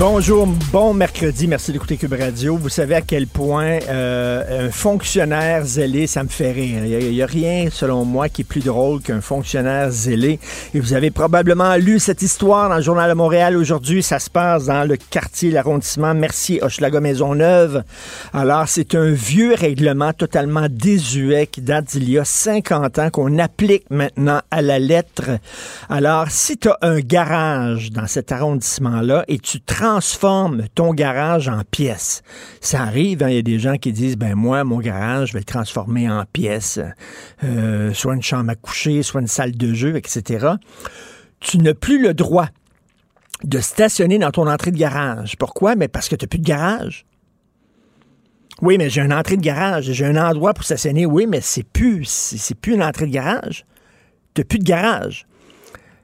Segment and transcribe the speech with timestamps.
[0.00, 2.56] Bonjour, bon mercredi, merci d'écouter Cube Radio.
[2.56, 6.86] Vous savez à quel point euh, un fonctionnaire zélé, ça me fait rire.
[6.86, 10.40] Il n'y a, rien, selon moi, qui est plus drôle qu'un fonctionnaire zélé.
[10.72, 14.02] Et vous avez probablement lu cette histoire dans le Journal de Montréal aujourd'hui.
[14.02, 17.84] Ça se passe dans le quartier, l'arrondissement Mercier, Hochelaga Maisonneuve.
[18.32, 23.38] Alors, c'est un vieux règlement totalement désuet qui date d'il y a 50 ans qu'on
[23.38, 25.24] applique maintenant à la lettre.
[25.90, 29.60] Alors, si tu as un garage dans cet arrondissement-là et tu
[29.90, 32.22] transformes ton garage en pièces.
[32.60, 35.32] Ça arrive, hein, il y a des gens qui disent, ben moi, mon garage, je
[35.32, 36.78] vais le transformer en pièces,
[37.42, 40.46] euh, soit une chambre à coucher, soit une salle de jeu, etc.
[41.40, 42.48] Tu n'as plus le droit
[43.42, 45.36] de stationner dans ton entrée de garage.
[45.36, 45.74] Pourquoi?
[45.74, 47.04] Mais parce que tu n'as plus de garage.
[48.62, 51.04] Oui, mais j'ai une entrée de garage, j'ai un endroit pour stationner.
[51.04, 53.64] Oui, mais c'est plus, c'est plus une entrée de garage.
[54.34, 55.26] Tu n'as plus de garage.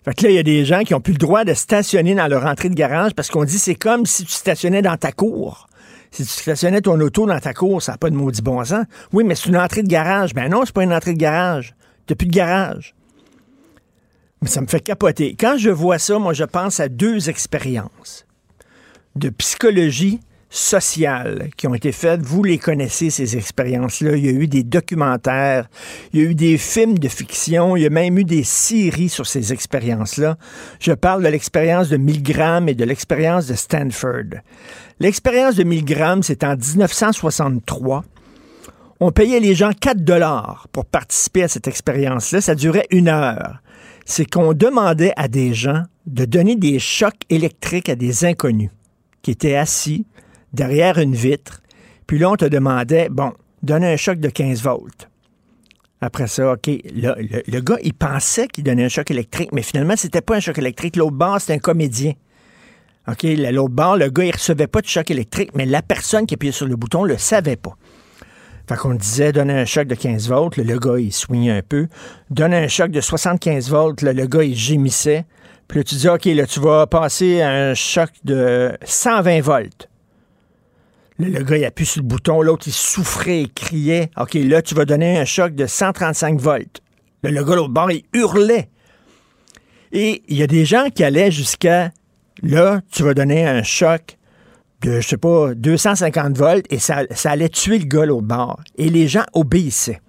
[0.07, 2.15] Fait que là, il y a des gens qui ont plus le droit de stationner
[2.15, 5.11] dans leur entrée de garage parce qu'on dit c'est comme si tu stationnais dans ta
[5.11, 5.67] cour.
[6.12, 8.84] Si tu stationnais ton auto dans ta cour, ça n'a pas de maudit bon sens.
[9.12, 10.33] Oui, mais c'est une entrée de garage.
[10.33, 11.75] Ben non, c'est pas une entrée de garage.
[12.07, 12.95] Tu plus de garage.
[14.43, 15.34] Mais ça me fait capoter.
[15.34, 18.27] Quand je vois ça, moi, je pense à deux expériences
[19.17, 22.22] de psychologie sociales qui ont été faites.
[22.22, 24.16] Vous les connaissez, ces expériences-là.
[24.16, 25.69] Il y a eu des documentaires,
[26.12, 29.08] il y a eu des films de fiction, il y a même eu des séries
[29.08, 30.36] sur ces expériences-là.
[30.80, 34.41] Je parle de l'expérience de Milgram et de l'expérience de Stanford.
[35.00, 38.04] L'expérience de Milgram, c'est en 1963.
[38.98, 42.41] On payait les gens 4 dollars pour participer à cette expérience-là.
[42.41, 43.59] Ça durait une heure.
[44.06, 48.71] C'est qu'on demandait à des gens de donner des chocs électriques à des inconnus
[49.21, 50.06] qui étaient assis
[50.56, 51.62] derrière une vitre.
[52.09, 55.09] Puis là, on te demandait, bon, donne un choc de 15 volts.
[56.00, 60.21] Après ça, OK, le, gars, il pensait qu'il donnait un choc électrique, mais finalement, c'était
[60.21, 60.97] pas un choc électrique.
[60.97, 62.12] L'autre bord, c'était un comédien.
[63.09, 66.34] OK, l'autre bord, le gars, il recevait pas de choc électrique, mais la personne qui
[66.34, 67.77] appuyait sur le bouton le savait pas.
[68.69, 71.87] Fait qu'on disait, donne un choc de 15 volts, le gars, il soignait un peu.
[72.31, 75.25] Donne un choc de 75 volts, le gars, il gémissait.
[75.69, 79.89] Puis là, tu dis, OK, là, tu vas passer un choc de 120 volts.
[81.19, 84.10] Le, gars, il appuie sur le bouton, l'autre, il souffrait, il criait.
[84.19, 86.82] OK, là, tu vas donner un choc de 135 volts.
[87.22, 88.69] le gars, l'autre bord, il hurlait.
[89.93, 91.91] Et il y a des gens qui allaient jusqu'à,
[92.43, 94.19] là, tu vas donner un choc
[94.82, 98.60] de, je sais pas, 250 volts et ça, allait tuer le gars, l'autre bord.
[98.77, 100.00] Et les gens obéissaient.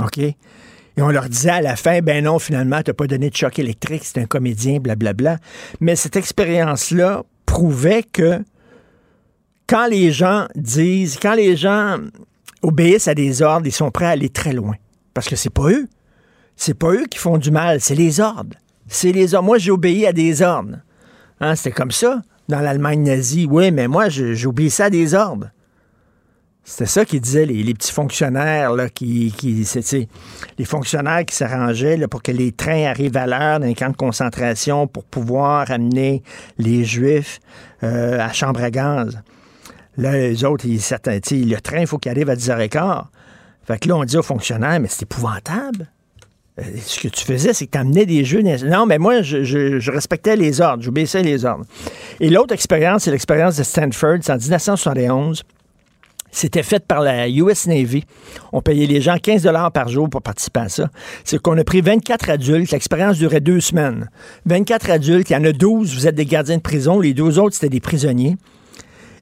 [0.00, 0.18] OK?
[0.18, 3.36] Et on leur disait à la fin, ben non, finalement, tu n'as pas donné de
[3.36, 5.38] choc électrique, c'est un comédien, blablabla.
[5.80, 8.40] Mais cette expérience-là prouvait que
[9.66, 11.98] quand les gens disent, quand les gens
[12.62, 14.74] obéissent à des ordres, ils sont prêts à aller très loin.
[15.14, 15.88] Parce que c'est pas eux.
[16.56, 18.56] C'est pas eux qui font du mal, c'est les ordres.
[18.88, 19.46] C'est les ordres.
[19.46, 20.78] Moi, j'ai obéi à des ordres.
[21.40, 23.46] Hein, C'était comme ça dans l'Allemagne nazie.
[23.50, 25.50] Oui, mais moi, j'obéissais à des ordres.
[26.64, 29.64] C'était ça qu'ils disaient les, petits fonctionnaires, là, qui, qui
[30.58, 33.96] les fonctionnaires qui s'arrangeaient pour que les trains arrivent à l'heure dans les camps de
[33.96, 36.24] concentration pour pouvoir amener
[36.58, 37.38] les Juifs
[37.84, 39.22] euh, à chambre à gaz.
[39.98, 43.04] Là, les autres, ils, certains, le train, il faut qu'il arrive à 10h15.
[43.66, 45.90] Fait que là, on dit aux fonctionnaires, mais c'est épouvantable.
[46.58, 48.42] Euh, ce que tu faisais, c'est que tu amenais des jeux.
[48.42, 51.64] Non, mais moi, je, respectais les ordres, j'obéissais les ordres.
[52.20, 55.42] Et l'autre expérience, c'est l'expérience de Stanford, c'est en 1971.
[56.30, 58.04] C'était fait par la US Navy.
[58.52, 60.90] On payait les gens 15 dollars par jour pour participer à ça.
[61.24, 62.72] C'est qu'on a pris 24 adultes.
[62.72, 64.10] L'expérience durait deux semaines.
[64.44, 67.00] 24 adultes, il y en a 12, vous êtes des gardiens de prison.
[67.00, 68.36] Les deux autres, c'était des prisonniers.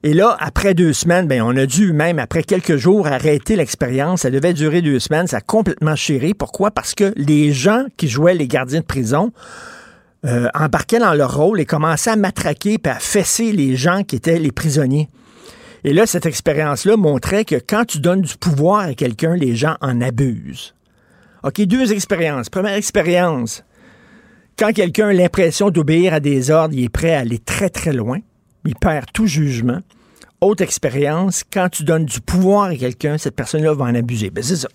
[0.05, 4.21] Et là, après deux semaines, ben, on a dû même, après quelques jours, arrêter l'expérience.
[4.21, 5.25] Ça devait durer deux semaines.
[5.25, 6.35] Ça a complètement chéré.
[6.35, 6.69] Pourquoi?
[6.69, 9.31] Parce que les gens qui jouaient les gardiens de prison
[10.23, 14.17] euh, embarquaient dans leur rôle et commençaient à matraquer et à fesser les gens qui
[14.17, 15.09] étaient les prisonniers.
[15.83, 19.75] Et là, cette expérience-là montrait que quand tu donnes du pouvoir à quelqu'un, les gens
[19.81, 20.75] en abusent.
[21.41, 22.51] OK, deux expériences.
[22.51, 23.63] Première expérience,
[24.59, 27.91] quand quelqu'un a l'impression d'obéir à des ordres, il est prêt à aller très, très
[27.91, 28.19] loin.
[28.65, 29.81] Il perd tout jugement
[30.41, 34.29] autre expérience, quand tu donnes du pouvoir à quelqu'un, cette personne-là va en abuser.
[34.29, 34.67] Ben, c'est ça.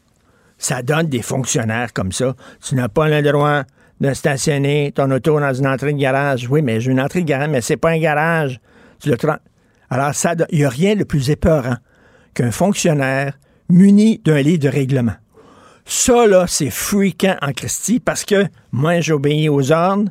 [0.58, 2.34] Ça donne des fonctionnaires comme ça.
[2.62, 3.62] Tu n'as pas le droit
[4.00, 6.48] de stationner ton auto dans une entrée de garage.
[6.48, 8.60] Oui, mais j'ai une entrée de garage, mais c'est pas un garage.
[9.00, 9.16] Tu le
[9.90, 11.76] Alors, ça, il n'y a rien de plus épeurant
[12.34, 15.14] qu'un fonctionnaire muni d'un livre de règlement.
[15.84, 20.10] Ça, là, c'est freakant en Christie parce que moi, j'obéis aux ordres,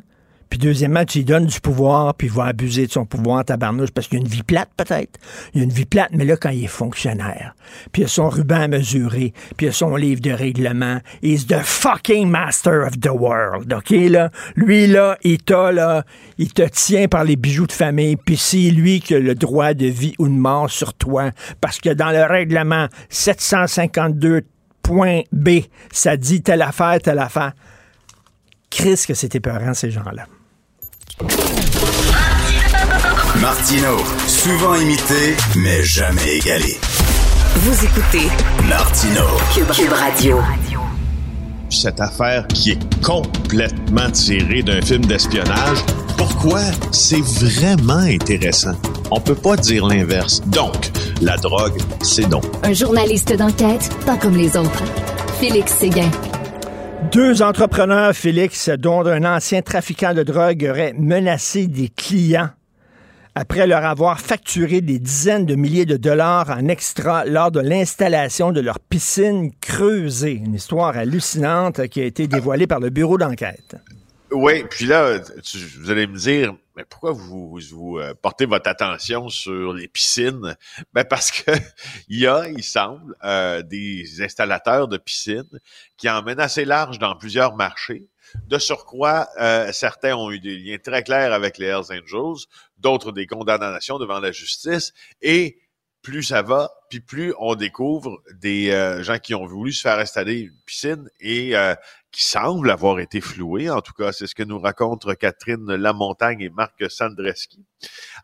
[0.50, 3.92] puis deuxièmement, tu lui donnes du pouvoir, puis il va abuser de son pouvoir, tabarnouche,
[3.92, 5.20] parce qu'il a une vie plate, peut-être.
[5.54, 7.54] Il a une vie plate, mais là, quand il est fonctionnaire,
[7.92, 11.46] puis il a son ruban à mesurer, puis il a son livre de règlement, he's
[11.46, 14.30] the fucking master of the world, OK, là?
[14.56, 16.04] Lui, là, il t'a, là,
[16.36, 19.72] il te tient par les bijoux de famille, puis c'est lui qui a le droit
[19.72, 21.30] de vie ou de mort sur toi,
[21.60, 25.48] parce que dans le règlement 752.b,
[25.92, 27.52] ça dit telle affaire, telle affaire.
[28.68, 30.26] Chris que c'était peurant, ces gens-là.
[33.40, 36.78] Martino, souvent imité, mais jamais égalé.
[37.56, 38.28] Vous écoutez
[38.66, 39.24] Martino,
[39.54, 40.38] Cube, Radio.
[41.68, 45.78] Cette affaire qui est complètement tirée d'un film d'espionnage,
[46.16, 48.74] pourquoi c'est vraiment intéressant?
[49.10, 50.40] On peut pas dire l'inverse.
[50.46, 50.90] Donc,
[51.20, 52.40] la drogue, c'est non.
[52.62, 54.84] Un journaliste d'enquête, pas comme les autres.
[55.38, 56.10] Félix Séguin.
[57.08, 62.50] Deux entrepreneurs, Félix, dont un ancien trafiquant de drogue aurait menacé des clients
[63.34, 68.52] après leur avoir facturé des dizaines de milliers de dollars en extra lors de l'installation
[68.52, 70.40] de leur piscine creusée.
[70.44, 73.76] Une histoire hallucinante qui a été dévoilée par le bureau d'enquête.
[74.30, 75.18] Oui, puis là,
[75.80, 76.54] vous allez me dire,
[76.88, 80.56] pourquoi vous, vous, euh, portez votre attention sur les piscines?
[80.92, 81.50] Ben parce que
[82.08, 85.60] il y a, il semble, euh, des installateurs de piscines
[85.96, 88.08] qui emmènent assez large dans plusieurs marchés.
[88.46, 92.46] De surcroît, euh, certains ont eu des liens très clairs avec les Hells Angels,
[92.78, 95.58] d'autres des condamnations devant la justice, et
[96.02, 98.70] plus ça va, puis plus on découvre des
[99.02, 101.54] gens qui ont voulu se faire installer une piscine et
[102.12, 103.70] qui semble avoir été floué.
[103.70, 107.64] En tout cas, c'est ce que nous racontent Catherine Lamontagne et Marc Sandreski.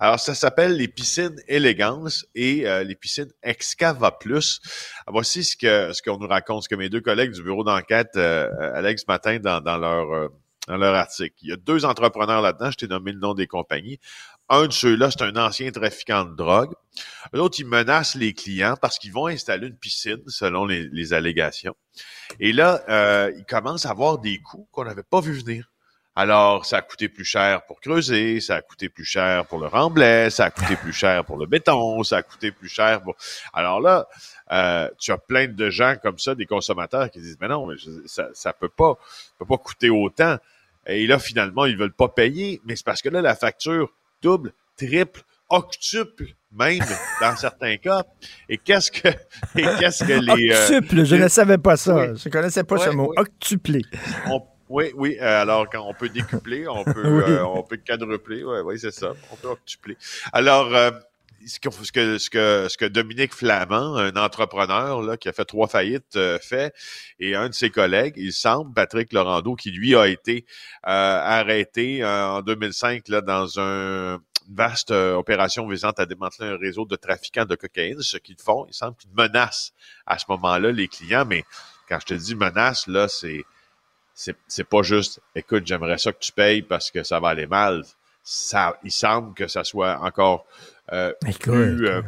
[0.00, 4.60] Alors, ça s'appelle les piscines élégance et euh, les piscines Excava Plus.
[5.06, 8.16] Voici ce que ce qu'on nous raconte, ce que mes deux collègues du bureau d'enquête,
[8.16, 10.28] euh, Alex Matin, dans, dans leur euh,
[10.66, 11.34] dans leur article.
[11.42, 13.98] Il y a deux entrepreneurs là-dedans, je t'ai nommé le nom des compagnies.
[14.48, 16.72] Un de ceux-là, c'est un ancien trafiquant de drogue.
[17.32, 21.75] L'autre, il menace les clients parce qu'ils vont installer une piscine, selon les, allégations.
[22.38, 25.69] Et là, euh, il commence à avoir des coûts qu'on n'avait pas vu venir.
[26.19, 29.66] Alors, ça a coûté plus cher pour creuser, ça a coûté plus cher pour le
[29.66, 33.16] remblai, ça a coûté plus cher pour le béton, ça a coûté plus cher pour...
[33.52, 34.08] Alors là,
[34.50, 37.75] euh, tu as plein de gens comme ça, des consommateurs qui disent, mais non, mais
[38.06, 38.94] ça, ça peut pas,
[39.38, 40.38] peut pas coûter autant.
[40.87, 44.52] Et là, finalement, ils veulent pas payer, mais c'est parce que là, la facture double,
[44.76, 46.26] triple, octuple
[46.56, 46.80] même
[47.20, 48.02] dans certains cas.
[48.48, 49.08] Et qu'est-ce que,
[49.54, 50.52] qu'est-ce que les...
[50.52, 52.14] Euh, octuple, je ne savais pas ça.
[52.14, 53.12] Je Je connaissais pas ce mot.
[53.16, 53.82] Octuplé.
[54.68, 55.16] oui, oui.
[55.20, 58.42] Euh, alors, quand on peut décupler, on peut, euh, on peut quadrupler.
[58.44, 59.12] Oui, oui, c'est ça.
[59.32, 59.96] On peut octupler.
[60.32, 60.70] Alors,
[61.46, 65.68] ce que, ce que, ce que, Dominique Flamand, un entrepreneur là, qui a fait trois
[65.68, 66.74] faillites, euh, fait,
[67.18, 70.44] et un de ses collègues, il semble, Patrick Laurando, qui lui a été
[70.86, 76.56] euh, arrêté euh, en 2005 là, dans un, une vaste opération visant à démanteler un
[76.56, 78.00] réseau de trafiquants de cocaïne.
[78.00, 79.72] Ce qu'ils font, il semble qu'ils menacent
[80.06, 81.44] à ce moment-là les clients, mais
[81.88, 83.44] quand je te dis menace, là, c'est
[84.14, 87.84] c'est pas juste écoute, j'aimerais ça que tu payes parce que ça va aller mal.
[88.28, 90.46] Ça, il semble que ça soit encore
[90.92, 92.02] euh, plus, euh,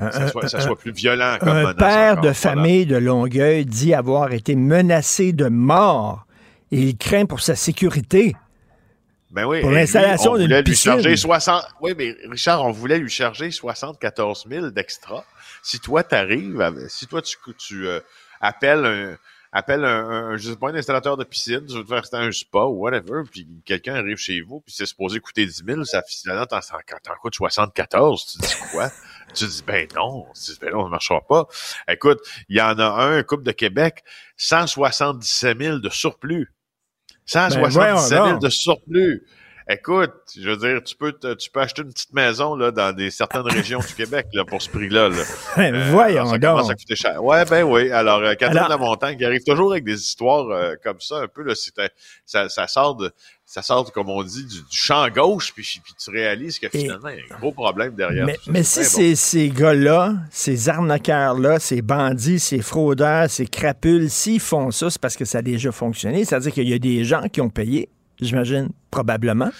[0.00, 1.36] ça, soit, plus violent.
[1.38, 6.26] Comme un père de famille de Longueuil dit avoir été menacé de mort
[6.72, 8.34] et il craint pour sa sécurité.
[9.30, 10.94] Ben oui, pour l'installation d'une piscine.
[10.94, 11.64] Lui charger 60...
[11.80, 15.24] Oui, mais Richard, on voulait lui charger 74 000 d'extra.
[15.62, 18.00] Si toi, tu arrives, si toi, tu, tu euh,
[18.40, 19.16] appelles un
[19.52, 22.30] appelle un, un, je sais pas, un installateur de piscine, tu veux te faire un
[22.30, 26.02] spa ou whatever, puis quelqu'un arrive chez vous, puis c'est supposé coûter 10 000, ça
[26.02, 28.90] finalement t'en, t'en coûte 74, tu dis quoi?
[29.34, 31.46] tu dis, ben non, tu dis, ben non, ça marchera pas.
[31.88, 34.04] Écoute, il y en a un, un couple de Québec,
[34.36, 36.52] 177 000 de surplus.
[37.26, 39.26] 177 000 ben, de surplus.
[39.72, 43.12] Écoute, je veux dire, tu peux, tu peux acheter une petite maison là, dans des
[43.12, 45.10] certaines régions du Québec là, pour ce prix-là.
[45.10, 45.22] Là.
[45.58, 46.66] Euh, voyons ça donc.
[46.66, 47.22] Ça coûter cher.
[47.22, 47.88] Ouais, ben oui.
[47.92, 48.70] Alors, euh, Catherine Alors...
[48.70, 51.54] Lamontagne qui arrive toujours avec des histoires euh, comme ça, un peu là,
[52.26, 53.12] ça, ça sort de,
[53.46, 57.18] ça sort, comme on dit, du, champ gauche, puis, puis, tu réalises que finalement, il
[57.18, 58.26] y a un gros problème derrière.
[58.26, 64.40] Mais, mais si ces, ces gars-là, ces arnaqueurs-là, ces bandits, ces fraudeurs, ces crapules, s'ils
[64.40, 66.24] font ça, c'est parce que ça a déjà fonctionné.
[66.24, 67.88] C'est-à-dire qu'il y a des gens qui ont payé
[68.20, 69.50] j'imagine, probablement.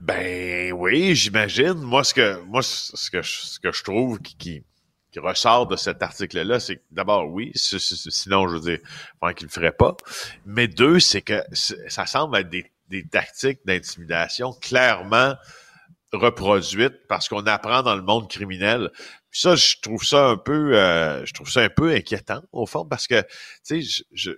[0.00, 1.74] Ben oui, j'imagine.
[1.74, 4.62] Moi, ce que moi, ce que je, ce que je trouve qui,
[5.10, 8.78] qui ressort de cet article-là, c'est que d'abord, oui, sinon, je veux dire,
[9.20, 9.96] enfin, qu'il le ferait pas.
[10.46, 15.34] Mais deux, c'est que ça semble être des, des tactiques d'intimidation clairement
[16.12, 18.90] reproduites parce qu'on apprend dans le monde criminel.
[19.30, 22.66] Puis ça, je trouve ça un peu, euh, je trouve ça un peu inquiétant au
[22.66, 23.20] fond parce que,
[23.66, 24.32] tu sais, je,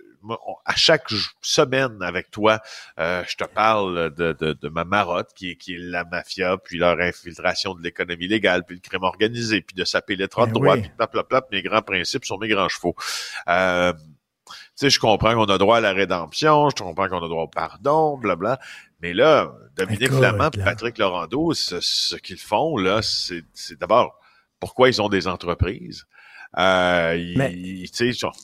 [0.65, 1.09] à chaque
[1.41, 2.59] semaine avec toi,
[2.99, 6.57] euh, je te parle de, de, de, ma marotte qui est, qui est la mafia,
[6.57, 10.45] puis leur infiltration de l'économie légale, puis le crime organisé, puis de saper les trois
[10.45, 12.95] ben droits, puis plap, plap, plap, mes grands principes sont mes grands chevaux.
[13.47, 17.27] Euh, tu sais, je comprends qu'on a droit à la rédemption, je comprends qu'on a
[17.29, 18.59] droit au pardon, blabla.
[19.01, 24.20] Mais là, Dominique Flamand, Patrick Laurando, ce, ce qu'ils font, là, c'est d'abord
[24.61, 26.05] pourquoi ils ont des entreprises.
[26.57, 27.17] Euh,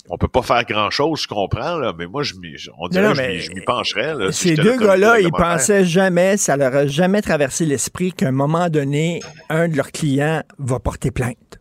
[0.09, 2.33] on peut pas faire grand chose, je comprends, là, mais moi, je
[2.77, 4.15] on dirait je m'y pencherais.
[4.15, 8.31] Là, ces deux gars-là, ils pensaient jamais, ça leur a jamais traversé l'esprit qu'à un
[8.31, 11.59] moment donné, un de leurs clients va porter plainte.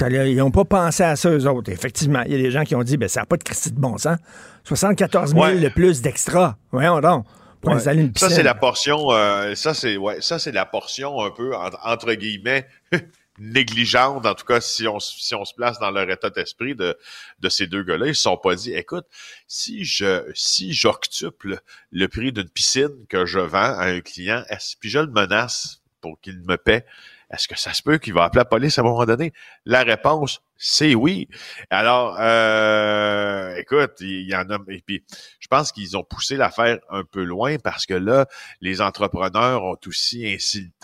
[0.00, 1.70] ils n'ont pas pensé à ça, eux autres.
[1.70, 3.70] Effectivement, il y a des gens qui ont dit, ben, ça n'a pas de Christie
[3.70, 4.18] de bon sens.
[4.64, 6.56] 74 000 de plus d'extra.
[6.72, 7.26] Voyons donc.
[7.60, 7.80] Pour une
[8.16, 11.52] ça, c'est la portion, euh, ça, c'est, ouais, ça, c'est la portion un peu,
[11.84, 12.66] entre guillemets,
[13.40, 16.96] négligente, en tout cas, si on, si on se place dans leur état d'esprit de,
[17.40, 19.06] de ces deux gars-là, ils se sont pas dit, écoute,
[19.48, 24.76] si je, si j'octuple le prix d'une piscine que je vends à un client, est-ce,
[24.76, 26.84] puis je le menace pour qu'il me paie,
[27.30, 29.32] est-ce que ça se peut qu'il va appeler la police à un moment donné?
[29.64, 31.28] La réponse, c'est oui.
[31.70, 35.02] Alors, euh, écoute, il y en a, et puis
[35.38, 38.26] je pense qu'ils ont poussé l'affaire un peu loin parce que là,
[38.60, 40.36] les entrepreneurs ont aussi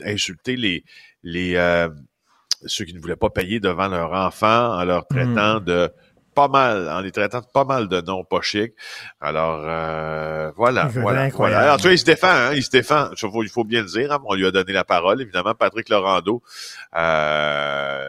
[0.05, 0.85] insulté les,
[1.23, 1.89] les, euh,
[2.67, 5.65] ceux qui ne voulaient pas payer devant leur enfant en leur traitant hmm.
[5.65, 5.91] de
[6.35, 8.75] pas mal, en les traitant de pas mal de noms pas chics.
[9.21, 11.61] Alors euh, voilà, voilà, voilà.
[11.61, 13.09] Alors, tu vois, il se défend, hein, il se défend.
[13.13, 14.13] Il faut, bien le dire.
[14.13, 15.55] Hein, on lui a donné la parole, évidemment.
[15.55, 16.43] Patrick Laurando
[16.95, 18.05] euh,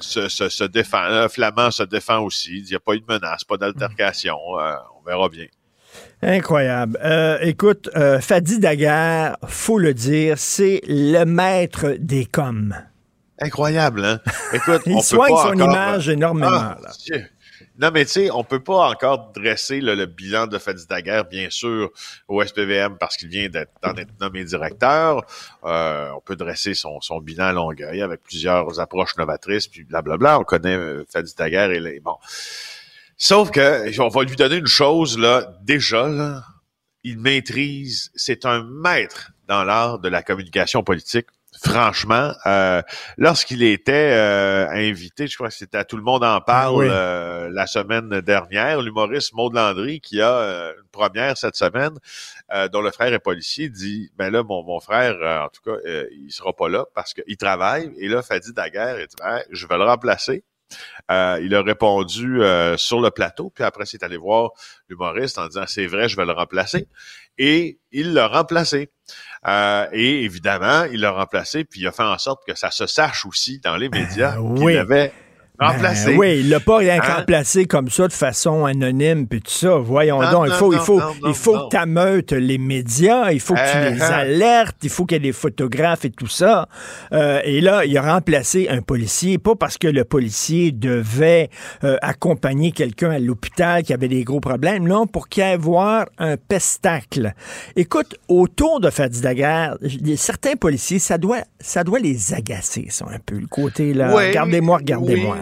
[0.00, 1.28] se, se, défend.
[1.28, 2.60] Flamand se défend aussi.
[2.60, 4.38] Il n'y a pas eu de menace, pas d'altercation.
[4.58, 5.46] Euh, on verra bien.
[6.22, 6.98] Incroyable.
[7.04, 12.74] Euh, écoute, euh, Fadi Daguerre, faut le dire, c'est le maître des coms.
[13.42, 14.20] Incroyable, hein?
[14.52, 16.50] Écoute, Il on soigne peut pas son image énormément.
[16.50, 16.78] Ah,
[17.78, 21.48] non, mais tu sais, on peut pas encore dresser le bilan de Fadi Daguerre, bien
[21.48, 21.90] sûr,
[22.28, 23.72] au SPVM parce qu'il vient d'être
[24.20, 25.24] nommé directeur.
[25.64, 30.38] Euh, on peut dresser son, son bilan à Longueuil avec plusieurs approches novatrices, puis blablabla.
[30.38, 32.16] On connaît euh, Fadi Daguerre et les, bon.
[33.16, 36.44] Sauf que on va lui donner une chose là, déjà là,
[37.04, 41.26] il maîtrise, c'est un maître dans l'art de la communication politique
[41.64, 42.82] franchement, euh,
[43.16, 47.48] lorsqu'il était euh, invité, je crois que c'était à Tout le monde en parle euh,
[47.52, 51.92] la semaine dernière, l'humoriste Maud Landry, qui a une première cette semaine,
[52.72, 55.78] dont le frère est policier, dit, ben là, mon, mon frère, en tout cas,
[56.12, 57.92] il sera pas là parce qu'il travaille.
[57.98, 60.44] Et là, Fadi Daguerre, il dit, ben, je vais le remplacer.
[61.10, 62.40] Il a répondu
[62.76, 64.50] sur le plateau, puis après, c'est allé voir
[64.88, 66.88] l'humoriste en disant, c'est vrai, je vais le remplacer.
[67.38, 68.90] Et il l'a remplacé.
[69.46, 72.86] Euh, et évidemment, il l'a remplacé, puis il a fait en sorte que ça se
[72.86, 75.12] sache aussi dans les médias ben qu'il avait
[75.58, 77.16] Ben oui, il l'a pas rien hein?
[77.16, 79.76] remplacé comme ça de façon anonyme puis tout ça.
[79.76, 83.72] Voyons donc, il faut, il faut, il faut que tu les médias, il faut que
[83.72, 84.12] tu les uh-huh.
[84.12, 86.68] alertes, il faut qu'il y ait des photographes et tout ça.
[87.12, 91.50] Euh, et là, il a remplacé un policier, pas parce que le policier devait
[91.84, 95.56] euh, accompagner quelqu'un à l'hôpital qui avait des gros problèmes, non, pour qu'il y ait
[95.56, 97.34] voir un pestacle.
[97.76, 99.76] Écoute, autour de Fadi Daguerre,
[100.16, 104.12] certains policiers, ça doit, ça doit les agacer, ça, un peu, le côté là.
[104.12, 105.36] Regardez-moi, regardez-moi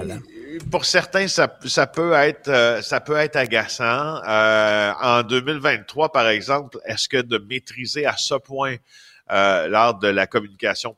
[0.70, 4.20] pour certains, ça, peut être euh, ça peut être agaçant.
[4.26, 8.76] Euh, en 2023, par exemple, est-ce que de maîtriser à ce point
[9.30, 10.96] euh, l'art de la communication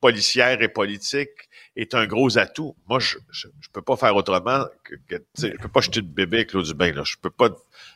[0.00, 1.30] policière et politique
[1.76, 2.74] est un gros atout?
[2.88, 6.38] Moi, je, je, peux pas faire autrement que, que je peux pas jeter de bébé
[6.38, 6.92] avec l'eau du bain.
[6.92, 7.02] Là.
[7.04, 7.48] Je peux pas,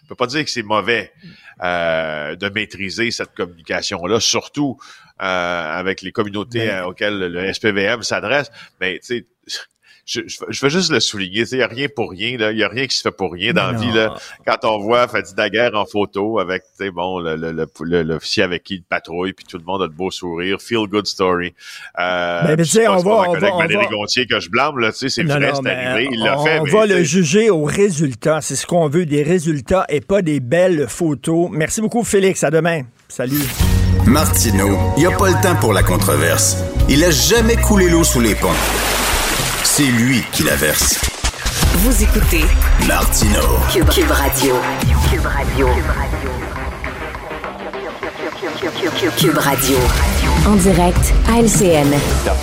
[0.02, 1.12] je peux pas dire que c'est mauvais
[1.61, 4.78] de maîtriser cette communication-là, surtout
[5.19, 8.50] avec les communautés auxquelles le SPVM s'adresse.
[8.81, 9.61] Mais tu sais
[10.06, 11.44] je, je, veux juste le souligner.
[11.50, 12.28] Il n'y a rien pour rien.
[12.28, 13.92] Il n'y a rien qui se fait pour rien dans la vie.
[13.92, 14.14] Là.
[14.46, 16.62] Quand on voit Fadi Daguerre en photo avec
[16.94, 20.12] bon, l'officier le, le, avec qui il patrouille, puis tout le monde a de beaux
[20.12, 20.60] sourires.
[20.60, 21.54] Feel good story.
[21.98, 25.06] Euh, mais, mais on va, on va, on Valérie Gontier que je blâme, là, c'est
[25.06, 26.60] vrai, c'est arrivé, il l'a fait.
[26.60, 28.40] On va le juger aux résultats.
[28.40, 31.48] C'est ce qu'on veut, des résultats et pas des belles photos.
[31.50, 32.44] Merci beaucoup, Félix.
[32.44, 32.82] À demain.
[33.08, 33.42] Salut.
[34.06, 36.58] Martineau, il n'y a pas le temps pour la controverse.
[36.88, 38.54] Il a jamais coulé l'eau sous les ponts.
[39.68, 40.99] C'est lui qui la verse.
[41.78, 42.44] Vous écoutez
[42.87, 44.54] Martino Cube, Radio.
[45.11, 45.66] Cube Radio.
[45.66, 46.45] Cube Radio.
[50.46, 51.87] En direct à LCN.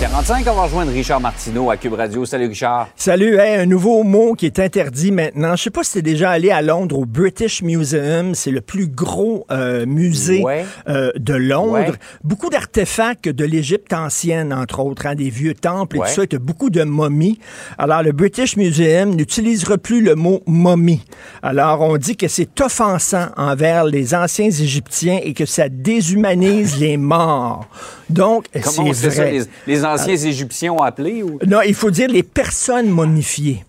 [0.00, 2.24] 45 on va rejoindre Richard Martineau à Cube Radio.
[2.24, 2.88] Salut Richard.
[2.96, 5.54] Salut, hey, un nouveau mot qui est interdit maintenant.
[5.56, 8.34] Je sais pas si tu es déjà allé à Londres au British Museum.
[8.34, 10.64] C'est le plus gros euh, musée Ouais.
[10.88, 11.72] euh, de Londres.
[11.72, 11.92] Ouais.
[12.22, 16.08] Beaucoup d'artefacts de l'Égypte ancienne, entre autres, hein, des vieux temples et Ouais.
[16.08, 16.22] tout ça.
[16.24, 17.38] Et t'as beaucoup de momies.
[17.76, 21.04] Alors, le British Museum n'utilisera plus le mot momie.
[21.42, 25.68] Alors, on dit que c'est offensant envers les anciens Égyptiens et que ça
[26.14, 27.66] déshumanise les morts.
[28.10, 29.22] Donc, Comment c'est c'est ça?
[29.22, 29.32] vrai.
[29.32, 29.44] Les,
[29.74, 31.38] les anciens Égyptiens ont appelé ou?
[31.46, 33.64] Non, il faut dire les personnes momifiées.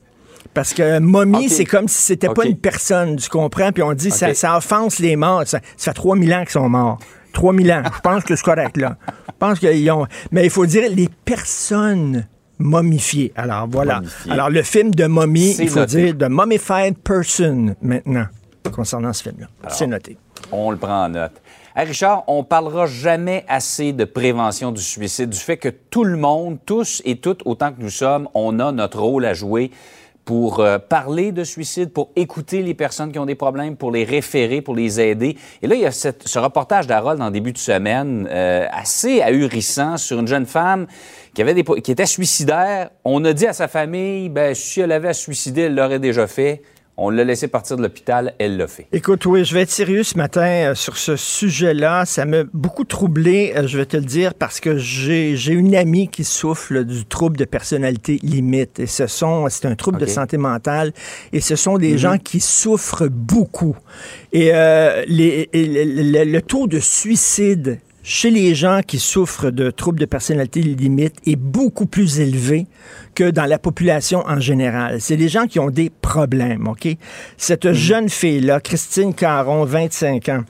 [0.53, 2.45] Parce que momie, c'est comme si c'était pas Ok.
[2.49, 3.71] une personne, tu comprends?
[3.73, 4.35] Puis on dit ça, Ok.
[4.35, 5.43] ça offense les morts.
[5.45, 6.97] Ça, ça fait 3000 ans qu'ils sont morts.
[7.33, 7.81] 3000 ans.
[7.93, 8.95] Je pense que c'est correct, là.
[9.27, 10.07] Je pense qu'ils ont.
[10.31, 12.25] Mais il faut dire les personnes
[12.57, 13.33] momifiées.
[13.35, 14.01] Alors, voilà.
[14.29, 16.13] Alors, le film de momie, il faut noté.
[16.13, 18.27] dire The Mummified Person maintenant,
[18.71, 19.47] concernant ce film-là.
[19.67, 20.17] C'est noté.
[20.53, 21.33] On le prend en note.
[21.83, 26.57] Richard, on parlera jamais assez de prévention du suicide, du fait que tout le monde,
[26.65, 29.71] tous et toutes, autant que nous sommes, on a notre rôle à jouer
[30.23, 34.05] pour euh, parler de suicide, pour écouter les personnes qui ont des problèmes, pour les
[34.05, 35.37] référer, pour les aider.
[35.61, 39.97] Et là, il y a ce reportage d'Harold en début de semaine, euh, assez ahurissant,
[39.97, 40.87] sur une jeune femme
[41.33, 42.89] qui, avait des, qui était suicidaire.
[43.03, 46.25] On a dit à sa famille, ben, si elle avait à suicider, elle l'aurait déjà
[46.25, 46.63] fait.
[46.97, 48.87] On l'a laissé partir de l'hôpital, elle l'a fait.
[48.93, 52.05] Écoute, oui, je vais être sérieux ce matin euh, sur ce sujet-là.
[52.05, 55.75] Ça m'a beaucoup troublé, euh, je vais te le dire, parce que j'ai j'ai une
[55.75, 58.79] amie qui souffre là, du trouble de personnalité limite.
[58.79, 60.93] Et ce sont, c'est un trouble de santé mentale.
[61.33, 63.75] Et ce sont des gens qui souffrent beaucoup.
[64.31, 69.49] Et, euh, les, et le, le- le taux de suicide chez les gens qui souffrent
[69.49, 72.67] de troubles de personnalité limite est beaucoup plus élevé
[73.15, 75.01] que dans la population en général.
[75.01, 76.87] C'est les gens qui ont des problèmes, OK?
[77.35, 80.43] Cette jeune fille-là, Christine Caron, 25 ans,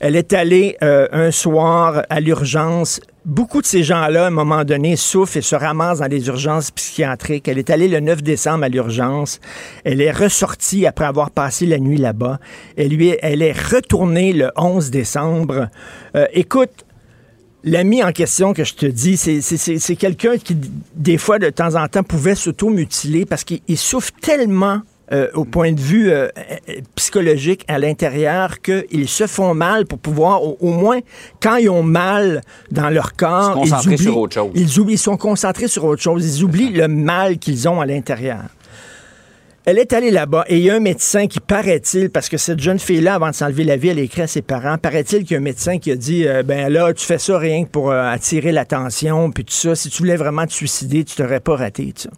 [0.00, 3.00] elle est allée euh, un soir à l'urgence.
[3.24, 6.70] Beaucoup de ces gens-là, à un moment donné, souffrent et se ramassent dans les urgences
[6.70, 7.48] psychiatriques.
[7.48, 9.40] Elle est allée le 9 décembre à l'urgence.
[9.84, 12.38] Elle est ressortie après avoir passé la nuit là-bas.
[12.76, 15.68] Elle, lui est, elle est retournée le 11 décembre.
[16.14, 16.84] Euh, écoute,
[17.64, 20.56] L'ami en question que je te dis, c'est- c'est c'est- c'est quelqu'un qui,
[20.94, 25.46] des fois, de temps en temps, pouvait s'auto-mutiler parce qu'il il souffre tellement euh, au
[25.46, 30.58] point de vue euh, euh, psychologique à l'intérieur qu'ils se font mal pour pouvoir, au,
[30.60, 30.98] au moins,
[31.40, 34.50] quand ils ont mal dans leur corps, concentrer ils oublient, sur autre chose.
[34.54, 36.26] Ils oublient, ils sont concentrés sur autre chose.
[36.38, 38.42] Ils oublient le mal qu'ils ont à l'intérieur.
[39.70, 42.58] Elle est allée là-bas et il y a un médecin qui, paraît-il, parce que cette
[42.58, 45.34] jeune fille-là, avant de s'enlever la vie, elle écrit à ses parents, paraît-il qu'il y
[45.34, 47.90] a un médecin qui a dit, euh, ben là, tu fais ça rien que pour
[47.90, 49.74] euh, attirer l'attention, puis tout ça.
[49.74, 52.08] Si tu voulais vraiment te suicider, tu t'aurais pas raté, ça.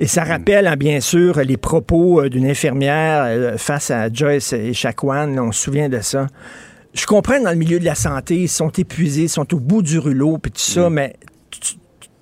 [0.00, 4.72] Et ça rappelle, hein, bien sûr, les propos euh, d'une infirmière face à Joyce et
[4.72, 5.38] Chacoan.
[5.38, 6.28] On se souvient de ça.
[6.94, 9.82] Je comprends dans le milieu de la santé, ils sont épuisés, ils sont au bout
[9.82, 11.12] du rouleau, puis tout ça, mais
[11.50, 11.74] tu,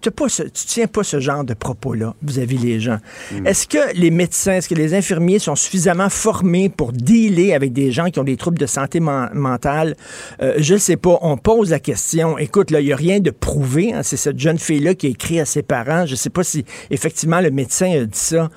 [0.09, 2.99] tu, pas ce- tu tiens pas ce genre de propos-là vis-à-vis les gens.
[3.45, 7.91] Est-ce que les médecins, est-ce que les infirmiers sont suffisamment formés pour dealer avec des
[7.93, 9.97] gens qui ont des troubles de santé men- mentale?
[10.43, 11.19] Euh, je ne sais pas.
[11.23, 12.39] On pose la question.
[12.39, 13.93] Écoute, là, il n'y a rien de prouvé.
[13.93, 14.03] hein.
[14.03, 16.07] C'est cette jeune fille-là qui a écrit à ses parents.
[16.07, 18.51] Je ne sais pas si effectivement le médecin a dit ça.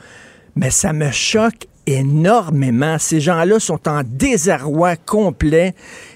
[0.56, 2.98] Mais ça me choque énormément.
[3.00, 5.74] Ces gens-là sont en désarroi complet.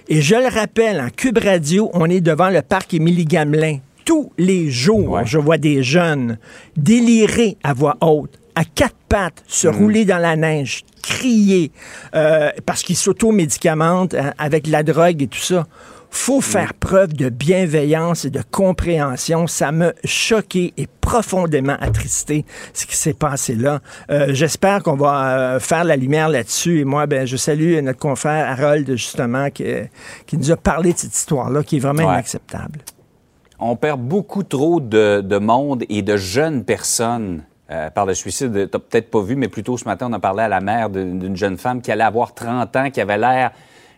[0.10, 3.78] Et je le rappelle, en Cube Radio, on est devant le parc Émilie-Gamelin.
[4.06, 5.24] Tous les jours, Ouais.
[5.26, 6.38] je vois des jeunes
[6.78, 11.72] délirer à voix haute, à quatre pattes, se rouler dans la neige, crier,
[12.16, 15.66] euh, parce qu'ils s'auto-médicamentent hein, avec la drogue et tout ça.
[16.16, 19.48] faut faire preuve de bienveillance et de compréhension.
[19.48, 23.80] Ça m'a choqué et profondément attristé ce qui s'est passé là.
[24.12, 26.82] Euh, J'espère qu'on va euh, faire la lumière là-dessus.
[26.82, 29.64] Et moi, ben, je salue notre confrère Harold, justement, qui,
[30.28, 32.14] qui nous a parlé de cette histoire-là, qui est vraiment Ouais.
[32.14, 32.82] inacceptable.
[33.66, 38.70] On perd beaucoup trop de, de monde et de jeunes personnes euh, par le suicide.
[38.70, 41.36] T'as peut-être pas vu, mais plutôt ce matin, on a parlé à la mère d'une
[41.38, 43.52] jeune femme qui allait avoir 30 ans, qui avait l'air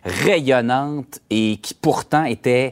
[0.04, 2.70] rayonnante et qui pourtant était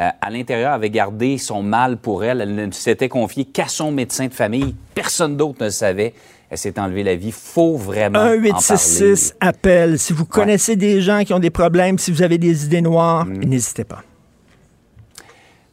[0.00, 2.40] euh, à l'intérieur, avait gardé son mal pour elle.
[2.40, 4.74] Elle ne s'était confiée qu'à son médecin de famille.
[4.94, 6.14] Personne d'autre ne le savait.
[6.48, 7.32] Elle s'est enlevée la vie.
[7.32, 9.56] Faut vraiment en 1-866 parler.
[9.56, 9.98] appel.
[9.98, 13.26] Si vous connaissez des gens qui ont des problèmes, si vous avez des idées noires,
[13.26, 13.44] Mm.
[13.44, 14.02] n'hésitez pas.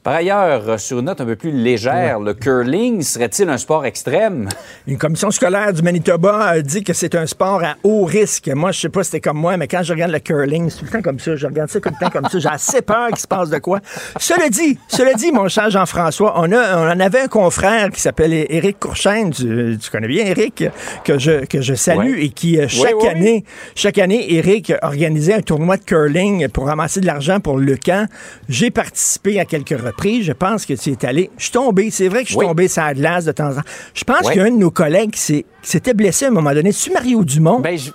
[0.07, 3.85] Par ailleurs, euh, sur une note un peu plus légère, le curling serait-il un sport
[3.85, 4.47] extrême?
[4.87, 8.47] Une commission scolaire du Manitoba a dit que c'est un sport à haut risque.
[8.55, 10.77] Moi, je sais pas si c'était comme moi, mais quand je regarde le curling, c'est
[10.77, 11.35] tout le temps comme ça.
[11.35, 12.39] Je regarde ça tout le temps comme ça.
[12.39, 13.81] J'ai assez peur qu'il se passe de quoi.
[14.17, 17.99] Cela dit, cela dit, mon cher Jean-François, on, a, on en avait un confrère qui
[17.99, 19.31] s'appelle Éric Courchaine.
[19.31, 20.63] Tu, tu connais bien Éric,
[21.03, 22.23] que je, que je salue Ouais.
[22.27, 23.43] et qui, euh, chaque année,
[23.75, 28.07] chaque année, Éric organisait un tournoi de curling pour ramasser de l'argent pour le camp.
[28.47, 29.96] J'ai participé à quelques reprises.
[30.03, 31.29] Je pense que tu es allé.
[31.38, 31.89] Je suis tombé.
[31.91, 32.45] C'est vrai que je suis Oui.
[32.45, 33.62] tombé sur la glace de temps en temps.
[33.93, 34.33] Je pense Oui.
[34.33, 36.71] qu'il y a un de nos collègues qui s'était blessé à un moment donné.
[36.71, 37.60] C'est Mario Dumont?
[37.60, 37.91] Ben, je-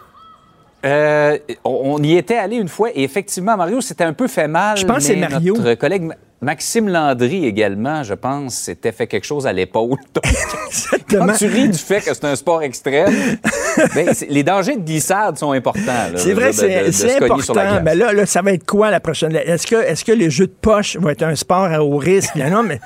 [0.85, 4.77] euh, on y était allé une fois et effectivement, Mario s'était un peu fait mal.
[4.77, 5.57] Je pense que c'est Mario.
[5.57, 6.11] Notre collègue
[6.43, 9.97] Maxime Landry également, je pense, s'était fait quelque chose à l'épaule.
[11.09, 13.15] Quand tu ris du fait que c'est un sport extrême,
[13.95, 16.11] ben, les dangers de glissade sont importants.
[16.17, 17.81] C'est vrai, c'est important.
[17.85, 19.37] Mais là, là, ça va être quoi la prochaine?
[19.37, 22.35] Est-ce que, est que les jeux de poche vont être un sport à haut risque?
[22.35, 22.81] Non, mais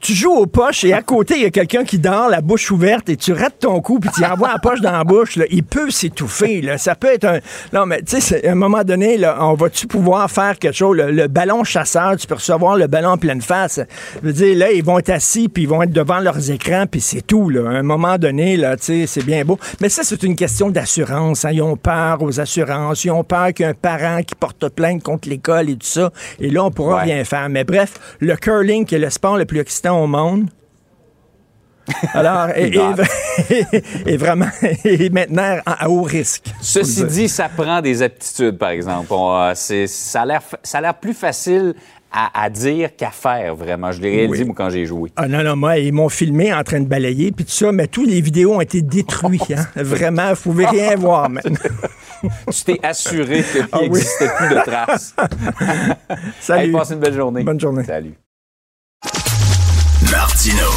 [0.00, 2.70] tu joues aux poches et à côté, il y a quelqu'un qui dort, la bouche
[2.70, 5.36] ouverte, et tu rates ton coup, puis tu envoies la poche dans la bouche.
[5.36, 5.44] là.
[5.50, 6.60] Il peut s'étouffer.
[6.62, 6.78] là.
[6.78, 7.38] Ça peut être un.
[7.72, 10.96] Non, mais tu sais, à un moment donné, là, on va-tu pouvoir faire quelque chose?
[10.96, 13.80] Le, le ballon chasseur, tu peux recevoir le ballon en pleine face.
[14.22, 16.84] Je veux dire, là, ils vont être assis, puis ils vont être devant leurs écrans,
[16.90, 17.48] puis c'est tout.
[17.50, 17.68] Là.
[17.70, 19.58] À un moment donné, là, tu sais, c'est bien beau.
[19.80, 21.44] Mais ça, c'est une question d'assurance.
[21.44, 21.50] hein.
[21.52, 23.04] Ils ont peur aux assurances.
[23.04, 25.86] Ils ont peur qu'il y ait un parent qui porte plainte contre l'école et tout
[25.86, 26.10] ça.
[26.40, 27.02] Et là, on pourra Ouais.
[27.14, 27.48] rien faire.
[27.48, 30.48] Mais bref, le curling, qui est le sport le plus excitant au monde,
[32.14, 36.46] alors, est vraiment est maintenant à, haut risque.
[36.60, 39.06] Ceci dit, ça prend des aptitudes, par exemple.
[39.10, 41.74] On, euh, ça a l'air plus facile
[42.12, 43.92] à, à dire qu'à faire, vraiment.
[43.92, 45.10] Je l'ai réalisé, moi, quand j'ai joué.
[45.16, 47.86] Ah non, non, moi, ils m'ont filmé en train de balayer, puis tout ça, mais
[47.86, 49.52] tous les vidéos ont été détruites.
[49.52, 49.66] Hein?
[49.82, 51.56] Vraiment, vous pouvez rien voir maintenant.
[52.50, 53.90] Tu t'es assuré qu'il Ah oui.
[53.90, 55.14] n'existait plus de traces.
[56.40, 56.72] Salut.
[56.72, 57.44] Passe une belle journée.
[57.44, 57.84] Bonne journée.
[57.84, 58.14] Salut.
[60.46, 60.70] Martino.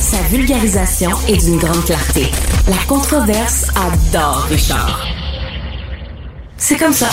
[0.00, 2.30] Sa vulgarisation est d'une grande clarté.
[2.68, 5.06] La controverse adore Richard.
[6.58, 7.08] C'est comme ça.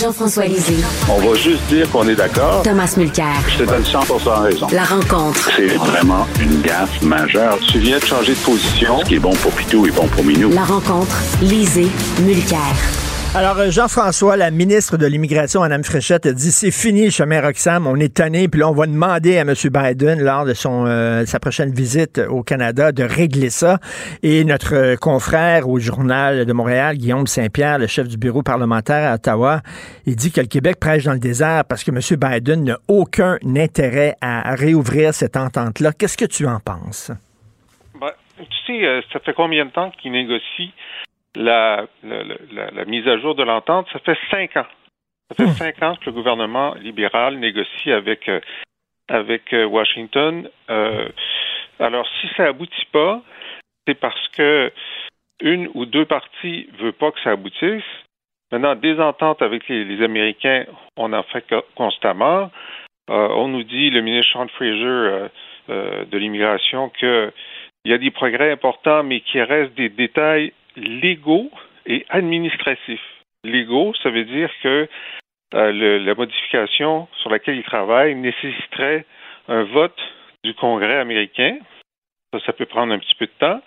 [0.00, 0.76] Jean-François Lisée,
[1.08, 2.62] On va juste dire qu'on est d'accord.
[2.62, 3.26] Thomas Mulcair.
[3.48, 4.00] Je te donne 100
[4.42, 4.66] raison.
[4.72, 5.50] La rencontre.
[5.56, 7.58] C'est vraiment une gaffe majeure.
[7.70, 9.00] Tu viens de changer de position.
[9.00, 10.50] Ce qui est bon pour Pitou est bon pour Minou.
[10.50, 11.16] La rencontre.
[11.42, 11.88] Lisée.
[12.22, 12.74] Mulcair.
[13.34, 17.42] Alors, euh, Jean-François, la ministre de l'Immigration, Mme Fréchette, a dit c'est fini le chemin
[17.42, 19.52] Roxham, on est tanné, puis là, on va demander à M.
[19.52, 23.78] Biden, lors de son, euh, sa prochaine visite au Canada, de régler ça.
[24.22, 29.12] Et notre euh, confrère au Journal de Montréal, Guillaume Saint-Pierre, le chef du bureau parlementaire
[29.12, 29.60] à Ottawa,
[30.06, 32.00] il dit que le Québec prêche dans le désert parce que M.
[32.18, 35.92] Biden n'a aucun intérêt à réouvrir cette entente-là.
[35.92, 37.12] Qu'est-ce que tu en penses?
[38.00, 40.72] Ben, tu sais, ça fait combien de temps qu'ils négocient
[41.38, 42.22] la, la,
[42.52, 43.88] la- la mise à jour de l'entente?
[43.92, 44.66] Ça fait cinq ans.
[45.28, 48.40] Ça fait cinq ans que le gouvernement libéral négocie avec, euh,
[49.08, 50.48] avec euh, Washington.
[50.70, 51.08] Euh,
[51.78, 53.22] alors, si ça aboutit pas,
[53.86, 54.72] c'est parce que
[55.40, 57.84] une ou deux parties ne veulent pas que ça aboutisse.
[58.50, 60.64] Maintenant, des ententes avec les, les Américains,
[60.96, 62.50] on en fait co- constamment.
[63.10, 65.28] Euh, on nous dit, le ministre Sean Fraser euh,
[65.70, 67.32] euh, de l'immigration, que
[67.84, 71.50] il y a des progrès importants, mais qu'il reste des détails légaux
[71.86, 73.00] et administratifs.
[73.44, 74.88] Légaux, ça veut dire que
[75.54, 79.06] euh, la modification sur laquelle il travaille nécessiterait
[79.48, 79.98] un vote
[80.44, 81.56] du Congrès américain.
[82.32, 83.62] Ça, ça peut prendre un petit peu de temps.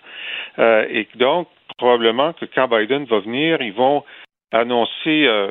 [0.60, 1.48] Euh, et donc,
[1.78, 4.04] probablement que quand Biden va venir, ils vont
[4.52, 5.50] annoncer euh,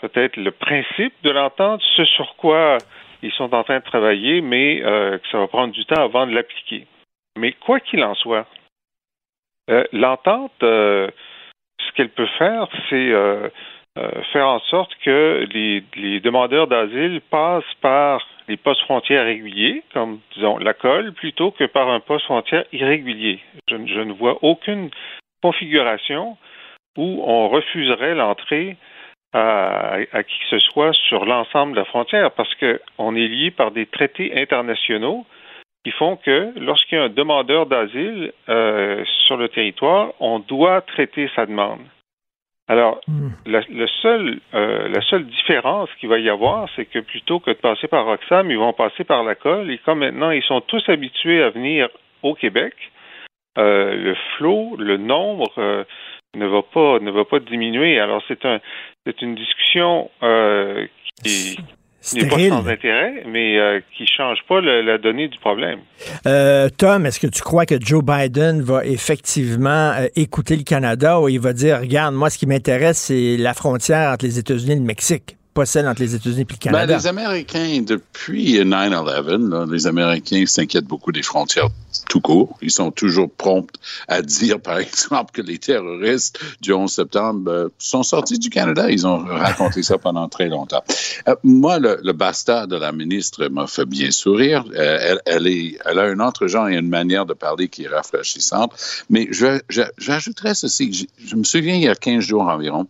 [0.00, 2.78] peut-être le principe de l'entente, ce sur quoi
[3.22, 6.34] ils sont en train de travailler, mais que ça va prendre du temps avant de
[6.34, 6.86] l'appliquer.
[7.38, 8.46] Mais quoi qu'il en soit,
[9.70, 11.08] euh, l'entente, euh,
[11.78, 13.48] ce qu'elle peut faire, c'est euh,
[14.32, 20.58] faire en sorte que les, demandeurs d'asile passent par les postes frontières réguliers, comme disons
[20.58, 23.40] la colle, plutôt que par un poste frontière irrégulier.
[23.68, 24.90] Je, ne- vois aucune
[25.42, 26.36] configuration
[26.96, 28.76] où on refuserait l'entrée
[29.34, 33.70] à qui que ce soit sur l'ensemble de la frontière, parce qu'on est lié par
[33.70, 35.24] des traités internationaux
[35.84, 40.80] qui font que lorsqu'il y a un demandeur d'asile euh, sur le territoire, on doit
[40.82, 41.80] traiter sa demande.
[42.68, 43.00] Alors,
[43.44, 47.50] la, le seul, euh, la seule différence qu'il va y avoir, c'est que plutôt que
[47.50, 49.70] de passer par Roxham, ils vont passer par la colle.
[49.70, 51.88] Et comme maintenant, ils sont tous habitués à venir
[52.22, 52.74] au Québec,
[53.58, 55.84] euh, le flot, le nombre euh,
[56.34, 57.98] ne va pas ne va pas diminuer.
[57.98, 58.60] Alors, c'est un
[59.04, 60.86] c'est une discussion euh,
[61.22, 61.58] qui,
[62.14, 65.78] n'est pas sans intérêt, mais euh, qui change pas le- la donnée du problème.
[66.26, 71.20] Euh, Tom, est-ce que tu crois que Joe Biden va effectivement euh, écouter le Canada
[71.20, 74.72] ou il va dire, regarde, moi, ce qui m'intéresse, c'est la frontière entre les États-Unis
[74.72, 76.96] et le Mexique, pas celle entre les États-Unis et le Ben, Canada?
[76.96, 81.68] les Américains, depuis 9-11, là, les Américains s'inquiètent beaucoup des frontières
[82.08, 82.56] tout court.
[82.62, 83.70] Ils sont toujours prompts
[84.08, 88.90] à dire, par exemple, que les terroristes du 11 septembre euh, sont sortis du Canada.
[88.90, 90.82] Ils ont raconté ça pendant très longtemps.
[91.28, 94.64] Euh, moi, le, le basta de la ministre m'a fait bien sourire.
[94.74, 97.84] Euh, elle, elle, est, elle a un autre genre et une manière de parler qui
[97.84, 98.72] est rafraîchissante.
[99.10, 99.28] Mais
[99.98, 100.92] j'ajouterais ceci.
[100.92, 102.86] Je, je me souviens, il y a 15 jours environ,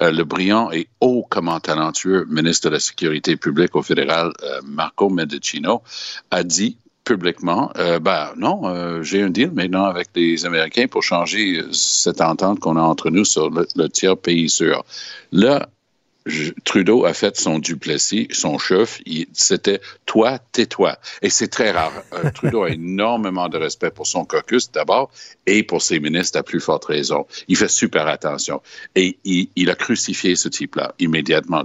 [0.00, 5.08] le brillant et haut comment talentueux ministre de la Sécurité publique au fédéral, euh, Marco
[5.08, 5.82] Mendicino,
[6.30, 11.02] a dit publiquement, euh, ben non, euh, j'ai un deal maintenant avec les Américains pour
[11.02, 14.84] changer euh, cette entente qu'on a entre nous sur le, le tiers pays sûr.
[15.32, 15.68] Là,
[16.64, 19.00] Trudeau a fait son duplessis, son chef,
[19.32, 20.96] c'était toi, tais-toi.
[21.20, 21.92] Et c'est très rare.
[22.12, 25.10] Euh, Trudeau a énormément de respect pour son caucus d'abord
[25.46, 27.26] et pour ses ministres à plus forte raison.
[27.48, 28.62] Il fait super attention.
[28.94, 31.64] Et il, il a crucifié ce type-là immédiatement.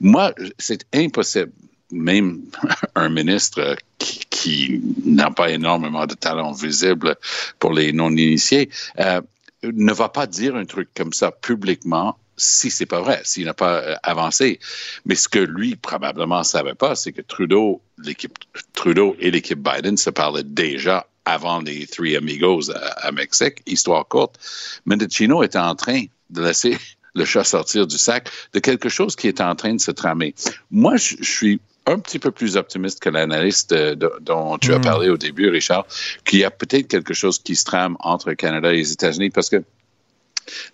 [0.00, 1.52] Moi, c'est impossible.
[1.92, 2.40] Même
[2.94, 7.16] un ministre qui, qui n'a pas énormément de talent visible
[7.58, 9.20] pour les non-initiés euh,
[9.62, 13.54] ne va pas dire un truc comme ça publiquement si c'est pas vrai, s'il n'a
[13.54, 14.58] pas euh, avancé.
[15.04, 18.36] Mais ce que lui probablement savait pas, c'est que Trudeau, l'équipe
[18.74, 23.62] Trudeau et l'équipe Biden se parlaient déjà avant les Three Amigos à, à Mexique.
[23.66, 24.38] Histoire courte,
[24.86, 26.76] Mendicino était en train de laisser
[27.14, 30.34] le chat sortir du sac de quelque chose qui est en train de se tramer.
[30.70, 34.78] Moi, je, je suis un petit peu plus optimiste que l'analyste euh, dont tu as
[34.78, 34.82] Mm.
[34.82, 35.84] parlé au début, Richard,
[36.24, 39.30] qu'il y a peut-être quelque chose qui se trame entre le Canada et les États-Unis
[39.30, 39.62] parce que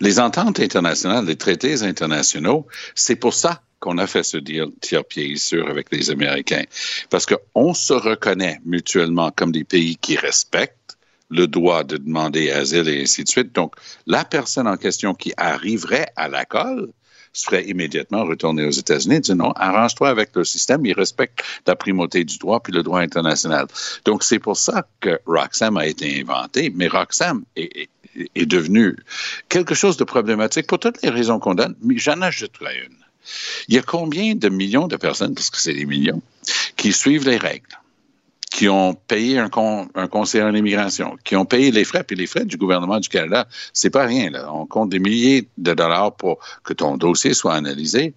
[0.01, 5.35] les ententes internationales, les traités internationaux, c'est pour ça qu'on a fait ce deal tiers-pied
[5.37, 6.63] sûr avec les Américains.
[7.09, 10.97] Parce qu'on se reconnaît mutuellement comme des pays qui respectent
[11.29, 13.53] le droit de demander asile et ainsi de suite.
[13.53, 13.75] Donc,
[14.07, 16.91] la personne en question qui arriverait à la colle
[17.31, 21.75] serait immédiatement retournée aux États-Unis et dire non, arrange-toi avec le système, il respecte la
[21.75, 23.67] primauté du droit puis le droit international.
[24.05, 27.89] Donc, c'est pour ça que Roxham a été inventé, mais Roxham est-
[28.35, 28.95] est devenu
[29.49, 32.95] quelque chose de problématique pour toutes les raisons qu'on donne, mais j'en ajouterai une.
[33.67, 36.21] Il y a combien de millions de personnes, parce que c'est des millions,
[36.75, 37.67] qui suivent les règles,
[38.49, 42.15] qui ont payé un, con- un conseiller en immigration, qui ont payé les frais, puis
[42.15, 44.31] les frais du gouvernement du Canada, c'est pas rien.
[44.51, 48.15] On compte des milliers de dollars pour que ton dossier soit analysé.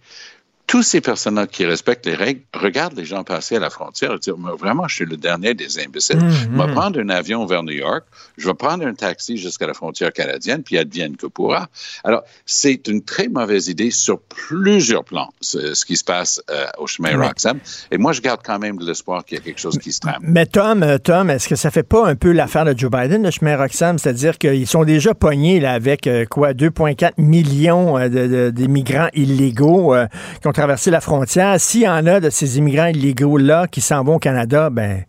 [0.73, 4.19] Tous ces personnes-là qui respectent les règles regardent les gens passer à la frontière et
[4.19, 6.19] disent Mais Vraiment, je suis le dernier des imbéciles.
[6.19, 8.05] Je vais prendre un avion vers New York,
[8.39, 11.69] je vais prendre un taxi jusqu'à la frontière canadienne, puis advienne que pourra.
[12.05, 16.65] Alors, c'est une très mauvaise idée sur plusieurs plans, ce, ce qui se passe euh,
[16.79, 17.11] au chemin.
[17.19, 17.59] Roxham.
[17.91, 20.01] Et moi, je garde quand même de l'espoir qu'il y a quelque chose qui se
[20.01, 20.23] trame.
[20.23, 23.23] Mais Tom, euh, Tom, est-ce que ça fait pas un peu l'affaire de Joe Biden,
[23.23, 23.99] le chemin Roxham?
[23.99, 29.09] C'est-à-dire qu'ils sont déjà pognés là, avec euh, quoi 2,4 millions euh, de- de- d'immigrants
[29.13, 30.07] illégaux euh,
[30.41, 31.61] qui ont traversé la frontière.
[31.61, 35.05] S'il y en a de ces immigrants illégaux-là qui s'en vont au Canada, ben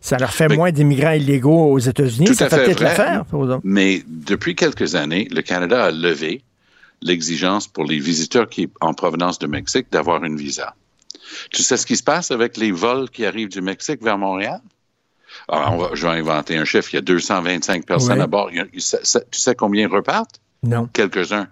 [0.00, 2.34] ça leur fait Mais- moins d'immigrants illégaux aux États-Unis.
[2.36, 3.24] Ça fait peut-être l'affaire.
[3.64, 6.42] Mais depuis quelques années, le Canada a levé
[7.00, 10.74] l'exigence pour les visiteurs qui en provenance du Mexique d'avoir une visa.
[11.50, 14.60] Tu sais ce qui se passe avec les vols qui arrivent du Mexique vers Montréal?
[15.48, 16.90] Alors, on va- je vais inventer un chiffre.
[16.92, 18.22] Il y a 225 personnes Oui.
[18.22, 18.50] à bord.
[18.56, 20.38] A- ça- ça- tu sais combien repartent?
[20.62, 20.88] Non.
[20.92, 21.48] quelques-uns.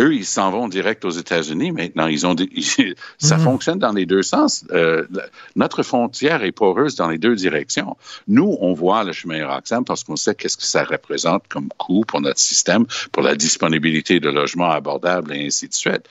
[0.00, 2.06] Eux, ils s'en vont direct aux États-Unis maintenant.
[2.06, 2.48] Ils ont des-
[3.18, 3.42] ça Mhm.
[3.44, 4.64] fonctionne dans les deux sens.
[4.72, 5.06] Euh,
[5.54, 7.96] notre frontière est poreuse dans les deux directions.
[8.26, 12.04] Nous, on voit le chemin Roxham parce qu'on sait qu'est-ce que ça représente comme coût
[12.06, 16.04] pour notre système, pour la disponibilité de logements abordables et ainsi de suite.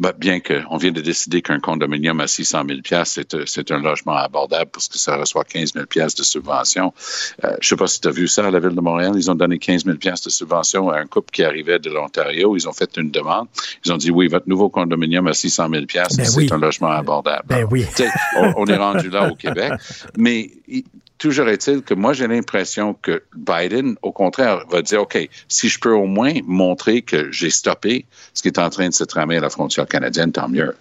[0.00, 3.78] Ben, bien qu'on vient de décider qu'un condominium à 600 000 c'est, euh, c'est un
[3.78, 6.92] logement abordable parce que ça reçoit 15 000 de subvention.
[7.44, 9.12] Euh, je sais pas si tu as vu ça à la Ville de Montréal.
[9.14, 12.56] Ils ont donné 15 000 de subvention à un couple qui arrivait de l'Ontario.
[12.56, 13.46] Ils ont fait une demande.
[13.84, 16.48] Ils ont dit, oui, votre nouveau condominium à 600 000 c'est oui.
[16.50, 17.44] un logement abordable.
[17.46, 17.86] Ben oui.
[18.36, 19.74] On, on est rendu là au Québec.
[20.16, 20.50] Mais
[21.24, 25.16] toujours est-il que moi, j'ai l'impression que Biden, au contraire, va dire, OK,
[25.48, 28.92] si je peux au moins montrer que j'ai stoppé ce qui est en train de
[28.92, 30.74] se tramer à la frontière canadienne, tant mieux.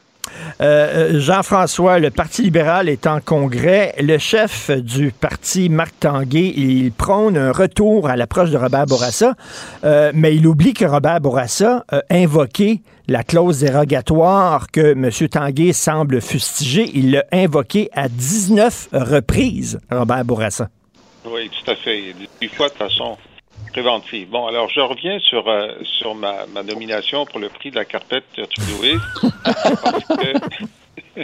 [0.61, 3.93] Euh, Jean-François, le Parti libéral est en congrès.
[3.99, 9.35] Le chef du parti, Marc Tanguay, il prône un retour à l'approche de Robert Bourassa,
[9.83, 15.09] euh, mais il oublie que Robert Bourassa a invoqué la clause dérogatoire que M.
[15.29, 16.89] Tanguay semble fustiger.
[16.93, 20.69] Il l'a invoqué à 19 reprises, Robert Bourassa.
[21.25, 22.13] Oui, tout à fait.
[22.55, 23.17] Fois de façon
[23.73, 24.29] préventive.
[24.29, 27.85] Bon, alors je reviens sur, euh, sur ma, ma nomination pour le prix de la
[27.85, 31.21] carpette parce que,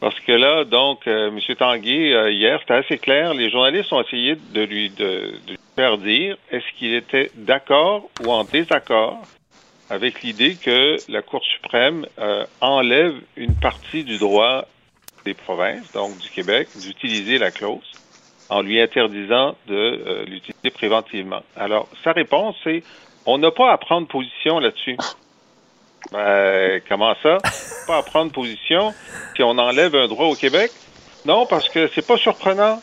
[0.00, 1.56] Parce que là, donc, euh, M.
[1.56, 3.34] Tanguay, euh, hier, c'était assez clair.
[3.34, 8.08] Les journalistes ont essayé de lui, de, de lui faire dire est-ce qu'il était d'accord
[8.24, 9.22] ou en désaccord
[9.88, 12.06] avec l'idée que la Cour suprême
[12.60, 14.66] enlève une partie du droit
[15.24, 17.90] des provinces, donc du Québec, d'utiliser la clause
[18.50, 21.42] en lui interdisant de euh, l'utiliser préventivement.
[21.56, 22.82] Alors, sa réponse, c'est
[23.26, 24.96] on n'a pas à prendre position là-dessus.
[26.12, 27.38] Ben, comment ça?
[27.86, 28.92] Pas à prendre position
[29.36, 30.72] si on enlève un droit au Québec?
[31.26, 32.80] Non, parce que c'est pas surprenant.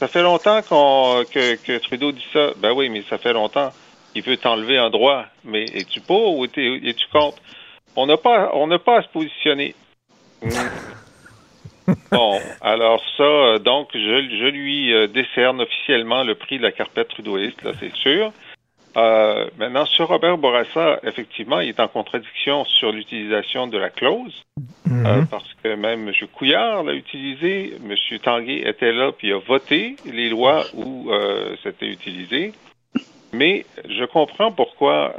[0.00, 2.50] Ça fait longtemps qu'on que, que Trudeau dit ça.
[2.56, 3.72] Ben oui, mais ça fait longtemps
[4.12, 5.24] qu'il veut t'enlever un droit.
[5.44, 7.38] Mais es-tu pour ou es- es-tu contre?
[7.94, 9.74] On n'a pas, on n'a pas à se positionner.
[12.12, 16.72] Bon, alors ça, euh, donc, je, je lui euh, décerne officiellement le prix de la
[16.72, 18.32] carpette trudeauiste, là, c'est sûr.
[18.96, 24.42] Euh, maintenant, sur Robert Bourassa, effectivement, il est en contradiction sur l'utilisation de la clause,
[24.90, 26.14] euh, parce que même M.
[26.32, 27.94] Couillard l'a utilisé, M.
[28.22, 32.52] Tanguay était là, puis a voté les lois où euh, c'était utilisé.
[33.34, 35.14] Mais je comprends pourquoi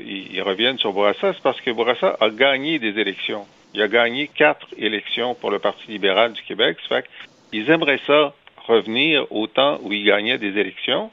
[0.00, 3.46] ils, ils reviennent sur Bourassa, c'est parce que Bourassa a gagné des élections.
[3.74, 6.78] Il a gagné quatre élections pour le Parti libéral du Québec.
[6.88, 7.08] Ça fait
[7.50, 8.34] qu'ils aimeraient ça
[8.66, 11.10] revenir au temps où il gagnait des élections.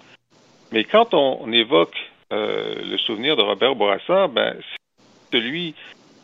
[0.71, 1.95] Mais quand on, on évoque
[2.33, 5.75] euh, le souvenir de Robert Bourassa, ben, c'est celui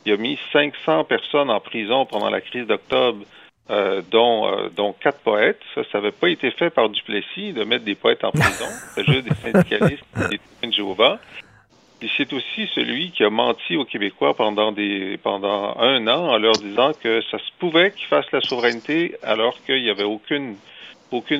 [0.03, 3.23] qui a mis 500 personnes en prison pendant la crise d'octobre,
[3.69, 5.61] euh, dont, euh, dont quatre poètes.
[5.73, 8.65] Ça, ça n'avait pas été fait par Duplessis de mettre des poètes en prison.
[8.95, 11.19] C'est juste des syndicalistes et des témoins de Jéhovah.
[12.17, 17.21] C'est aussi celui qui a menti aux Québécois pendant un an en leur disant que
[17.31, 20.55] ça se pouvait qu'ils fassent la souveraineté alors qu'il n'y avait aucune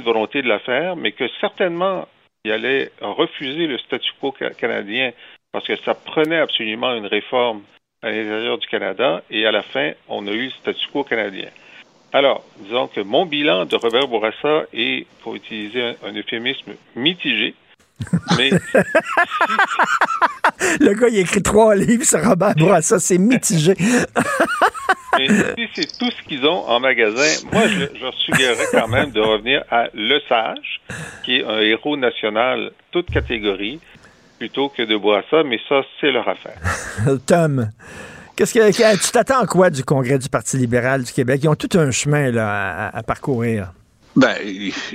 [0.03, 2.07] volonté de la faire, mais que certainement
[2.45, 5.11] il allait refuser le statu quo ca- canadien
[5.51, 7.63] parce que ça prenait absolument une réforme
[8.01, 11.49] à l'intérieur du Canada et à la fin, on a eu le statu quo canadien.
[12.11, 17.55] Alors, disons que mon bilan de Robert Bourassa est, pour utiliser un euphémisme, mitigé.
[18.37, 18.49] Mais
[20.79, 23.75] Le gars, il écrit trois livres sur Robert Bourassa, c'est mitigé.
[25.17, 29.11] Mais si c'est tout ce qu'ils ont en magasin, moi, je, je suggérerais quand même
[29.11, 30.81] de revenir à Le Sage,
[31.23, 33.79] qui est un héros national, toute catégorie,
[34.39, 36.57] plutôt que de Bourassa, mais ça, c'est leur affaire.
[37.27, 37.69] Tom,
[38.35, 41.41] qu'est-ce que, que- tu t'attends à quoi du Congrès du Parti libéral du Québec?
[41.43, 43.71] Ils ont tout un chemin là, à, à parcourir.
[44.15, 44.37] Ben,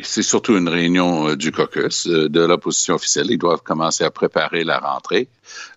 [0.04, 3.26] c'est surtout une réunion euh, du caucus euh, de l'opposition officielle.
[3.30, 5.28] Ils doivent commencer à préparer la rentrée.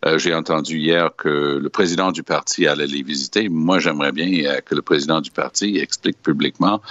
[0.05, 3.49] Euh, J'ai entendu hier que le président du parti allait les visiter.
[3.49, 6.81] Moi, j'aimerais bien que le président du parti explique publiquement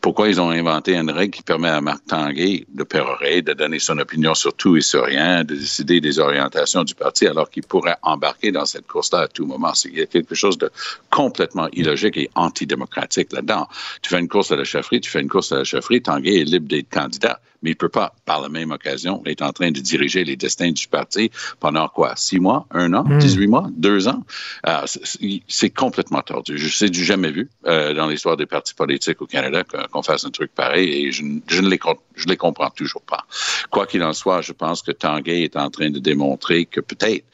[0.00, 3.78] pourquoi ils ont inventé une règle qui permet à Marc Tanguay de pérorer, de donner
[3.78, 7.64] son opinion sur tout et sur rien, de décider des orientations du parti, alors qu'il
[7.64, 9.72] pourrait embarquer dans cette course-là à tout moment?
[9.84, 10.70] Il y a quelque chose de
[11.10, 13.68] complètement illogique et antidémocratique là-dedans.
[14.02, 16.40] Tu fais une course à la chefferie, tu fais une course à la chefferie, Tanguay
[16.40, 19.70] est libre d'être candidat, mais il peut pas, par la même occasion, être en train
[19.70, 22.14] de diriger les destins du parti pendant quoi?
[22.16, 22.66] Six mois?
[22.72, 23.04] Un an?
[23.04, 23.18] Mm.
[23.18, 23.66] 18 mois?
[23.72, 24.24] Deux ans?
[24.66, 26.58] Euh, c'est- complètement tordu.
[26.58, 30.24] Je sais du jamais vu euh, dans l'histoire des partis politiques au Canada qu'on fasse
[30.24, 31.78] un truc pareil et je, ne- je ne les,
[32.16, 33.24] je les comprends toujours pas.
[33.70, 37.24] Quoi qu'il en soit, je pense que Tanguay est en train de démontrer que peut-être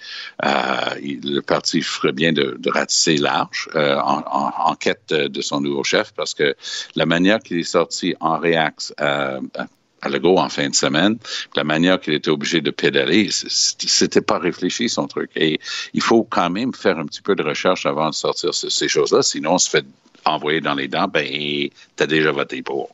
[0.44, 5.40] euh, le parti ferait bien de, de ratisser large euh, en, en- en quête de,
[5.40, 6.54] son nouveau chef parce que
[6.94, 9.66] la manière qu'il est sorti en réax à, à- à
[10.08, 11.18] Legault en fin de semaine,
[11.54, 15.30] la manière qu'il était obligé de pédaler, c'était pas réfléchi son truc.
[15.36, 15.60] Et
[15.94, 18.88] il faut quand même faire un petit peu de recherche avant de sortir ce- ces
[18.88, 19.84] choses-là, sinon on se fait
[20.24, 22.90] envoyer dans les dents, ben t'as déjà voté pour.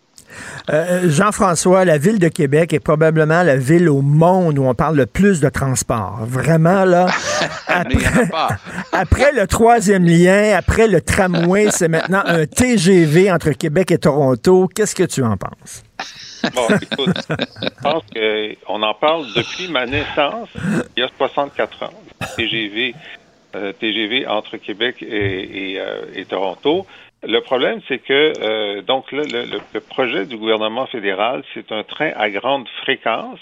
[0.71, 4.97] Euh, Jean-François, la ville de Québec est probablement la ville au monde où on parle
[4.97, 6.21] le plus de transport.
[6.27, 7.07] Vraiment, là.
[8.93, 14.69] Après le troisième lien, après le tramway, c'est maintenant un TGV entre Québec et Toronto.
[14.75, 15.83] Qu'est-ce que tu en penses?
[16.55, 20.49] Bon, écoute, je pense qu'on en parle depuis ma naissance,
[20.97, 21.93] il y a 64 ans.
[22.37, 22.97] TGV,
[23.55, 26.85] euh, TGV entre Québec et, et, euh, et Toronto.
[27.25, 31.71] Le problème, c'est que euh, donc là, le, le- le projet du gouvernement fédéral, c'est
[31.71, 33.39] un train à grande fréquence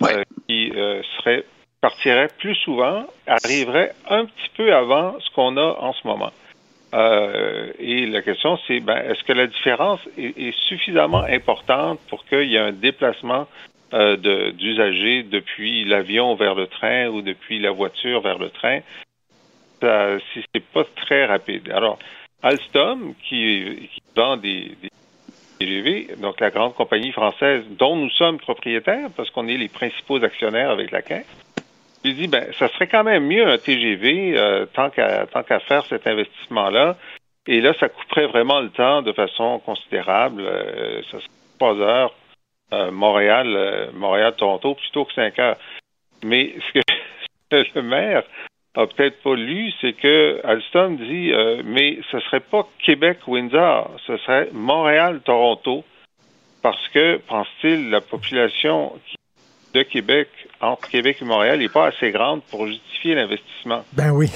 [0.00, 0.16] Ouais.
[0.16, 1.44] euh, qui euh, serait
[1.80, 6.32] partirait plus souvent, arriverait un petit peu avant ce qu'on a en ce moment.
[6.94, 12.24] Euh, et la question, c'est ben, est-ce que la différence est, est suffisamment importante pour
[12.26, 13.46] qu'il y ait un déplacement
[13.92, 18.80] euh, de- d'usagers depuis l'avion vers le train ou depuis la voiture vers le train?
[19.82, 21.70] Ça, si c'est pas très rapide.
[21.70, 21.98] Alors,
[22.44, 24.76] Alstom, qui, vend des,
[25.58, 30.22] TGV, donc la grande compagnie française dont nous sommes propriétaires, parce qu'on est les principaux
[30.22, 31.26] actionnaires avec la Caisse,
[32.04, 35.26] il dit ben ça serait quand même mieux un TGV euh, tant qu'à
[35.60, 36.98] faire cet investissement là
[37.46, 40.42] Et là, ça couperait vraiment le temps de façon considérable.
[40.42, 42.14] Euh, ça serait trois heures
[42.74, 45.56] euh, Montréal, Montréal-Toronto plutôt que cinq heures.
[46.22, 48.24] Mais ce que le maire
[48.74, 54.16] a peut-être pas lu, c'est que Alstom dit euh, mais ce serait pas Québec-Windsor, ce
[54.18, 55.84] serait Montréal-Toronto,
[56.62, 58.92] parce que, pense-t-il, la population
[59.74, 60.28] de Québec,
[60.60, 63.84] entre Québec et Montréal, n'est pas assez grande pour justifier l'investissement.
[63.92, 64.30] Ben oui.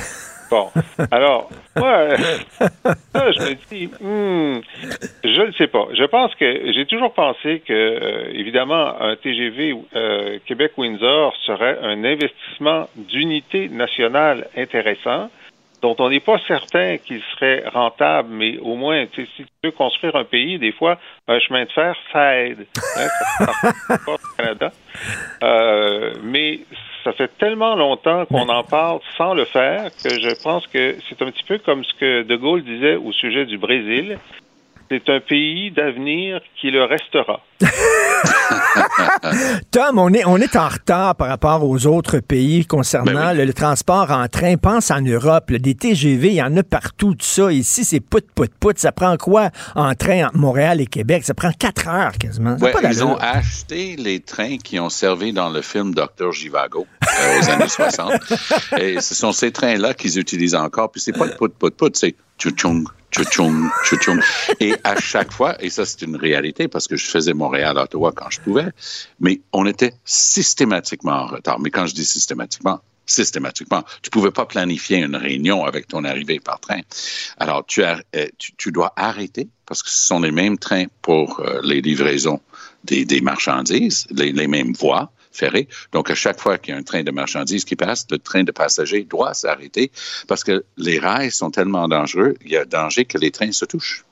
[0.50, 0.70] Bon,
[1.10, 4.62] alors, moi, je me dis, hmm,
[5.24, 5.88] je ne sais pas.
[5.92, 12.02] Je pense que j'ai toujours pensé que, euh, évidemment, un TGV euh, Québec-Windsor serait un
[12.04, 15.28] investissement d'unité nationale intéressant
[15.82, 20.16] dont on n'est pas certain qu'il serait rentable, mais au moins, si tu veux construire
[20.16, 22.66] un pays, des fois, un chemin de fer, ça aide.
[22.96, 24.72] Hein, ça, pas au Canada.
[25.42, 26.60] Euh, mais
[27.08, 31.22] ça fait tellement longtemps qu'on en parle sans le faire que je pense que c'est
[31.22, 34.18] un petit peu comme ce que De Gaulle disait au sujet du Brésil.
[34.90, 37.40] C'est un pays d'avenir qui le restera.
[39.70, 43.44] Tom, on est, on est en retard par rapport aux autres pays concernant Ben le,
[43.44, 44.56] le transport en train.
[44.56, 47.52] Pense en Europe, là, des TGV, il y en a partout, tout ça.
[47.52, 48.78] Ici, c'est pout, pout, pout.
[48.78, 51.24] Ça prend quoi en train entre Montréal et Québec?
[51.24, 52.56] Ça prend quatre heures quasiment.
[52.56, 56.86] Ouais, pas ils ont acheté les trains qui ont servi dans le film Docteur Givago
[57.18, 58.12] euh, aux années 60.
[58.78, 60.90] Et ce sont ces trains-là qu'ils utilisent encore.
[60.90, 64.22] Puis c'est pas le pout pout pout, c'est tchou-tchoung, tchou-tchoung, tchou-tchoung.
[64.60, 68.30] Et à chaque fois, et ça c'est une réalité parce que je faisais Montréal-Ottawa quand
[68.30, 68.68] je pouvais,
[69.20, 71.58] mais on était systématiquement en retard.
[71.60, 73.84] Mais quand je dis systématiquement, systématiquement.
[74.02, 76.80] Tu pouvais pas planifier une réunion avec ton arrivée par train.
[77.38, 77.96] Alors, tu, euh,
[78.36, 82.40] tu dois arrêter parce que ce sont les mêmes trains pour euh, les livraisons
[82.84, 85.10] des, des marchandises, les, les mêmes voies
[85.92, 88.44] Donc, à chaque fois qu'il y a un train de marchandises qui passe, le train
[88.44, 89.90] de passagers doit s'arrêter
[90.26, 93.64] parce que les rails sont tellement dangereux, il y a danger que les trains se
[93.64, 94.04] touchent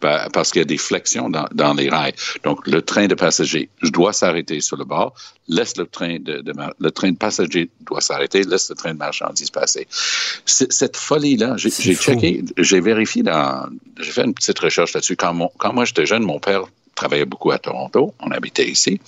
[0.00, 2.14] Pa- parce qu'il y a des flexions dans, dans les rails.
[2.44, 5.14] Donc, le train de passagers doit s'arrêter sur le bord,
[5.48, 8.92] laisse le train de, de mar- le train de passagers doit s'arrêter, laisse le train
[8.94, 9.88] de marchandises passer.
[10.46, 12.44] Cette folie-là, j'ai checké,
[12.80, 13.68] vérifié dans,
[13.98, 15.16] j'ai fait une petite recherche là-dessus.
[15.16, 16.62] Quand, mon- quand moi j'étais jeune, mon père
[16.94, 19.00] travaillait beaucoup à Toronto, on habitait ici,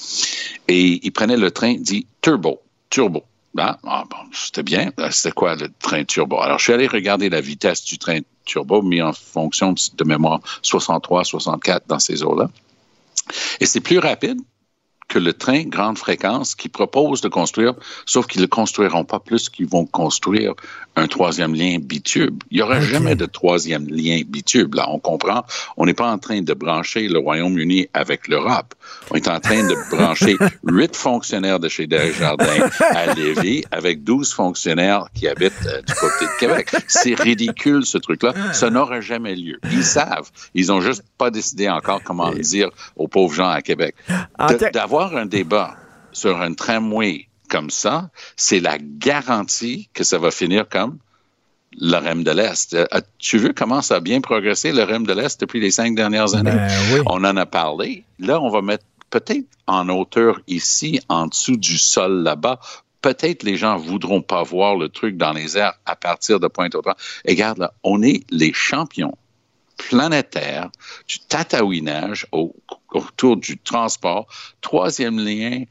[0.68, 2.61] et il prenait le train dit turbo,
[2.91, 3.24] turbo.
[3.59, 4.93] Ah, ah, bon, c'était bien.
[5.01, 6.41] Euh, C'était quoi le train turbo?
[6.41, 10.41] Alors, je suis allé regarder la vitesse du train turbo mis en fonction de mémoire
[10.61, 12.51] 63, 64 dans ces eaux-là.
[13.61, 14.39] Et c'est plus rapide
[15.09, 17.75] que le train grande fréquence qui propose de construire,
[18.07, 20.55] sauf qu'ils ne le construiront pas plus qu'ils vont construire
[20.97, 22.43] un troisième lien bitube.
[22.51, 24.75] Il n'y aura jamais de troisième lien bitube.
[24.75, 25.45] Là, on comprend.
[25.77, 28.75] On n'est pas en train de brancher le Royaume-Uni avec l'Europe.
[29.11, 34.33] On est en train de brancher huit fonctionnaires de chez Desjardins à Lévis avec 12
[34.33, 36.71] fonctionnaires qui habitent euh, du côté de Québec.
[36.89, 38.33] C'est ridicule, ce truc-là.
[38.53, 39.59] Ça n'aura jamais lieu.
[39.71, 40.31] Ils savent.
[40.55, 43.95] Ils ont juste pas décidé encore comment le dire aux pauvres gens à Québec.
[44.39, 44.49] En
[44.97, 45.77] D'avoir un débat
[46.13, 50.97] sur un tramway comme ça, c'est la garantie que ça va finir comme
[51.79, 52.73] le REM de l'Est.
[52.73, 55.95] Euh, As-tu vu comment ça a bien progressé, le REM de l'Est, depuis les cinq
[55.97, 56.51] dernières années?
[56.51, 57.01] Ben oui.
[57.05, 58.05] On en a parlé.
[58.19, 62.59] Là, on va mettre peut-être en hauteur ici, en dessous du sol là-bas.
[63.03, 66.97] Peut-être les gens voudront pas voir le truc dans les airs à partir de Pointe-aux-Trembles.
[67.27, 69.15] Et regarde là, on est les champions
[69.77, 70.71] planétaires
[71.07, 72.57] du tatouinage au-
[72.91, 74.26] autour du transport.
[74.61, 75.64] Troisième lien,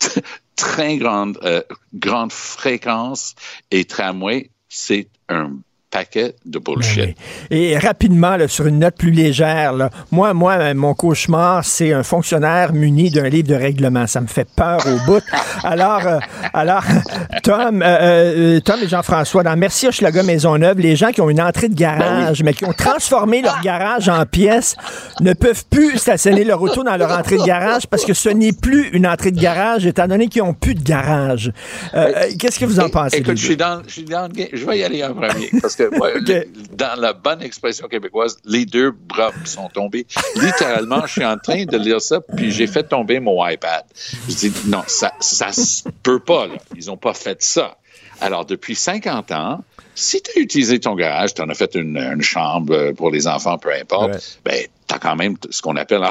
[0.56, 1.62] très grande, euh,
[1.94, 3.34] grande fréquence
[3.70, 5.52] et tramway, c'est un
[5.94, 6.96] paquet de bullshit.
[6.96, 7.14] Ben
[7.50, 7.56] oui.
[7.56, 12.02] Et rapidement, là, sur une note plus légère, là, moi, moi, mon cauchemar, c'est un
[12.02, 14.06] fonctionnaire muni d'un livre de règlement.
[14.06, 15.22] Ça me fait peur au bout.
[15.62, 16.18] Alors, euh,
[16.52, 16.82] alors
[17.42, 21.40] Tom, euh, euh, Tom et Jean-François, dans Merci Hochelaga Maisonneuve, les gens qui ont une
[21.40, 24.76] entrée de garage, mais qui ont transformé leur garage en pièce,
[25.20, 28.52] ne peuvent plus stationner leur auto dans leur entrée de garage parce que ce n'est
[28.52, 31.52] plus une entrée de garage, étant donné qu'ils n'ont plus de garage.
[31.94, 33.18] Euh, euh, Qu'est-ce que vous en pensez?
[33.18, 33.64] Écoute, je suis, deux?
[33.64, 34.48] dans, je suis dans le game.
[34.52, 35.50] Je vais y aller en premier.
[35.60, 35.83] Parce que
[36.26, 36.44] le-
[36.76, 40.06] dans la bonne expression québécoise, les deux bras sont tombés.
[40.36, 43.84] Littéralement, je suis en train de lire ça, puis j'ai fait tomber mon iPad.
[44.28, 46.54] Je dis, non, ça, ça se peut pas, là.
[46.76, 47.76] Ils ont pas fait ça.
[48.20, 49.64] Alors, depuis 50 ans,
[49.94, 53.26] si tu as utilisé ton garage, tu en as fait une, une chambre pour les
[53.26, 54.18] enfants, peu importe, Ouais.
[54.44, 56.02] ben, tu as quand même ce qu'on appelle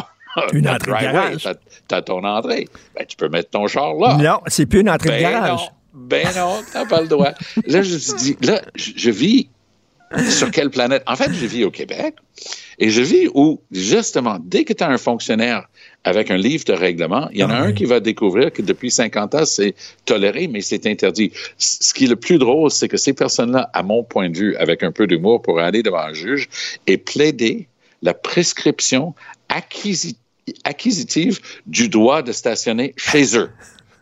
[0.53, 1.13] Une entrée de driveway.
[1.13, 1.43] garage.
[1.43, 1.53] T'as-
[1.87, 2.69] T'as ton entrée.
[2.95, 4.15] Ben, tu peux mettre ton char là.
[4.17, 5.59] Non, c'est plus une entrée de Ben garage.
[5.59, 7.31] non, ben non, t'as pas le droit.
[7.67, 9.49] Là, je dit, là, je vis
[10.29, 11.03] sur quelle planète?
[11.07, 12.15] En fait, je vis au Québec
[12.79, 15.67] et je vis où, justement, dès que tu as un fonctionnaire
[16.05, 17.29] avec un livre de règlement.
[17.31, 17.73] Il y en a Ah un oui.
[17.75, 19.73] qui va découvrir que depuis 50 ans, c'est
[20.05, 21.31] toléré, mais c'est interdit.
[21.57, 24.55] Ce qui est le plus drôle, c'est que ces personnes-là, à mon point de vue,
[24.57, 26.49] avec un peu d'humour, pour aller devant un juge
[26.87, 27.67] et plaider
[28.01, 29.15] la prescription
[29.47, 30.17] acquisi-
[30.65, 33.49] acquisitive du droit de stationner chez eux.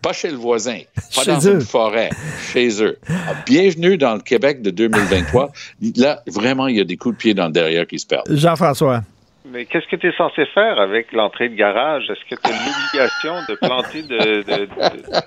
[0.01, 0.79] Pas chez le voisin,
[1.15, 1.53] pas Chez dans eux.
[1.53, 2.09] une forêt,
[2.51, 2.97] chez eux.
[3.07, 5.51] Ah, Bienvenue dans le Québec de 2023.
[5.97, 8.25] Là, vraiment, il y a des coups de pied dans le derrière qui se perdent.
[8.35, 9.01] Jean-François.
[9.45, 12.03] Mais qu'est-ce que tu es censé faire avec l'entrée de garage?
[12.09, 15.21] Est-ce que tu as l'obligation de planter de, de, de-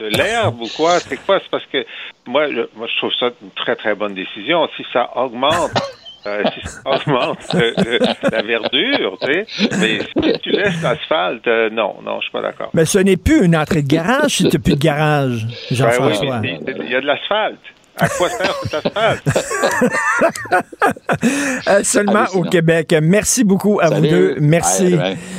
[0.00, 0.98] de l'herbe ou quoi?
[1.00, 1.38] C'est quoi?
[1.40, 1.84] C'est parce que
[2.26, 4.66] moi, je, moi, je trouve ça une très, très bonne décision.
[4.76, 5.70] Si ça augmente,
[6.26, 7.98] euh, si ça augmente euh,
[8.30, 9.46] la verdure, tu sais,
[9.80, 12.70] mais si tu laisses l'asphalte, euh, non, non, je suis pas d'accord.
[12.74, 15.50] Mais ce n'est plus une entrée de garage si tu n'as plus de garage, Ben
[15.70, 16.40] oui, Jean-François.
[16.44, 17.58] il y a de l'asphalte.
[17.96, 19.22] À quoi sert cet asphalte?
[21.66, 22.94] Euh, seulement au Québec.
[23.02, 24.08] Merci beaucoup à Salut.
[24.08, 24.36] vous deux.
[24.40, 24.96] Merci.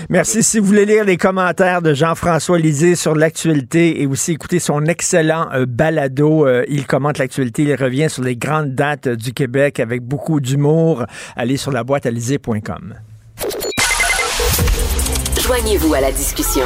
[0.09, 0.41] Merci.
[0.43, 4.85] Si vous voulez lire les commentaires de Jean-François Lisée sur l'actualité et aussi écouter son
[4.85, 9.33] excellent euh, balado, euh, il commente l'actualité, il revient sur les grandes dates euh, du
[9.33, 11.05] Québec avec beaucoup d'humour.
[11.35, 12.05] Allez sur la boîte
[15.41, 16.65] Joignez-vous à la discussion.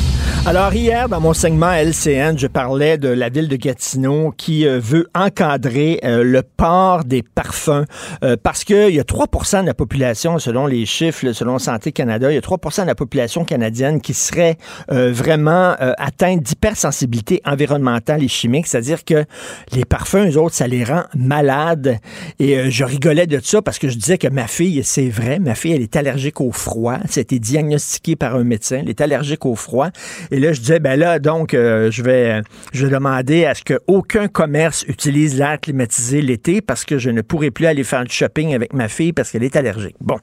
[0.43, 4.79] Alors hier, dans mon segment LCN, je parlais de la ville de Gatineau qui euh,
[4.79, 7.85] veut encadrer euh, le port des parfums
[8.23, 12.31] euh, parce qu'il y a 3% de la population, selon les chiffres, selon Santé Canada,
[12.31, 14.57] il y a 3% de la population canadienne qui serait
[14.89, 19.25] vraiment atteinte d'hypersensibilité environnementale et chimique, c'est-à-dire que
[19.73, 21.97] les parfums, eux autres, ça les rend malades.
[22.39, 25.55] Et je rigolais de ça parce que je disais que ma fille, c'est vrai, ma
[25.55, 26.97] fille, elle est allergique au froid.
[27.15, 28.79] Été diagnostiqué par un médecin.
[28.81, 29.89] Elle est allergique au froid.
[30.29, 32.41] Et là, je disais, ben là, donc, euh, je vais,
[32.73, 37.21] je vais demander à ce qu'aucun commerce utilise l'air climatisé l'été parce que je ne
[37.21, 39.95] pourrai plus aller faire du shopping avec ma fille parce qu'elle est allergique.
[39.99, 40.17] Bon.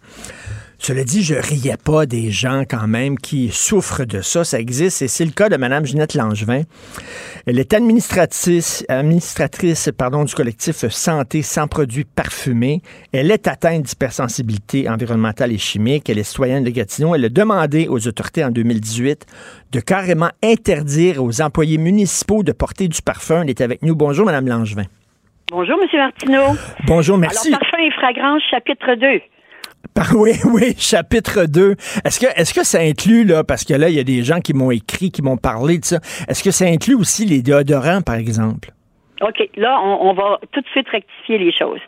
[0.81, 4.45] Cela dit, je riais pas des gens quand même qui souffrent de ça.
[4.45, 6.63] Ça existe et c'est le cas de Mme Ginette Langevin.
[7.47, 12.81] Elle est administratrice, administratrice pardon, du collectif Santé sans produits parfumés.
[13.13, 16.09] Elle est atteinte d'hypersensibilité environnementale et chimique.
[16.09, 17.15] Elle est citoyenne de Gatineau.
[17.15, 19.27] Elle a demandé aux autorités en 2018
[19.73, 23.43] de carrément interdire aux employés municipaux de porter du parfum.
[23.43, 23.97] Elle est avec nous.
[23.97, 24.85] Bonjour, Mme Langevin.
[25.51, 25.89] Bonjour, M.
[25.99, 26.57] Martineau.
[26.87, 27.49] Bonjour, merci.
[27.49, 29.21] Alors, parfum et fragrance, chapitre 2.
[30.15, 31.75] Oui, oui, chapitre 2.
[32.05, 34.41] Est-ce que, est-ce que ça inclut, là, parce que là, il y a des gens
[34.41, 38.03] qui m'ont écrit, qui m'ont parlé de ça, est-ce que ça inclut aussi les déodorants,
[38.03, 38.71] par exemple?
[39.21, 41.81] OK, là, on va tout de suite rectifier les choses.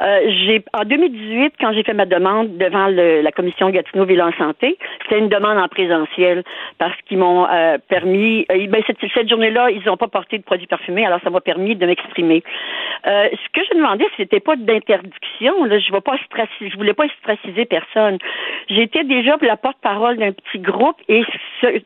[0.00, 4.22] Euh, j'ai en 2018, quand j'ai fait ma demande devant le- la commission Gatineau Ville
[4.22, 6.44] en Santé, c'était une demande en présentiel
[6.78, 8.46] parce qu'ils m'ont euh, permis.
[8.52, 11.40] euh, ben, cette, cette journée-là, ils n'ont pas porté de produits parfumés, alors ça m'a
[11.40, 12.44] permis de m'exprimer.
[13.06, 15.52] Euh, ce que je demandais, c'était pas d'interdiction.
[15.68, 16.16] Je ne pas
[16.60, 18.18] je voulais pas ostraciser personne.
[18.68, 21.24] J'étais déjà la porte-parole d'un petit groupe et
[21.60, 21.80] ce-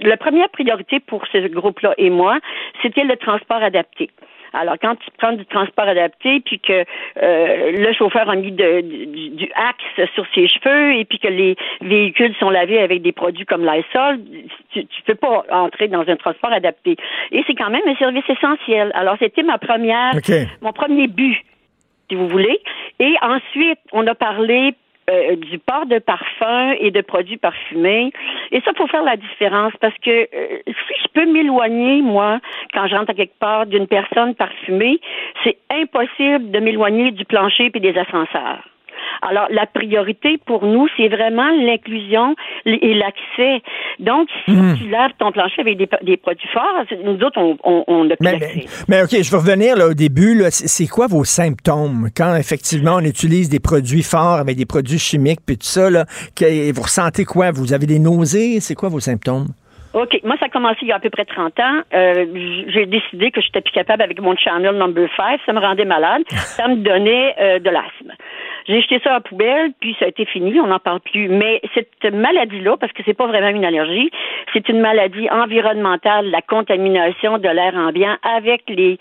[0.00, 2.38] la première priorité pour ce groupe-là et moi,
[2.82, 4.10] c'était le transport adapté.
[4.52, 6.84] Alors, quand tu prends du transport adapté, puis que
[7.22, 11.28] euh, le chauffeur a mis de- du, du axe sur ses cheveux, et puis que
[11.28, 14.20] les véhicules sont lavés avec des produits comme l'Aisol,
[14.72, 16.96] tu ne peux pas entrer dans un transport adapté.
[17.32, 18.90] Et c'est quand même un service essentiel.
[18.94, 20.12] Alors, c'était ma première,
[20.62, 21.38] mon premier but,
[22.08, 22.60] si vous voulez.
[23.00, 24.74] Et ensuite, on a parlé
[25.10, 28.12] euh, du port de parfum et de produits parfumés.
[28.50, 32.40] Et ça, faut faire la différence parce que euh, si je peux m'éloigner, moi,
[32.74, 35.00] quand je rentre à quelque part d'une personne parfumée,
[35.44, 38.64] c'est impossible de m'éloigner du plancher et des ascenseurs.
[39.22, 42.34] Alors, la priorité pour nous, c'est vraiment l'inclusion
[42.64, 43.62] et l'accès.
[43.98, 44.76] Donc, si Mhm.
[44.78, 48.16] tu laves ton plancher avec des, des produits forts, nous autres, on, on, on a
[48.16, 48.64] plus Mais, d'accès.
[48.88, 50.34] mais, mais OK, je vais revenir là, au début.
[50.34, 50.50] là.
[50.50, 55.40] C'est quoi vos symptômes quand effectivement on utilise des produits forts avec des produits chimiques
[55.46, 55.90] puis tout ça?
[55.90, 56.04] Là,
[56.36, 57.50] que- vous ressentez quoi?
[57.52, 58.60] Vous avez des nausées?
[58.60, 59.46] C'est quoi vos symptômes?
[59.94, 60.20] OK.
[60.24, 61.80] Moi, ça a commencé il y a à peu près 30 ans.
[61.94, 62.26] Euh,
[62.68, 65.40] j'ai décidé que j'étais plus capable avec mon Channel Number 5.
[65.46, 66.22] Ça me rendait malade.
[66.28, 68.12] Ça me donnait euh, de l'asthme.
[68.68, 71.28] J'ai jeté ça à la poubelle, puis ça a été fini, on n'en parle plus.
[71.28, 74.10] Mais cette maladie-là, parce que c'est pas vraiment une allergie,
[74.52, 78.98] c'est une maladie environnementale, la contamination de l'air ambiant avec les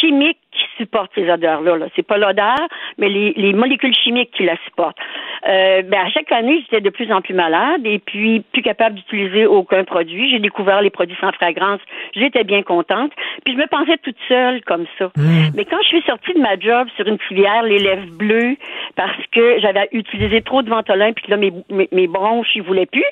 [0.00, 1.76] chimiques qui supportent ces odeurs-là.
[1.76, 1.86] Là.
[1.94, 2.66] C'est pas l'odeur,
[2.98, 4.98] mais les, les molécules chimiques qui la supportent.
[5.46, 8.96] Euh, ben, à chaque année, j'étais de plus en plus malade et puis plus capable
[8.96, 10.30] d'utiliser aucun produit.
[10.30, 11.80] J'ai découvert les produits sans fragrance.
[12.14, 13.12] J'étais bien contente.
[13.44, 15.10] Puis je me pensais toute seule comme ça.
[15.54, 18.56] Mais quand je suis sortie de ma job sur une civière, les lèvres bleues,
[18.96, 22.86] parce que j'avais utilisé trop de ventolin, puis là, mes, mes, mes bronches, ils voulaient
[22.86, 23.04] plus,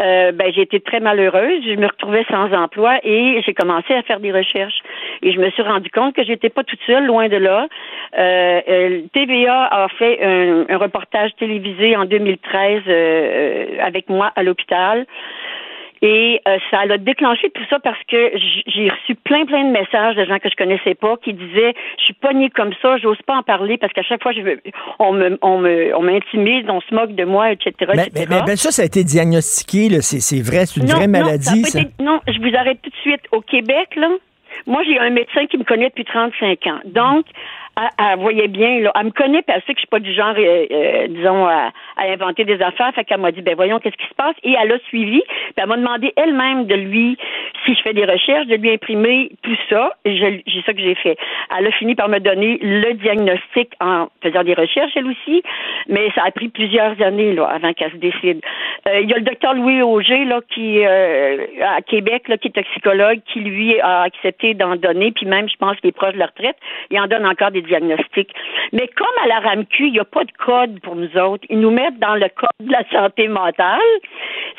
[0.00, 1.62] euh, ben j'ai été très malheureuse.
[1.64, 4.80] Je me retrouvais sans emploi et j'ai commencé à faire des recherches.
[5.22, 7.66] Et je me suis rendu compte que j'étais pas toute seule, loin de là.
[8.18, 14.42] Euh, euh TVA a fait un, un, reportage télévisé en 2013 euh, avec moi à
[14.42, 15.06] l'hôpital.
[16.02, 18.32] Et euh, ça a déclenché tout ça parce que
[18.66, 22.04] j'ai reçu plein, plein de messages de gens que je connaissais pas qui disaient je
[22.04, 24.60] suis pas née comme ça, j'ose pas en parler parce qu'à chaque fois je veux,
[24.98, 27.74] on me on me on m'intimise, on se moque de moi, etc.
[27.94, 31.64] Mais, Mais, ça, ça a été diagnostiqué, c'est vrai, c'est une vraie maladie.
[31.64, 33.20] Ça, non, je vous arrête tout de suite.
[33.32, 34.08] Au Québec, là,
[34.66, 36.80] moi, j'ai un médecin qui me connaît depuis 35 ans.
[36.84, 37.26] Donc,
[37.98, 40.34] elle, voyait bien, elle me connaît, puis elle sait que je suis pas du genre,
[40.36, 42.92] euh, euh, disons, à, inventer des affaires.
[42.94, 44.34] Fait qu'elle m'a dit, ben voyons, qu'est-ce qui se passe?
[44.42, 47.16] Et elle a suivi, puis elle m'a demandé elle-même de lui,
[47.64, 49.92] si je fais des recherches, de lui imprimer tout ça.
[50.04, 51.16] J'ai ça que j'ai fait.
[51.56, 55.42] Elle a fini par me donner le diagnostic en faisant des recherches, elle aussi,
[55.88, 58.40] mais ça a pris plusieurs années, là, avant qu'elle se décide.
[58.88, 62.52] Euh, il y a le docteur Louis Auger, là, qui, à Québec, là, qui est
[62.52, 66.18] toxicologue, qui, lui, a accepté d'en donner, puis même, je pense qu'il est proche de
[66.18, 66.56] la retraite,
[66.90, 68.28] il en donne encore des diagnostic.
[68.72, 71.60] Mais comme à la RAMQ, il n'y a pas de code pour nous autres, ils
[71.60, 73.80] nous mettent dans le code de la santé mentale.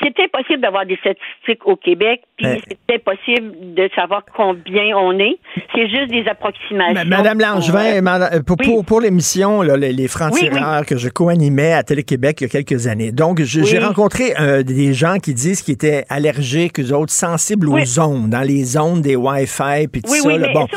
[0.01, 5.37] C'est impossible d'avoir des statistiques au Québec, puis c'est impossible de savoir combien on est.
[5.75, 7.03] C'est juste des approximations.
[7.05, 8.01] Madame Langevin,
[8.45, 12.87] pour, pour, l'émission, les, les francs-tireurs que je co-animais à Télé-Québec il y a quelques
[12.87, 13.11] années.
[13.11, 17.99] Donc, j'ai rencontré euh, des gens qui disent qu'ils étaient allergiques, eux autres, sensibles aux
[17.99, 20.37] ondes, dans les ondes des Wi-Fi, puis tout ça.
[20.53, 20.67] bon.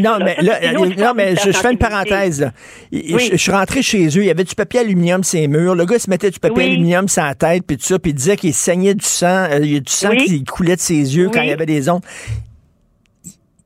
[0.00, 2.40] non, mais là, non, mais je, je fais une parenthèse.
[2.40, 2.52] Là.
[2.92, 5.74] Je, suis rentré chez eux, il y avait du papier aluminium sur les murs.
[5.74, 8.14] Le gars se mettait du papier aluminium sur la tête, puis tout ça, puis il
[8.14, 9.46] disait qu'il saignait du sang.
[9.50, 11.66] Euh, il y a du sang qui coulait de ses yeux quand il y avait
[11.66, 12.02] des ondes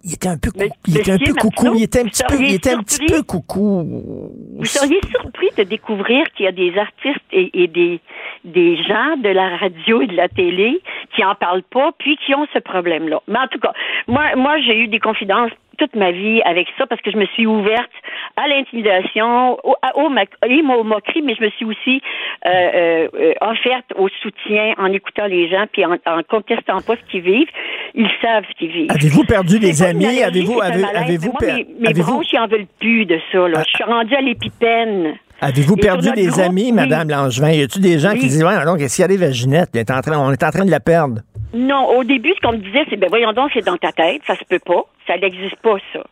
[0.09, 0.51] il était un peu,
[0.87, 3.23] il était un peu coucou, il était un petit peu, il était un petit peu
[3.23, 4.31] coucou.
[4.57, 8.01] Vous seriez surpris de découvrir qu'il y a des artistes et, et, des,
[8.45, 10.81] des gens de la radio et de la télé
[11.15, 13.21] qui en parlent pas, puis qui ont ce problème-là.
[13.27, 13.73] Mais en tout cas,
[14.07, 17.27] moi, moi, j'ai eu des confidences toute ma vie avec ça parce que je me
[17.27, 17.91] suis ouverte
[18.37, 22.03] à l'intimidation, au, au, au moquerie, mais je me suis aussi
[22.47, 26.95] euh, euh, euh, offerte au soutien en écoutant les gens puis en, en contestant pas
[26.97, 27.49] ce qu'ils vivent.
[27.95, 28.91] Ils savent ce qu'ils vivent.
[28.91, 30.23] Avez-vous perdu des amis?
[30.23, 33.49] Avez-vous avez, avez-vous mes, mes bronches, ils en veulent plus de ça.
[33.49, 33.59] Là.
[33.61, 33.63] Ah.
[33.67, 35.15] Je suis rendue à l'épipène.
[35.41, 37.51] Avez-vous perdu des amis, Madame Langevin?
[37.53, 39.75] Y a-tu des gens qui disent, ouais, donc, qu'est-ce qu'il arrive à Ginette?
[39.77, 41.21] est en train, on est en train de la perdre?
[41.55, 44.23] Non, au début, ce qu'on me disait, c'est, ben voyons donc, c'est dans ta tête,
[44.27, 46.05] ça se peut pas, ça n'existe pas, ça.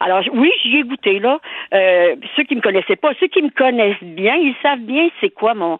[0.00, 1.40] Alors oui, j'y ai goûté là.
[1.74, 5.30] Euh, ceux qui me connaissaient pas, ceux qui me connaissent bien, ils savent bien c'est
[5.30, 5.78] quoi mon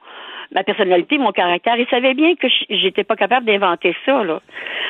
[0.50, 1.76] ma personnalité, mon caractère.
[1.76, 4.40] Ils savaient bien que j'étais pas capable d'inventer ça là.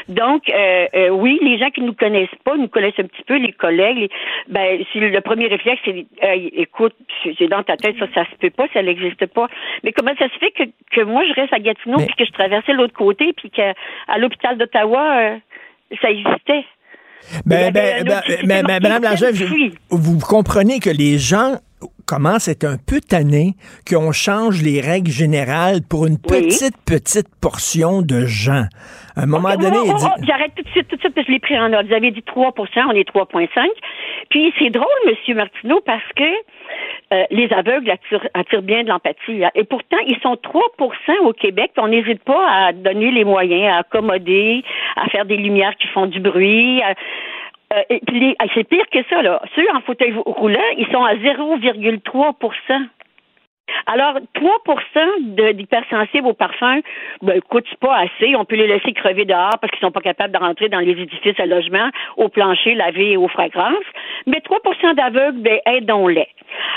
[0.08, 3.36] Donc euh, euh, oui, les gens qui nous connaissent pas, nous connaissent un petit peu,
[3.36, 4.10] les collègues.
[4.48, 6.06] ben si le premier réflexe c'est
[6.54, 9.48] écoute, c'est dans ta tête ça, ça se peut pas, ça n'existe pas.
[9.82, 10.62] Mais comment ça se fait que,
[10.92, 13.74] que moi je reste à Gatineau puis que je traversais l'autre côté puis qu'à
[14.16, 15.38] l'hôpital d'Ottawa
[16.00, 16.64] ça existait?
[17.44, 21.58] Ben, ben, ben, ben, ben Madame Langevin, vous comprenez que les gens
[22.08, 23.52] commencent à être un peu tannés
[23.88, 28.64] qu'on change les règles générales pour une petite, petite portion de gens.
[29.14, 31.26] À un moment donné, oh, oh, oh, J'arrête tout de suite, tout de suite, parce
[31.26, 31.86] que je l'ai pris en ordre.
[31.86, 32.52] Vous avez dit 3%
[32.88, 33.48] on est 3,5.
[34.30, 36.24] Puis c'est drôle, Monsieur Martineau, parce que
[37.12, 39.44] euh, les aveugles attirent, bien de l'empathie.
[39.44, 39.50] Hein.
[39.54, 41.72] Et pourtant, ils sont 3% au Québec.
[41.76, 44.62] On n'hésite pas à donner les moyens, à accommoder,
[44.96, 46.80] à faire des lumières qui font du bruit.
[47.72, 49.42] Euh, et puis ah, c'est pire que ça, là.
[49.54, 52.34] Ceux en fauteuil roulant, ils sont à 0,3
[53.86, 56.80] alors, 3% d'hypersensibles au parfum,
[57.22, 58.36] ben, écoute, pas assez.
[58.36, 60.92] On peut les laisser crever dehors parce qu'ils sont pas capables de rentrer dans les
[60.92, 63.76] édifices à logement, au plancher, laver et aux fragrances.
[64.26, 66.28] Mais 3% d'aveugles, ben, aidons-les.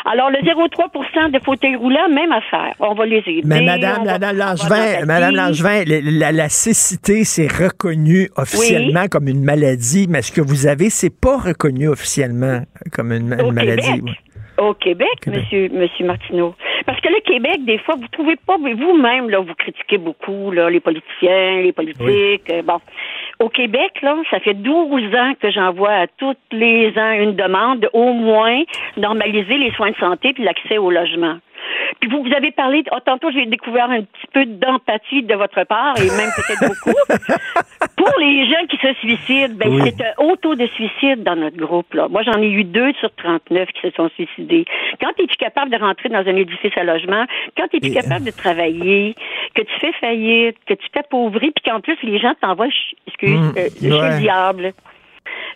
[0.06, 2.74] Alors, le 0,3% de fauteuil roulant, même affaire.
[2.80, 3.42] On va les aider.
[3.46, 10.08] Mais Madame, Madame Langevin, Madame Langevin, la, la, cécité, c'est reconnu officiellement comme une maladie,
[10.10, 12.62] mais ce que vous avez, c'est pas reconnu officiellement
[12.92, 14.02] comme une, maladie.
[14.62, 16.54] Au Québec, Monsieur, Monsieur Martineau.
[16.86, 20.70] Parce que le Québec, des fois, vous trouvez pas, vous-même, là, vous critiquez beaucoup, là,
[20.70, 22.48] les politiciens, les politiques.
[22.52, 22.80] Euh, bon.
[23.40, 27.90] Au Québec, là, ça fait 12 ans que j'envoie à tous les ans une demande,
[27.94, 28.62] au moins,
[28.98, 31.38] normaliser les soins de santé puis l'accès au logement.
[32.00, 35.64] Puis vous, vous avez parlé, oh, tantôt j'ai découvert un petit peu d'empathie de votre
[35.66, 36.98] part, et même peut-être beaucoup.
[37.98, 41.58] Pour les gens qui se suicident, ben, c'est un haut taux de suicide dans notre
[41.58, 41.94] groupe.
[41.94, 42.08] Là.
[42.08, 44.66] Moi, j'en ai eu deux sur 39 qui se sont suicidés.
[45.00, 47.26] Quand tu es capable de rentrer dans un édifice à logement,
[47.58, 49.16] quand tu es plus capable de travailler,
[49.56, 52.68] que tu fais faillite, que tu t'appauvris, puis qu'en plus, les gens t'envoient,
[53.08, 54.74] excuse, mmh, euh, le diable?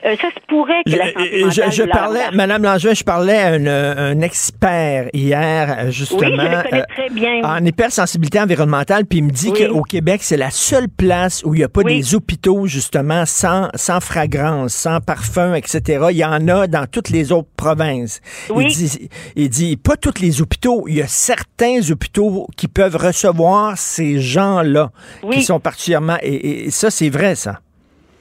[0.06, 2.20] Euh, ça se pourrait que la santé Je, mentale je la parlais.
[2.34, 3.66] Madame Langevin, je parlais à un,
[3.98, 7.42] un expert hier, justement, Oui, je le connais euh, très bien.
[7.44, 9.68] en hypersensibilité environnementale, puis il me dit Oui.
[9.68, 11.98] qu'au Québec, c'est la seule place où il n'y a pas Oui.
[11.98, 16.06] des hôpitaux, justement, sans, sans fragrance, sans parfum, etc.
[16.12, 18.22] Il y en a dans toutes les autres provinces.
[18.50, 18.66] Oui.
[18.70, 22.96] Il, dit, il dit, pas tous les hôpitaux, il y a certains hôpitaux qui peuvent
[22.98, 24.92] recevoir ces gens-là,
[25.24, 25.38] Oui.
[25.38, 26.18] qui sont particulièrement...
[26.22, 27.60] Et, et ça, c'est vrai, ça.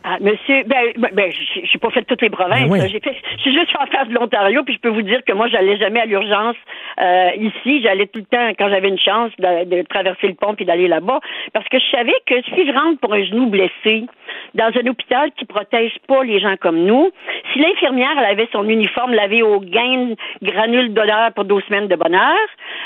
[0.07, 2.69] Ah, monsieur, ben, ben, ben, j'ai pas fait toutes les provinces.
[2.69, 2.89] Ben oui.
[2.91, 5.33] J'ai fait, je suis juste en face de l'Ontario, puis je peux vous dire que
[5.33, 6.57] moi, j'allais jamais à l'urgence
[7.01, 7.81] euh, ici.
[7.81, 10.89] J'allais tout le temps quand j'avais une chance de, de traverser le pont puis d'aller
[10.89, 11.21] là-bas,
[11.55, 14.05] parce que je savais que si je rentre pour un genou blessé
[14.53, 17.11] dans un hôpital qui protège pas les gens comme nous,
[17.53, 21.97] si l'infirmière elle avait son uniforme lavé au gain granule d'odeur pour 12 semaines de
[21.97, 22.37] bonheur,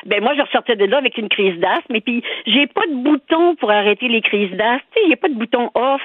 [0.06, 2.94] ben moi je ressortais de là avec une crise d'asthme et puis j'ai pas de
[2.94, 4.86] bouton pour arrêter les crises d'asthme.
[5.04, 6.02] Il y a pas de bouton off.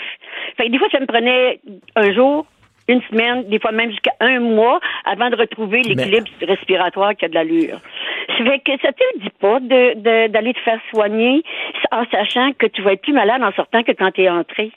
[0.58, 1.60] Fait que des fois ça me prenait
[1.96, 2.46] un jour,
[2.90, 7.30] une semaine, des fois même jusqu'à un mois avant de retrouver l'équilibre respiratoire qui a
[7.30, 7.80] de l'allure.
[8.38, 11.44] Ça fait que ça te dit pas de- de- d'aller te faire soigner
[11.92, 14.72] en sachant que tu vas être plus malade en sortant que quand tu es entré.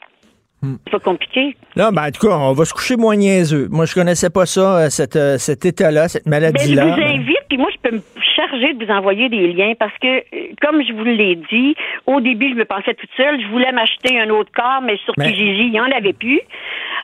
[0.87, 1.57] C'est pas compliqué.
[1.77, 3.69] Là, ben, en tout cas, on va se coucher moins niaiseux.
[3.71, 6.85] Moi, je connaissais pas ça, euh, cette, euh, cet état-là, cette Ben, je maladie-là.
[6.87, 8.03] vous invite, puis moi, je peux me
[8.35, 10.23] charger de vous envoyer des liens parce que, euh,
[10.63, 11.75] comme je vous l'ai dit,
[12.07, 13.41] au début, je me pensais toute seule.
[13.41, 16.41] Je voulais m'acheter un autre corps, mais sur Mais- Kijiji, il n'y en avait plus.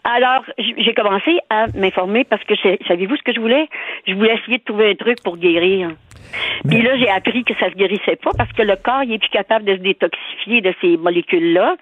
[0.05, 2.55] Alors, j'ai commencé à m'informer parce que,
[2.89, 3.69] savez-vous ce que je voulais?
[4.07, 5.91] Je voulais essayer de trouver un truc pour guérir.
[6.69, 9.19] Puis là, j'ai appris que ça se guérissait pas parce que le corps, il est
[9.19, 11.77] plus capable de se détoxifier de ces molécules-là.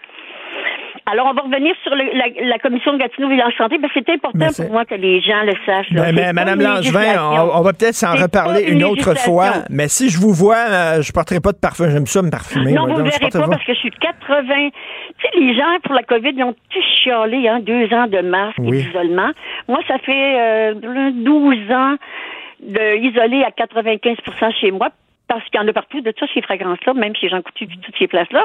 [1.11, 4.00] Alors, on va revenir sur le- la, la commission de Gatineau Village Santé, parce que
[4.06, 5.90] c'est important Mais pour moi que les gens le sachent.
[5.90, 6.12] là.
[6.12, 9.64] Mais pas Madame Langevin, on, on va peut-être s'en reparler une autre fois.
[9.70, 11.88] Mais si je vous vois, euh, je porterai pas de parfum.
[11.90, 12.72] J'aime ça me parfumer.
[12.72, 14.44] Non, moi, vous ne verrez pas parce que je suis de 80.
[14.48, 14.70] Tu
[15.22, 18.56] sais, les gens, pour la COVID, ils ont tous chialé, hein, deux ans de masque
[18.58, 18.78] Oui.
[18.78, 19.30] et d'isolement.
[19.68, 21.96] Moi, ça fait euh, 12 ans
[22.62, 24.90] de isolé à 95% chez moi.
[25.31, 27.78] Parce qu'il y en a partout de ça, ces fragrances-là, même chez Jean Coutu, puis
[27.78, 28.45] toutes ces places-là.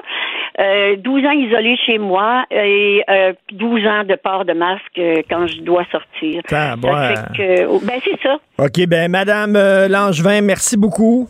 [0.60, 5.24] Euh, 12 ans isolé chez moi et euh, 12 ans de port de masque euh,
[5.28, 6.44] quand je dois sortir.
[6.78, 8.38] Bon, Ça fait que, oh, ben, c'est ça.
[8.60, 11.28] OK, ben Madame euh, Langevin, merci beaucoup.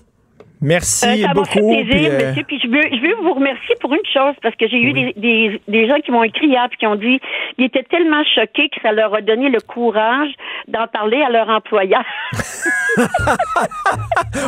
[0.66, 1.48] Merci Euh, ça m'a beaucoup.
[1.50, 2.44] fait plaisir, puis, euh, monsieur.
[2.48, 5.14] Puis je veux, je veux vous remercier pour une chose, parce que j'ai eu des,
[5.16, 7.20] des, des gens qui m'ont écrit hier puis qui ont dit
[7.56, 10.30] qu'ils étaient tellement choqués que ça leur a donné le courage
[10.68, 12.04] d'en parler à leur employeur.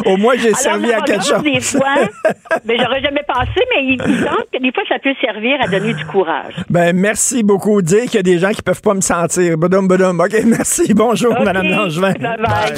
[0.08, 1.44] au moins, j'ai servi à quelque chose.
[1.44, 1.94] Des fois,
[2.66, 5.68] ben, j'aurais jamais pensé, mais il, il semble que des fois, ça peut servir à
[5.68, 6.56] donner du courage.
[6.70, 7.82] Ben, merci beaucoup.
[7.84, 9.56] Dire qu'il y a des gens qui peuvent pas me sentir.
[9.58, 10.20] Badum, badum.
[10.20, 10.94] OK, merci.
[10.96, 11.46] Bonjour, OK.
[11.46, 12.14] Madame Langevin.
[12.14, 12.74] Bye bye.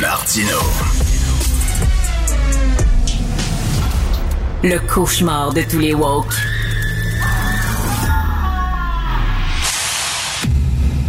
[0.00, 1.05] Martino.
[4.68, 6.34] Le cauchemar de tous les woke.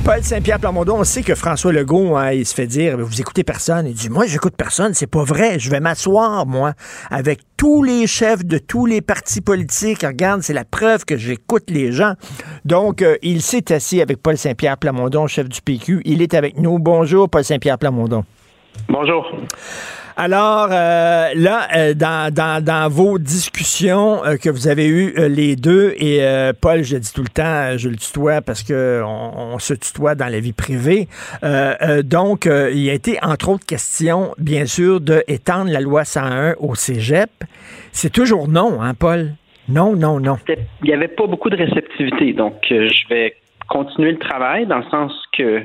[0.06, 3.44] Paul Saint-Pierre Plamondon, on sait que François Legault, hein, il se fait dire, vous écoutez
[3.44, 3.88] personne.
[3.88, 5.58] Il dit, moi, j'écoute personne, c'est pas vrai.
[5.58, 6.74] Je vais m'asseoir, moi,
[7.10, 10.04] avec tous les chefs de tous les partis politiques.
[10.04, 12.14] Regarde, c'est la preuve que j'écoute les gens.
[12.64, 16.04] Donc, euh, il s'est assis avec Paul Saint-Pierre Plamondon, chef du PQ.
[16.06, 16.78] Il est avec nous.
[16.78, 18.24] Bonjour, Paul Saint-Pierre Plamondon.
[18.88, 19.26] Bonjour.
[20.20, 25.28] Alors, euh, là, euh, dans, dans, dans vos discussions euh, que vous avez eues euh,
[25.28, 28.64] les deux, et euh, Paul, je le dis tout le temps, je le tutoie parce
[28.64, 31.08] que on, se tutoie dans la vie privée.
[31.44, 36.56] Euh, donc, il a été, entre autres questions, bien sûr, de étendre la loi 101
[36.60, 37.30] au cégep.
[37.92, 39.34] C'est toujours non, hein, Paul?
[39.70, 40.38] Non, non, non.
[40.48, 43.36] Il n'y avait pas beaucoup de réceptivité, donc je vais
[43.70, 45.62] continuer le travail dans le sens que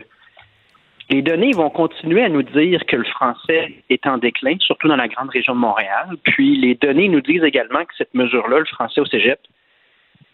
[1.12, 4.96] les données vont continuer à nous dire que le français est en déclin, surtout dans
[4.96, 6.06] la grande région de Montréal.
[6.24, 9.38] Puis les données nous disent également que cette mesure-là, le français au cégep,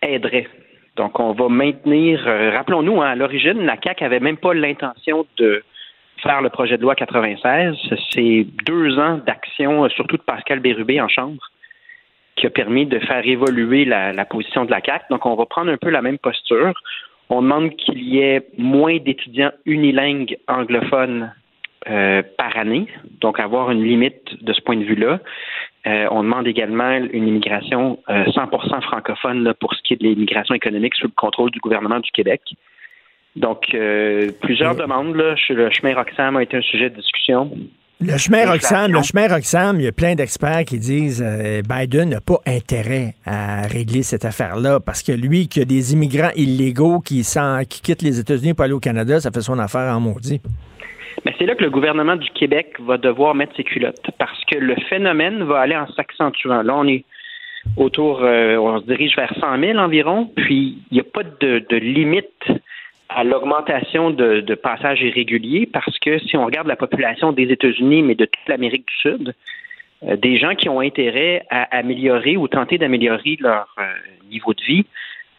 [0.03, 0.47] aiderait.
[0.95, 2.23] Donc on va maintenir.
[2.29, 5.65] euh, Rappelons-nous, hein, à l'origine, la CAC avait même pas l'intention de
[6.23, 7.77] faire le projet de loi 96.
[8.13, 11.43] C'est deux ans d'action, euh, surtout de Pascal Bérubé en chambre
[12.37, 15.11] qui a permis de faire évoluer la, la position de la CAC.
[15.11, 16.73] Donc, on va prendre un peu la même posture.
[17.31, 21.33] On demande qu'il y ait moins d'étudiants unilingues anglophones
[21.89, 22.87] euh, par année,
[23.21, 25.21] donc avoir une limite de ce point de vue-là.
[25.87, 30.05] Euh, on demande également une immigration euh, 100% francophone là, pour ce qui est de
[30.05, 32.43] l'immigration économique sous le contrôle du gouvernement du Québec.
[33.37, 35.15] Donc, euh, plusieurs demandes.
[35.15, 35.35] Là.
[35.49, 37.51] Le chemin Roxham a été un sujet de discussion.
[38.01, 42.11] Le chemin Roxham, le chemin Roxham, il y a plein d'experts qui disent euh, Biden
[42.11, 47.01] n'a pas intérêt à régler cette affaire-là parce que lui, qui a des immigrants illégaux
[47.01, 47.27] qui,
[47.69, 50.41] qui quittent les États-Unis pour aller au Canada, ça fait son affaire en maudit.
[51.25, 54.59] Mais c'est là que le gouvernement du Québec va devoir mettre ses culottes parce que
[54.59, 56.63] le phénomène va aller en s'accentuant.
[56.63, 57.05] Là, on est
[57.77, 61.67] autour, euh, on se dirige vers 100 000 environ, puis il n'y a pas de,
[61.69, 62.47] de limite
[63.09, 68.03] à l'augmentation de, de, passages irréguliers parce que si on regarde la population des États-Unis,
[68.03, 69.35] mais de toute l'Amérique du Sud,
[70.05, 73.85] euh, des gens qui ont intérêt à améliorer ou tenter d'améliorer leur euh,
[74.31, 74.85] niveau de vie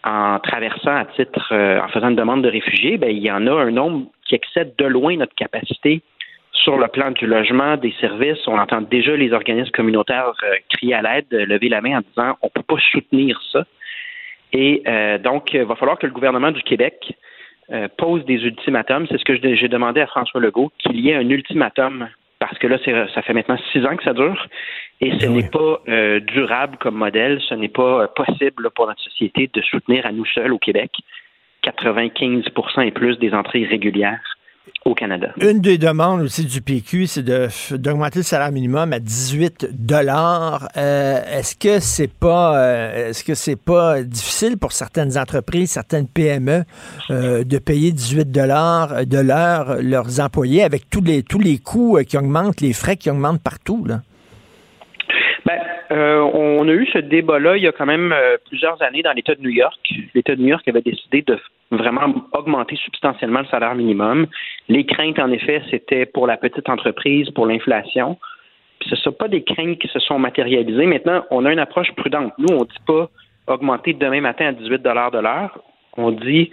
[0.03, 3.47] en traversant à titre, euh, en faisant une demande de réfugiés, ben, il y en
[3.47, 6.01] a un nombre qui excède de loin notre capacité
[6.51, 8.45] sur le plan du logement, des services.
[8.47, 10.33] On entend déjà les organismes communautaires
[10.69, 13.63] crier à l'aide, lever la main en disant on ne peut pas soutenir ça.
[14.51, 14.83] Et
[15.23, 17.13] donc, il va falloir que le gouvernement du Québec
[17.97, 19.05] pose des ultimatums.
[19.09, 22.09] C'est ce que j'ai demandé à François Legault, qu'il y ait un ultimatum
[22.39, 22.77] parce que là,
[23.13, 24.47] ça fait maintenant six ans que ça dure,
[25.01, 28.87] et ce ben n'est pas euh, durable comme modèle, ce n'est pas euh, possible pour
[28.87, 30.91] notre société de soutenir à nous seuls au Québec
[31.63, 34.37] 95% et plus des entrées régulières
[34.85, 35.29] au Canada.
[35.41, 40.69] Une des demandes aussi du PQ, c'est d'augmenter le salaire minimum à 18 dollars.
[40.77, 46.07] Euh, est-ce que c'est pas euh, est-ce que c'est pas difficile pour certaines entreprises, certaines
[46.07, 46.63] PME
[47.09, 51.99] euh, de payer 18 dollars de l'heure leurs employés avec tous les tous les coûts
[52.07, 54.01] qui augmentent, les frais qui augmentent partout là?
[55.89, 58.13] Ben, on a eu ce débat-là il y a quand même
[58.47, 59.79] plusieurs années dans l'État de New York.
[60.13, 61.37] L'État de New York avait décidé de
[61.71, 64.27] vraiment augmenter substantiellement le salaire minimum.
[64.67, 68.17] Les craintes, en effet, c'était pour la petite entreprise, pour l'inflation.
[68.83, 70.85] ce ne sont pas des craintes qui se sont matérialisées.
[70.85, 72.33] Maintenant, on a une approche prudente.
[72.37, 73.09] Nous, on ne dit pas
[73.47, 75.59] augmenter demain matin à 18 de l'heure.
[75.97, 76.51] On dit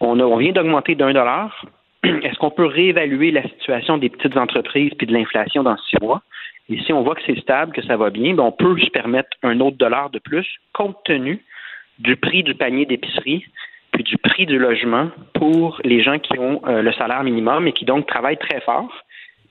[0.00, 1.64] on, on vient d'augmenter d'un dollar.
[2.04, 6.22] Est-ce qu'on peut réévaluer la situation des petites entreprises puis de l'inflation dans six mois?
[6.68, 8.90] Et si on voit que c'est stable, que ça va bien, ben on peut se
[8.90, 11.44] permettre un autre dollar de plus compte tenu
[11.98, 13.44] du prix du panier d'épicerie
[13.92, 17.72] puis du prix du logement pour les gens qui ont euh, le salaire minimum et
[17.72, 18.92] qui donc travaillent très fort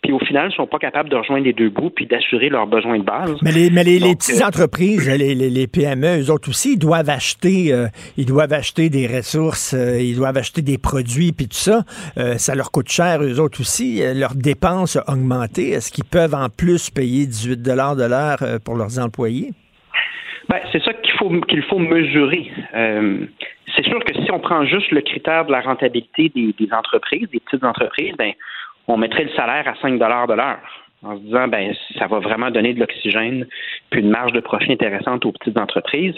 [0.03, 2.67] puis au final, ne sont pas capables de rejoindre les deux bouts puis d'assurer leurs
[2.67, 3.35] besoins de base.
[3.41, 7.09] Mais les, mais les, petites euh, entreprises, les, les, PME, eux autres aussi, ils doivent
[7.09, 7.87] acheter, euh,
[8.17, 11.83] ils doivent acheter des ressources, ils doivent acheter des produits puis tout ça.
[12.37, 14.01] ça leur coûte cher, eux autres aussi.
[14.13, 15.69] leurs dépenses ont augmenté.
[15.69, 19.51] Est-ce qu'ils peuvent en plus payer 18 de l'heure pour leurs employés?
[20.49, 22.51] Ben, c'est ça qu'il faut qu'il faut mesurer
[23.75, 27.39] c'est sûr que si on prend juste le critère de la rentabilité des, entreprises, des
[27.39, 28.33] petites entreprises, ben,
[28.87, 32.49] on mettrait le salaire à 5 de l'heure en se disant ben ça va vraiment
[32.49, 33.45] donner de l'oxygène
[33.89, 36.15] puis une marge de profit intéressante aux petites entreprises.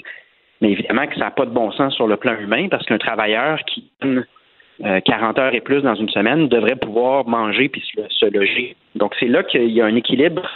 [0.61, 2.97] Mais évidemment que ça n'a pas de bon sens sur le plan humain parce qu'un
[2.97, 4.25] travailleur qui donne
[4.81, 8.75] 40 euh, heures et plus dans une semaine devrait pouvoir manger puis se, loger.
[8.95, 10.47] Donc c'est là qu'il y a un équilibre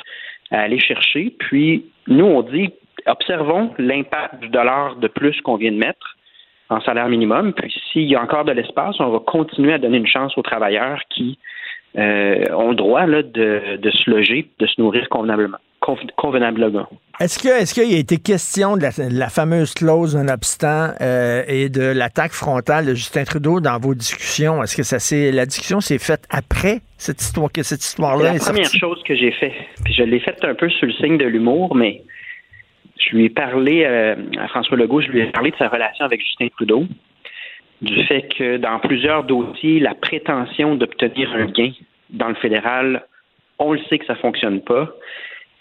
[0.51, 1.34] à aller chercher.
[1.39, 2.72] Puis nous on dit
[3.05, 6.18] observons l'impact du dollar de plus qu'on vient de mettre
[6.70, 7.53] en salaire minimum.
[7.53, 10.43] Puis s'il y a encore de l'espace, on va continuer à donner une chance aux
[10.43, 11.39] travailleurs qui
[11.98, 15.58] euh, ont le droit là, de, de, se loger, de se nourrir convenablement.
[16.16, 16.88] convenablement.
[17.20, 22.32] Est-ce qu'il a été question de la, fameuse clause non obstant euh, et de l'attaque
[22.32, 24.62] frontale de Justin Trudeau dans vos discussions?
[24.64, 28.46] Est-ce que ça c'est la discussion s'est faite après cette histoire que cette histoire-là C'est
[28.46, 29.54] la première chose que j'ai fait.
[29.84, 32.04] Puis je l'ai faite un peu sur le signe de l'humour, mais
[33.00, 36.06] je lui ai parlé euh, à François Legault, je lui ai parlé de sa relation
[36.06, 36.86] avec Justin Trudeau,
[37.82, 41.72] du fait que dans plusieurs dossiers, la prétention d'obtenir un gain
[42.10, 43.06] dans le fédéral,
[43.58, 44.90] on le sait que ça ne fonctionne pas,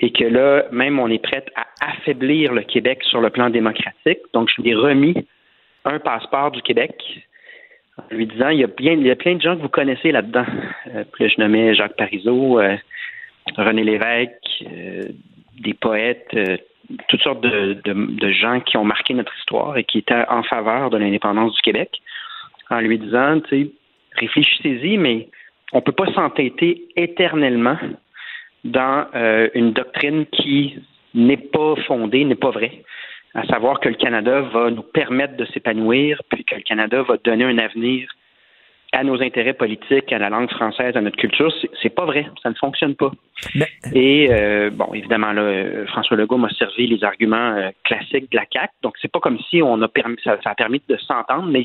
[0.00, 4.20] et que là, même on est prêt à affaiblir le Québec sur le plan démocratique.
[4.32, 5.14] Donc, je lui ai remis
[5.84, 6.94] un passeport du Québec
[7.98, 9.68] en lui disant il y a, bien, il y a plein de gens que vous
[9.68, 10.46] connaissez là-dedans.
[10.94, 12.76] Euh, puis je nommais Jacques Parizeau, euh,
[13.56, 14.64] René Lévesque,
[15.60, 16.36] des poètes,
[17.08, 20.96] toutes sortes de, gens qui ont marqué notre histoire et qui étaient en faveur de
[20.96, 22.00] l'indépendance du Québec,
[22.70, 23.70] en lui disant, tu sais,
[24.16, 25.28] réfléchissez-y, mais
[25.72, 27.78] on ne peut pas s'entêter éternellement
[28.64, 30.78] dans euh, une doctrine qui
[31.14, 32.82] n'est pas fondée, n'est pas vraie,
[33.34, 37.16] à savoir que le Canada va nous permettre de s'épanouir, puis que le Canada va
[37.22, 38.08] donner un avenir
[38.98, 42.26] à nos intérêts politiques, à la langue française, à notre culture, c'est pas vrai.
[42.42, 43.12] Ça ne fonctionne pas.
[43.94, 48.44] Et euh, bon, évidemment, là, François Legault m'a servi les arguments euh, classiques de la
[48.46, 48.72] CAC.
[48.82, 51.62] Donc, c'est pas comme si on a permis, ça, a permis de s'entendre, mais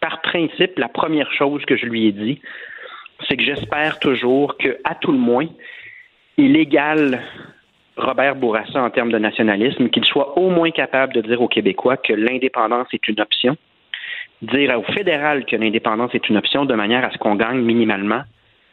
[0.00, 2.40] par principe, la première chose que je lui ai dit,
[3.26, 5.46] c'est que j'espère toujours que, à tout le moins,
[6.36, 7.22] il égale
[7.96, 11.96] Robert Bourassa en termes de nationalisme, qu'il soit au moins capable de dire aux Québécois
[11.96, 13.56] que l'indépendance est une option
[14.42, 18.22] dire au fédéral que l'indépendance est une option de manière à ce qu'on gagne minimalement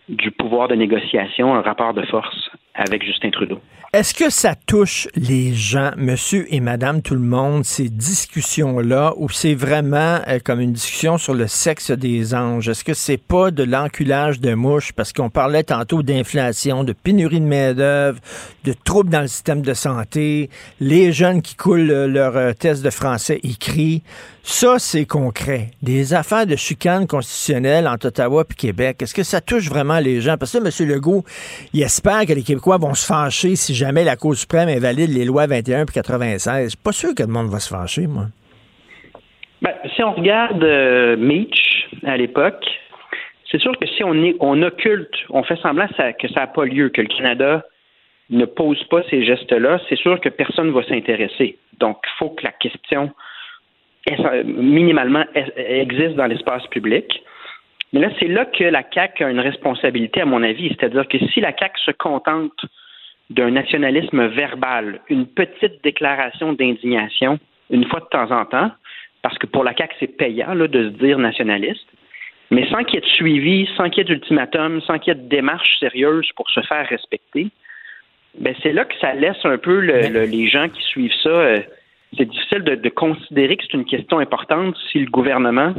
[0.10, 3.60] du pouvoir de négociation, un rapport de force avec Justin Trudeau.
[3.94, 9.30] Est-ce que ça touche les gens, monsieur et madame tout le monde, ces discussions-là, ou
[9.30, 12.68] c'est vraiment euh, comme une discussion sur le sexe des anges?
[12.68, 14.94] Est-ce que c'est pas de l'enculage de mouches?
[14.94, 18.20] Parce qu'on parlait tantôt d'inflation, de pénurie de main-d'œuvre,
[18.64, 20.50] de troubles dans le système de santé,
[20.80, 24.02] les jeunes qui coulent euh, leur euh, test de français écrit.
[24.42, 25.70] Ça, c'est concret.
[25.84, 29.02] Des affaires de chicane constitutionnelle entre Ottawa et Québec.
[29.02, 30.36] Est-ce que ça touche vraiment les gens?
[30.38, 30.88] Parce que là, M.
[30.90, 31.24] Legault,
[31.74, 35.26] il espère que les Québécois vont se fâcher si jamais la Cour suprême invalide les
[35.26, 36.64] lois 21 et 96.
[36.64, 38.26] Je suis pas sûr que le monde va se fâcher, moi.
[39.62, 42.66] Ben, si on regarde euh, Meach à l'époque,
[43.50, 46.90] c'est sûr que si on, on occulte, on fait semblant que ça n'a pas lieu,
[46.90, 47.64] que le Canada
[48.30, 51.58] ne pose pas ces gestes-là, c'est sûr que personne ne va s'intéresser.
[51.80, 53.12] Donc, il faut que la question
[54.44, 55.24] minimalement
[55.56, 57.24] existe dans l'espace public.
[57.94, 60.70] Mais là, c'est là que la CAQ a une responsabilité, à mon avis.
[60.70, 62.66] C'est-à-dire que si la CAQ se contente
[63.30, 67.40] d'un nationalisme verbal, une petite déclaration d'indignation,
[67.70, 68.72] une fois de temps en temps,
[69.22, 71.88] parce que pour la CAQ, c'est payant de se dire nationaliste,
[72.52, 75.18] mais sans qu'il y ait de suivi, sans qu'il y ait d'ultimatum, sans qu'il y
[75.18, 77.48] ait de démarche sérieuse pour se faire respecter,
[78.38, 81.30] ben c'est là que ça laisse un peu les gens qui suivent ça.
[81.30, 81.60] Euh,
[82.18, 85.74] c'est difficile de, considérer que c'est une question importante si le gouvernement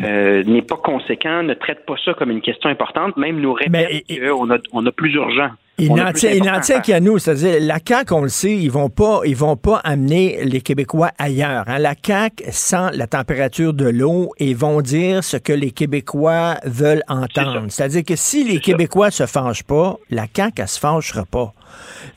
[0.00, 4.04] euh, n'est pas conséquent, ne traite pas ça comme une question importante, même nous répète
[4.08, 5.50] qu'on a, on a plus urgent.
[5.78, 9.34] Il n'en tient, qu'à nous, c'est-à-dire la CAQ, on le sait, ils vont pas, ils
[9.34, 11.64] vont pas amener les Québécois ailleurs.
[11.66, 11.78] Hein.
[11.78, 17.02] La CAQ sent la température de l'eau et vont dire ce que les Québécois veulent
[17.08, 17.64] entendre.
[17.68, 21.52] C'est-à-dire que si les Québécois se fâchent pas, la CAQ, elle se fâchera pas.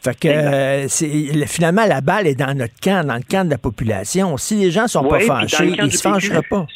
[0.02, 3.58] Fait que euh, finalement, la balle est dans notre camp, dans le camp de la
[3.58, 4.36] population.
[4.38, 6.68] Si les gens sont pas fâchés, ils se fâcheraient pas.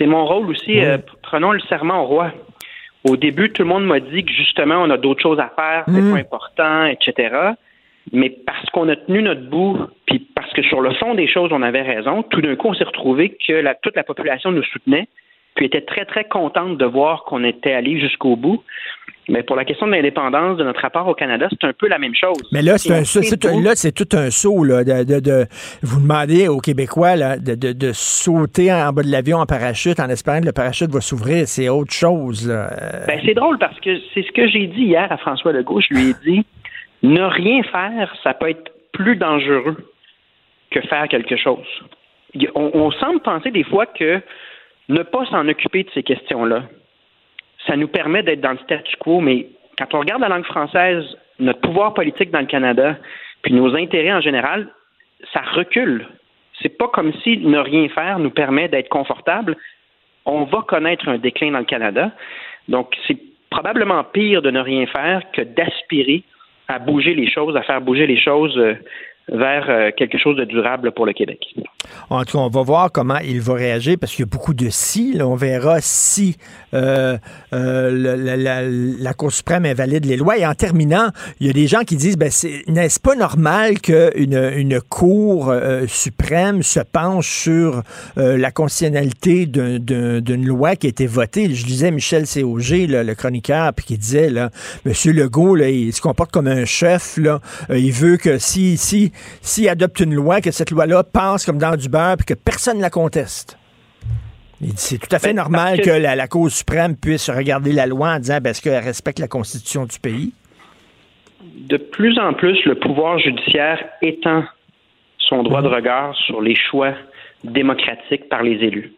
[0.00, 0.82] C'est mon rôle aussi.
[0.82, 2.32] Euh, prenons le serment au roi.
[3.04, 5.84] Au début, tout le monde m'a dit que justement, on a d'autres choses à faire,
[5.86, 6.12] c'est mm.
[6.12, 7.36] pas important, etc.
[8.12, 11.50] Mais parce qu'on a tenu notre bout, puis parce que sur le fond des choses,
[11.52, 15.06] on avait raison, tout d'un coup, on s'est retrouvé que toute la population nous soutenait,
[15.54, 18.62] puis était très, très contente de voir qu'on était allé jusqu'au bout.
[19.30, 21.98] Mais pour la question de l'indépendance de notre rapport au Canada, c'est un peu la
[21.98, 22.36] même chose.
[22.50, 24.64] Mais là, c'est, tout un saut.
[24.64, 25.46] Là, de,
[25.82, 30.46] vous demandez aux Québécois de, sauter en bas de l'avion en parachute en espérant que
[30.46, 31.46] le parachute va s'ouvrir.
[31.46, 32.48] C'est autre chose.
[33.06, 35.80] Ben, c'est drôle parce que c'est ce que j'ai dit hier à François Legault.
[35.80, 36.44] Je lui ai dit
[37.02, 39.76] ne rien faire, ça peut être plus dangereux
[40.70, 41.66] que faire quelque chose.
[42.54, 44.20] on semble penser des fois que
[44.88, 46.64] ne pas s'en occuper de ces questions-là,
[47.66, 49.46] ça nous permet d'être dans le statu quo, mais
[49.78, 51.04] quand on regarde la langue française,
[51.38, 52.96] notre pouvoir politique dans le Canada,
[53.42, 54.68] puis nos intérêts en général,
[55.32, 56.06] ça recule.
[56.60, 59.56] C'est pas comme si ne rien faire nous permet d'être confortable.
[60.26, 62.12] On va connaître un déclin dans le Canada.
[62.68, 63.18] Donc, c'est
[63.50, 66.22] probablement pire de ne rien faire que d'aspirer
[66.68, 68.74] à bouger les choses, à faire bouger les choses euh,
[69.30, 71.54] vers euh, quelque chose de durable pour le Québec.
[72.08, 74.54] En tout cas, on va voir comment il va réagir parce qu'il y a beaucoup
[74.54, 75.16] de si.
[75.20, 76.36] on verra si
[76.74, 77.16] euh,
[77.52, 80.38] euh, la, Cour suprême invalide les lois.
[80.38, 81.10] Et en terminant,
[81.40, 82.30] il y a des gens qui disent, ben,
[82.68, 85.52] n'est-ce pas normal qu'une une Cour
[85.86, 87.82] suprême se penche sur
[88.16, 91.54] la constitutionnalité d'une loi qui a été votée?
[91.54, 94.92] Je disais Michel C.O.G., le chroniqueur, puis qui disait, M.
[95.06, 97.16] Legault, là, il se comporte comme un chef.
[97.18, 97.40] Là.
[97.68, 101.76] il veut que si, si s'il adopte une loi, que cette loi-là passe comme dans
[101.76, 103.58] du beurre puis que personne ne la conteste.
[104.76, 108.18] C'est tout à fait ben, normal que, la, Cour suprême puisse regarder la loi en
[108.18, 110.32] disant ben, est-ce qu'elle respecte la Constitution du pays?
[111.42, 114.44] De plus en plus, le pouvoir judiciaire étend
[115.18, 115.74] son droit de mhm.
[115.74, 116.94] regard sur les choix
[117.44, 118.92] démocratiques par les élus.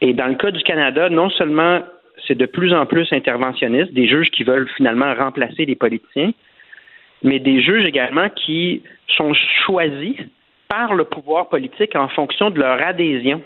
[0.00, 1.80] Et dans le cas du Canada, non seulement
[2.26, 6.32] c'est de plus en plus interventionniste, des juges qui veulent finalement remplacer les politiciens,
[7.22, 9.32] mais des juges également qui sont
[9.64, 10.16] choisis
[10.68, 13.42] par le pouvoir politique en fonction de leur adhésion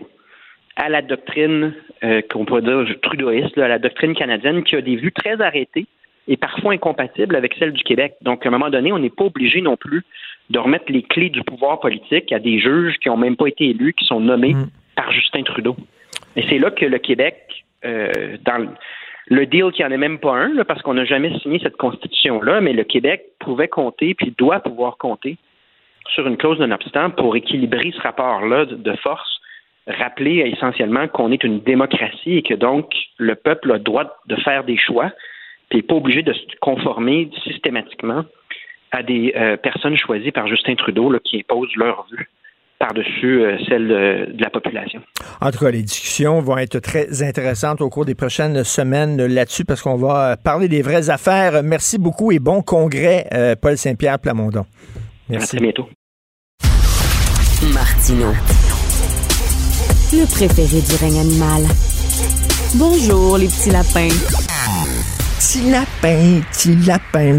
[0.76, 4.96] à la doctrine euh, qu'on pourrait dire trudeauiste, à la doctrine canadienne, qui a des
[4.96, 5.86] vues très arrêtées
[6.28, 8.14] et parfois incompatibles avec celles du Québec.
[8.22, 10.02] Donc, à un moment donné, on n'est pas obligé non plus
[10.48, 13.70] de remettre les clés du pouvoir politique à des juges qui n'ont même pas été
[13.70, 14.68] élus, qui sont nommés mm.
[14.96, 15.76] par Justin Trudeau.
[16.36, 18.68] Et c'est là que le Québec, euh, dans
[19.30, 22.60] le deal qui en est même pas un, parce qu'on n'a jamais signé cette constitution-là,
[22.60, 25.38] mais le Québec pouvait compter, puis doit pouvoir compter
[26.12, 29.40] sur une clause d'un obstant pour équilibrer ce rapport-là de force,
[29.86, 34.34] rappeler essentiellement qu'on est une démocratie et que donc le peuple a le droit de
[34.36, 35.12] faire des choix,
[35.68, 38.24] puis n'est pas obligé de se conformer systématiquement
[38.90, 42.28] à des euh, personnes choisies par Justin Trudeau qui imposent leur vue
[42.80, 45.00] par-dessus euh, celle de, la population.
[45.40, 49.64] En tout cas, les discussions vont être très intéressantes au cours des prochaines semaines là-dessus
[49.64, 51.62] parce qu'on va parler des vraies affaires.
[51.62, 54.64] Merci beaucoup et bon congrès, euh, Paul Saint-Pierre Plamondon.
[55.28, 55.56] Merci.
[55.56, 55.88] À très bientôt.
[57.74, 58.32] Martino.
[60.12, 61.62] Le préféré du règne animal.
[62.76, 64.08] Bonjour, les petits lapins.
[65.38, 67.38] Petit lapin, petit lapin.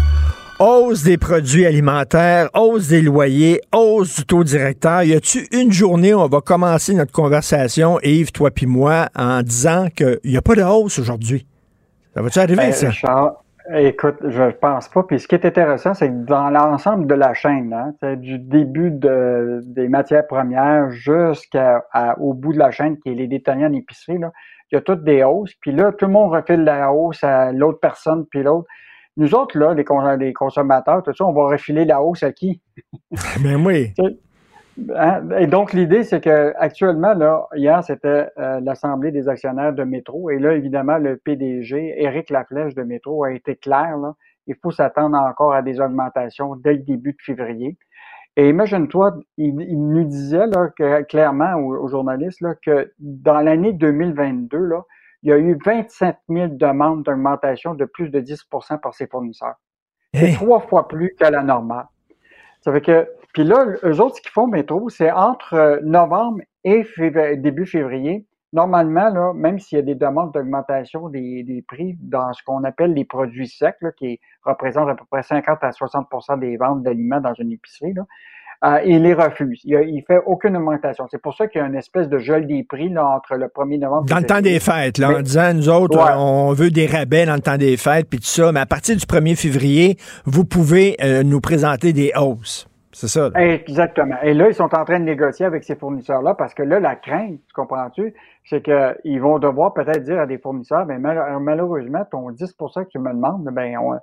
[0.63, 5.01] Hausse des produits alimentaires, hausse des loyers, hausse du taux directeur.
[5.01, 9.41] Y a-tu une journée où on va commencer notre conversation, Yves, toi puis moi, en
[9.41, 11.47] disant qu'il n'y a pas de hausse aujourd'hui?
[12.13, 13.41] Ça va-tu arriver, ben, ça?
[13.73, 15.01] écoute, je pense pas.
[15.01, 18.91] Puis ce qui est intéressant, c'est que dans l'ensemble de la chaîne, hein, du début
[18.91, 24.19] de, des matières premières jusqu'au bout de la chaîne, qui est les détaillants d'épicerie,
[24.71, 25.55] il y a toutes des hausses.
[25.59, 28.67] Puis là, tout le monde refile la hausse à l'autre personne, puis l'autre.
[29.17, 32.61] Nous autres, là, les, consommateurs, tout ça, on va refiler la hausse à qui?
[33.43, 33.93] Ben oui.
[34.95, 35.21] Hein?
[35.37, 40.29] Et donc, l'idée, c'est que actuellement, là, hier, c'était euh, l'Assemblée des actionnaires de Métro.
[40.29, 43.97] Et là, évidemment, le PDG, Éric Laflèche de Métro, a été clair.
[43.97, 44.13] Là,
[44.47, 47.77] il faut s'attendre encore à des augmentations dès le début de février.
[48.37, 54.57] Et imagine-toi, il, nous disait là, que, clairement aux, journalistes là, que dans l'année 2022,
[54.57, 54.83] là,
[55.23, 59.55] il y a eu 27 000 demandes d'augmentation de plus de 10% par ses fournisseurs.
[60.13, 61.85] C'est trois fois plus qu'à la normale.
[62.61, 66.41] Ça fait que, puis là, eux autres, ce qu'ils font, métro, c'est entre euh, novembre
[66.63, 66.85] et
[67.37, 68.25] début février.
[68.53, 72.65] Normalement, là, même s'il y a des demandes d'augmentation des, des, prix dans ce qu'on
[72.65, 76.83] appelle les produits secs, là, qui représentent à peu près 50 à 60% des ventes
[76.83, 78.03] d'aliments dans une épicerie, là,
[78.63, 79.59] euh, il les refuse.
[79.63, 81.07] Il, ne fait aucune augmentation.
[81.09, 83.47] C'est pour ça qu'il y a une espèce de gel des prix là, entre le
[83.47, 86.85] 1er novembre Dans le temps des fêtes, là, en disant, nous autres, on veut des
[86.85, 89.97] rabais dans le temps des fêtes, puis tout ça, mais à partir du 1er février,
[90.25, 92.67] vous pouvez euh, nous présenter des hausses.
[92.93, 93.29] C'est ça.
[93.35, 94.17] Exactement.
[94.21, 96.95] Et là, ils sont en train de négocier avec ces fournisseurs-là parce que là, la
[96.95, 102.29] crainte, tu comprends-tu, c'est qu'ils vont devoir peut-être dire à des fournisseurs, ben, malheureusement, ton
[102.29, 103.97] 10% que tu me demandes, ben, on,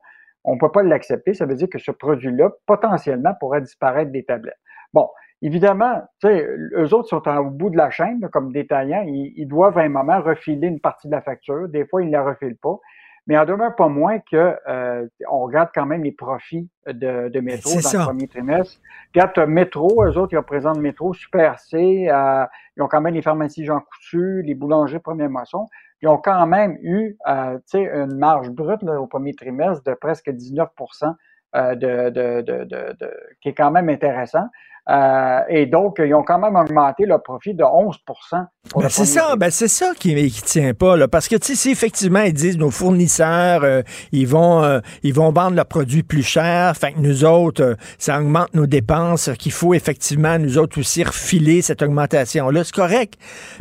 [0.48, 1.34] on ne peut pas l'accepter.
[1.34, 4.58] Ça veut dire que ce produit-là, potentiellement, pourrait disparaître des tablettes.
[4.94, 5.08] Bon,
[5.42, 9.04] évidemment, tu sais, eux autres sont au bout de la chaîne, comme détaillants.
[9.06, 11.68] Ils, doivent à un moment refiler une partie de la facture.
[11.68, 12.78] Des fois, ils ne la refilent pas.
[13.26, 17.40] Mais en demeure pas moins que euh, on regarde quand même les profits de, de
[17.40, 18.80] Métro dans le premier trimestre.
[19.14, 22.46] Regarde Métro, eux autres, ils représentent Métro, Super C, euh,
[22.78, 25.66] ils ont quand même les pharmacies Jean Coutu, les boulangers Premier Moisson
[26.02, 30.68] ils ont quand même eu euh, une marge brute au premier trimestre de presque 19
[30.68, 31.12] euh,
[31.54, 34.48] de, de, de, de, qui est quand même intéressant.
[34.90, 38.46] Euh, et donc, ils ont quand même augmenté le profit de 11%
[38.76, 40.96] ben c'est ça, ben c'est ça qui ne tient pas.
[40.96, 43.82] Là, parce que si effectivement ils disent nos fournisseurs, euh,
[44.12, 48.18] ils, vont, euh, ils vont vendre leurs produits plus cher, fait que nous autres, ça
[48.18, 53.14] augmente nos dépenses, qu'il faut effectivement nous autres aussi refiler cette augmentation-là, c'est correct.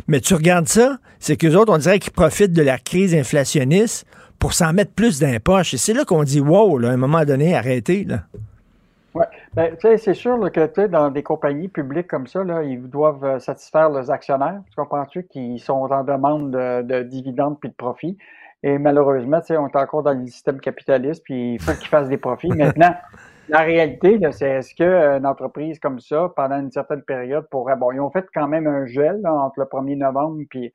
[0.08, 4.06] Mais tu regardes ça, c'est qu'eux autres, on dirait qu'ils profitent de la crise inflationniste
[4.38, 7.24] pour s'en mettre plus dans Et c'est là qu'on dit wow, là, à un moment
[7.24, 8.04] donné, arrêtez.
[8.04, 8.20] Là.
[9.14, 9.24] Oui.
[9.54, 13.90] Ben, c'est sûr que dans des compagnies publiques comme ça, là, ils doivent euh, satisfaire
[13.90, 18.16] leurs actionnaires, tu comprends-tu, qui sont en demande de, dividendes puis de profits?
[18.62, 22.18] Et malheureusement, on est encore dans le système capitaliste, puis il faut qu'ils fassent des
[22.18, 22.48] profits.
[22.56, 22.94] Maintenant,
[23.48, 27.76] la réalité, c'est est-ce qu'une entreprise comme ça, pendant une certaine période, pourrait.
[27.76, 30.72] Bon, ils ont fait quand même un gel entre le 1er novembre puis,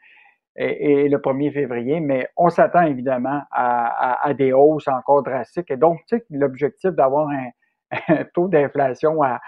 [0.56, 5.72] et, le 1er février, mais on s'attend évidemment à, à, des hausses encore drastiques.
[5.72, 7.50] Et donc, tu sais, l'objectif d'avoir un
[8.08, 9.40] un taux d'inflation à,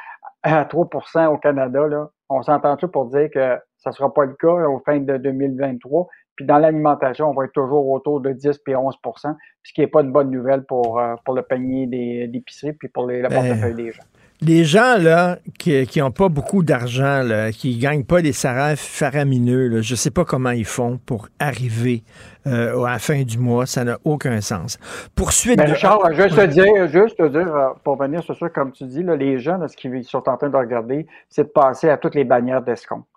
[0.44, 4.68] 3% au Canada, là, on s'entend-tu pour dire que ça ne sera pas le cas
[4.68, 6.08] au fin de 2023?
[6.36, 9.88] Puis dans l'alimentation, on va être toujours autour de 10 puis 11% ce qui n'est
[9.88, 11.88] pas une bonne nouvelle pour, euh, pour le panier
[12.28, 14.04] d'épicerie puis pour les, le ben, portefeuille des gens.
[14.42, 17.24] Les gens là, qui n'ont pas beaucoup d'argent,
[17.54, 21.30] qui ne gagnent pas des salaires faramineux, je ne sais pas comment ils font pour
[21.40, 22.04] arriver
[22.48, 23.66] euh, à la fin du mois.
[23.66, 24.78] Ça n'a aucun sens.
[25.16, 28.72] Poursuite Mais Richard, juste te dire, juste te dire, euh, pour venir sur ça, comme
[28.72, 31.90] tu dis, là, les gens, ce qu'ils sont en train de regarder, c'est de passer
[31.90, 33.08] à toutes les bannières d'escompte.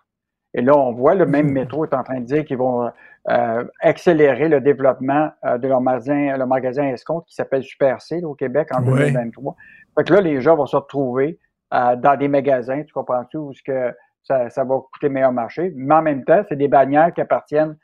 [0.53, 1.53] Et là, on voit, le même mmh.
[1.53, 2.89] métro est en train de dire qu'ils vont
[3.29, 8.33] euh, accélérer le développement de leur magasin, le magasin escompte qui s'appelle Super C au
[8.33, 9.55] Québec en 2023.
[9.97, 11.39] Fait que là, les gens vont se retrouver
[11.73, 15.71] euh, dans des magasins, tu comprends-tu, où ce que ça, ça va coûter meilleur marché.
[15.75, 17.77] Mais en même temps, c'est des bannières qui appartiennent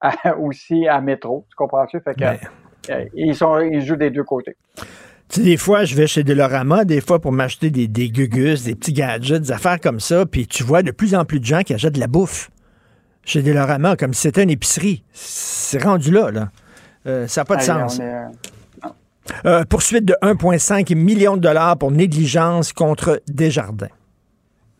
[0.40, 1.46] aussi à Métro.
[1.50, 2.00] Tu comprends-tu?
[2.00, 4.56] Fait que, euh, ils, sont, ils jouent des deux côtés.
[5.28, 8.64] Tu sais, des fois, je vais chez Delorama, des fois pour m'acheter des, des gugus,
[8.64, 11.44] des petits gadgets, des affaires comme ça, puis tu vois de plus en plus de
[11.44, 12.50] gens qui achètent de la bouffe
[13.24, 15.04] chez Delorama, comme si c'était une épicerie.
[15.12, 16.50] C'est rendu là, là.
[17.06, 18.00] Euh, ça n'a pas de sens.
[19.44, 23.88] Euh, poursuite de 1,5 million de dollars pour négligence contre Desjardins.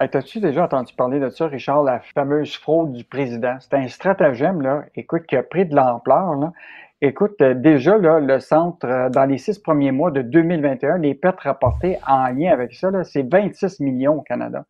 [0.00, 3.56] Hey, T'as-tu déjà entendu parler de ça, Richard, la fameuse fraude du président?
[3.60, 6.34] C'est un stratagème, là, écoute, qui a pris de l'ampleur.
[7.00, 11.14] Écoute, euh, déjà, là, le centre, euh, dans les six premiers mois de 2021, les
[11.14, 14.64] pertes rapportées en lien avec ça, c'est 26 millions au Canada.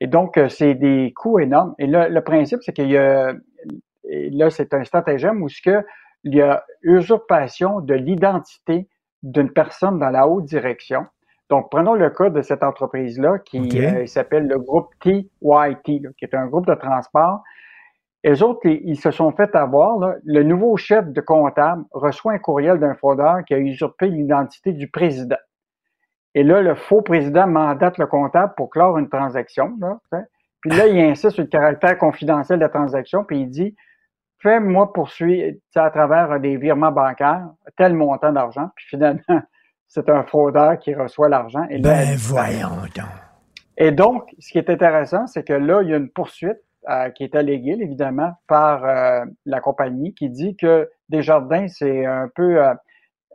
[0.00, 1.74] Et donc, c'est des coûts énormes.
[1.78, 3.34] Et là, le principe, c'est qu'il y a,
[4.04, 5.84] là, c'est un stratagème où ce que,
[6.24, 8.88] il y a usurpation de l'identité
[9.22, 11.06] d'une personne dans la haute direction.
[11.50, 16.34] Donc, prenons le cas de cette entreprise-là qui euh, s'appelle le groupe TYT, qui est
[16.34, 17.42] un groupe de transport.
[18.24, 20.14] Les autres, ils se sont fait avoir.
[20.24, 24.88] Le nouveau chef de comptable reçoit un courriel d'un fraudeur qui a usurpé l'identité du
[24.88, 25.36] président.
[26.34, 29.76] Et là, le faux président mandate le comptable pour clore une transaction.
[29.80, 29.98] Là,
[30.60, 33.76] puis là, il insiste sur le caractère confidentiel de la transaction, puis il dit
[34.42, 39.22] fais-moi poursuivre à travers des virements bancaires tel montant d'argent, puis finalement,
[39.88, 41.64] c'est un fraudeur qui reçoit l'argent.
[41.70, 43.06] Et ben voyons donc.
[43.78, 46.58] Et donc, ce qui est intéressant, c'est que là, il y a une poursuite
[46.88, 52.28] euh, qui est alléguée, évidemment, par euh, la compagnie qui dit que Desjardins, c'est un
[52.34, 52.74] peu euh,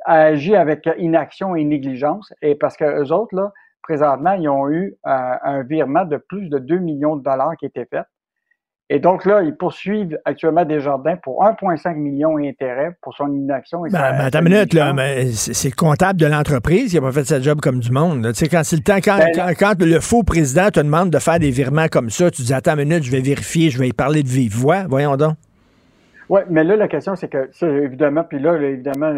[0.05, 2.33] agi avec inaction et négligence.
[2.41, 3.51] Et parce que eux autres, là,
[3.81, 7.69] présentement, ils ont eu un virement de plus de 2 millions de dollars qui a
[7.69, 8.03] été fait.
[8.89, 13.85] Et donc là, ils poursuivent actuellement Desjardins pour 1,5 million d'intérêts pour son inaction.
[13.85, 17.01] Et ben, ben, attends une minute, là, mais c'est le comptable de l'entreprise qui n'a
[17.01, 18.25] pas fait sa job comme du monde.
[18.29, 21.19] Tu sais, quand c'est le temps, quand, ben, quand, le faux président te demande de
[21.19, 23.89] faire des virements comme ça, tu dis attends une minute, je vais vérifier, je vais
[23.89, 24.85] y parler de vive voix.
[24.87, 25.35] Voyons donc.
[26.29, 29.13] Oui, mais là, la question, c'est que, ça, évidemment, puis là, évidemment,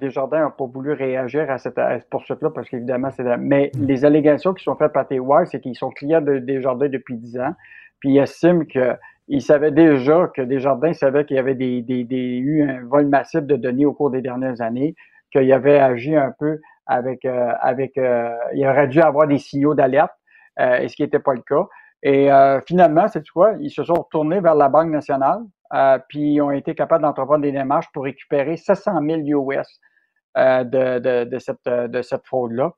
[0.00, 1.78] Desjardins n'a pas voulu réagir à cette,
[2.08, 3.24] poursuite-là parce qu'évidemment, c'est.
[3.36, 3.86] Mais mm.
[3.86, 7.38] les allégations qui sont faites par TY, c'est qu'ils sont clients de Desjardins depuis 10
[7.38, 7.54] ans,
[7.98, 8.96] puis ils estiment que
[9.28, 13.06] il savait déjà que Desjardins savait qu'il y avait des, des, des, eu un vol
[13.06, 14.94] massif de données au cours des dernières années,
[15.32, 19.74] qu'il avait agi un peu avec, euh, avec euh, il aurait dû avoir des signaux
[19.74, 20.12] d'alerte,
[20.60, 21.66] euh, et ce qui n'était pas le cas.
[22.04, 22.28] Et
[22.66, 25.38] finalement, c'est quoi, ils se sont retournés vers la Banque nationale,
[26.08, 29.80] puis ils ont été capables d'entreprendre des démarches pour récupérer 700 000 US
[30.34, 32.72] de, de, de, cette, de cette fraude-là.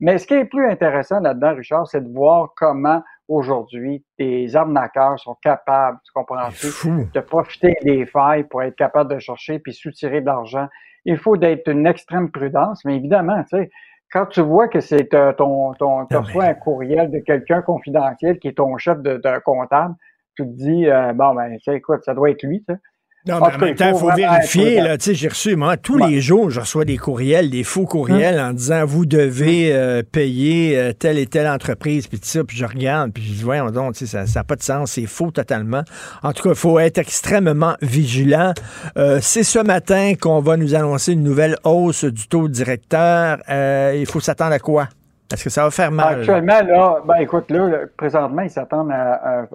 [0.00, 5.18] mais ce qui est plus intéressant là-dedans, Richard, c'est de voir comment aujourd'hui, des arnaqueurs
[5.18, 10.20] sont capables, tu comprends de profiter des failles pour être capables de chercher puis soutirer
[10.20, 10.68] de l'argent.
[11.04, 13.70] Il faut d'être une extrême prudence, mais évidemment, tu sais,
[14.12, 18.38] quand tu vois que c'est euh, ton, ton, tu reçois un courriel de quelqu'un confidentiel
[18.38, 19.94] qui est ton chef d'un comptable,
[20.36, 22.80] tu te dis, euh, bon, ben, tu sais, écoute, ça doit être lui, tu sais.
[23.26, 24.80] Non, mais en même temps, il faut, vérifier.
[24.80, 28.52] Là, j'ai reçu, moi, tous les jours, je reçois des courriels, des faux courriels en
[28.52, 33.12] disant vous devez euh, payer euh, telle et telle entreprise, puis ça, puis je regarde,
[33.12, 35.82] puis je dis voyons donc, ça n'a pas de sens, c'est faux totalement.
[36.22, 38.52] En tout cas, il faut être extrêmement vigilant.
[38.96, 43.38] Euh, c'est ce matin qu'on va nous annoncer une nouvelle hausse du taux directeur.
[43.48, 44.88] il faut s'attendre à quoi?
[45.32, 46.20] Est-ce que ça va faire mal?
[46.20, 49.46] Actuellement, là, ben écoute, là, présentement, ils s'attendent à,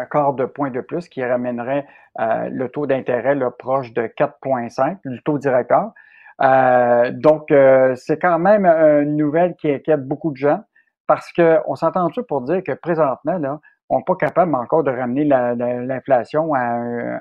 [0.00, 1.86] un quart de point de plus qui ramènerait
[2.20, 5.92] euh, le taux d'intérêt proche de 4,5 du taux directeur.
[6.42, 10.60] Euh, donc, euh, c'est quand même une nouvelle qui inquiète beaucoup de gens
[11.06, 15.24] parce qu'on s'entend-tu pour dire que présentement, là, on n'est pas capable encore de ramener
[15.24, 16.80] l'inflation à,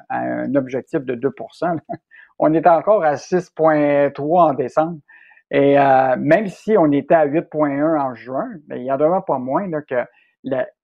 [0.10, 1.78] un objectif de 2%
[2.40, 4.98] On est encore à 6,3 en décembre.
[5.52, 9.22] Et euh, même si on était à 8,1 en juin, mais il y en a
[9.22, 10.06] pas moins là, que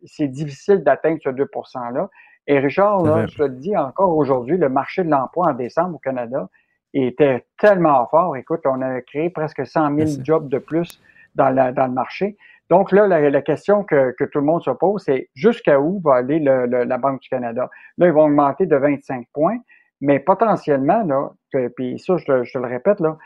[0.03, 2.09] c'est difficile d'atteindre ce 2 %-là.
[2.47, 5.95] Et Richard, là, je te le dis encore aujourd'hui, le marché de l'emploi en décembre
[5.95, 6.49] au Canada
[6.93, 8.35] était tellement fort.
[8.35, 11.01] Écoute, on a créé presque 100 000 jobs de plus
[11.35, 12.37] dans, dans le marché.
[12.69, 16.15] Donc là, la, question que, que, tout le monde se pose, c'est jusqu'à où va
[16.15, 17.69] aller le, la Banque du Canada?
[17.97, 19.59] Là, ils vont augmenter de 25 points,
[20.01, 21.31] mais potentiellement, là,
[21.75, 23.17] puis ça, je, je te le répète, là,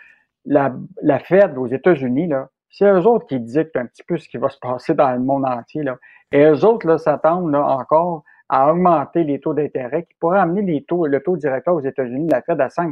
[0.46, 4.28] la, la Fed aux États-Unis, là, c'est eux autres qui dictent un petit peu ce
[4.30, 5.84] qui va se passer dans le monde entier.
[5.84, 5.98] Là.
[6.32, 10.62] Et eux autres là, s'attendent là, encore à augmenter les taux d'intérêt qui pourraient amener
[10.62, 12.92] les taux, le taux directeur aux États-Unis, la Fed, à 5%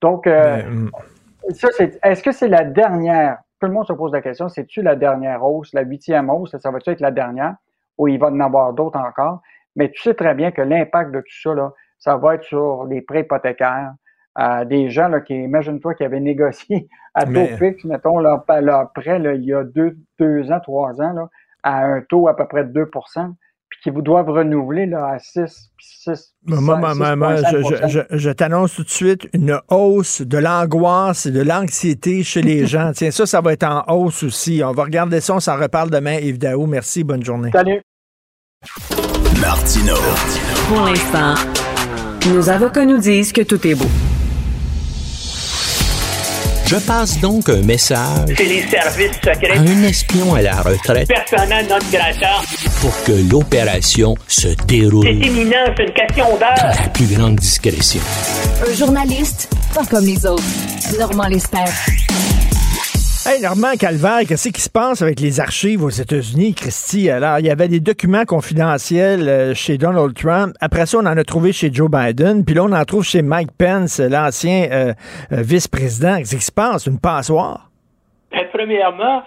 [0.00, 0.90] Donc, euh, hmm.
[1.50, 3.38] ça, c'est, est-ce que c'est la dernière?
[3.60, 6.56] Tout le monde se pose la question, c'est-tu la dernière hausse, la huitième hausse?
[6.58, 7.54] Ça va-tu être la dernière?
[7.98, 9.42] Ou il va y en avoir d'autres encore?
[9.76, 12.84] Mais tu sais très bien que l'impact de tout ça, là, ça va être sur
[12.84, 13.94] les prêts hypothécaires,
[14.34, 18.92] à des gens là, qui, imagine-toi, qui avaient négocié à taux fixe, mettons, leur, leur
[18.92, 21.28] prêt là, il y a deux, deux ans, trois ans, là,
[21.62, 23.34] à un taux à peu près de 2%
[23.72, 27.36] puis qui vous doivent renouveler là, à 6 6 moi,
[28.10, 32.92] je t'annonce tout de suite une hausse de l'angoisse et de l'anxiété chez les gens.
[32.94, 34.62] Tiens, ça, ça va être en hausse aussi.
[34.64, 36.18] On va regarder ça, on s'en reparle demain.
[36.18, 37.50] Yves Daou, merci, bonne journée.
[37.52, 37.80] Salut.
[39.40, 39.94] Martino.
[40.68, 41.34] Pour l'instant,
[42.32, 44.11] nos avocats nous disent que tout est beau.
[46.72, 49.58] Je passe donc un message C'est les services secrets.
[49.58, 52.40] à un espion à la retraite Personnel non grata.
[52.80, 56.74] pour que l'opération se déroule C'est imminent, c'est une question dans d'heure.
[56.82, 58.00] la plus grande discrétion.
[58.66, 60.42] Un journaliste, pas comme les autres.
[60.98, 61.58] Normand Lester.
[63.24, 67.08] Hey, Normand Calvaire, qu'est-ce qui se passe avec les archives aux États-Unis, Christy?
[67.08, 70.54] Alors, il y avait des documents confidentiels euh, chez Donald Trump.
[70.60, 72.44] Après ça, on en a trouvé chez Joe Biden.
[72.44, 74.92] Puis là, on en trouve chez Mike Pence, l'ancien euh,
[75.30, 76.18] euh, vice-président.
[76.18, 76.86] Qu'est-ce qui se passe?
[76.86, 77.70] Une passoire?
[78.32, 79.22] Ben, premièrement,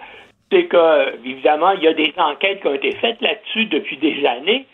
[0.52, 4.26] c'est que, évidemment, il y a des enquêtes qui ont été faites là-dessus depuis des
[4.26, 4.66] années.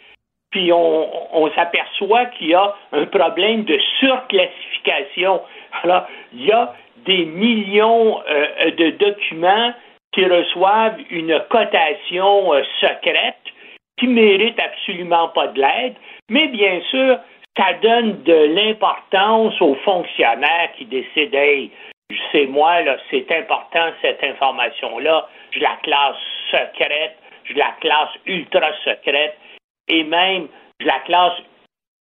[0.51, 5.41] Puis on, on s'aperçoit qu'il y a un problème de surclassification.
[5.85, 6.75] Alors, il y a
[7.05, 9.73] des millions euh, de documents
[10.13, 13.37] qui reçoivent une cotation euh, secrète
[13.99, 15.95] qui méritent absolument pas de l'aide,
[16.29, 17.19] mais bien sûr,
[17.57, 21.71] ça donne de l'importance aux fonctionnaires qui décident, hey,
[22.31, 26.17] c'est moi, là, c'est important cette information-là, je la classe
[26.51, 29.37] secrète, je la classe ultra secrète,
[29.89, 30.49] et même
[30.81, 31.39] je la classe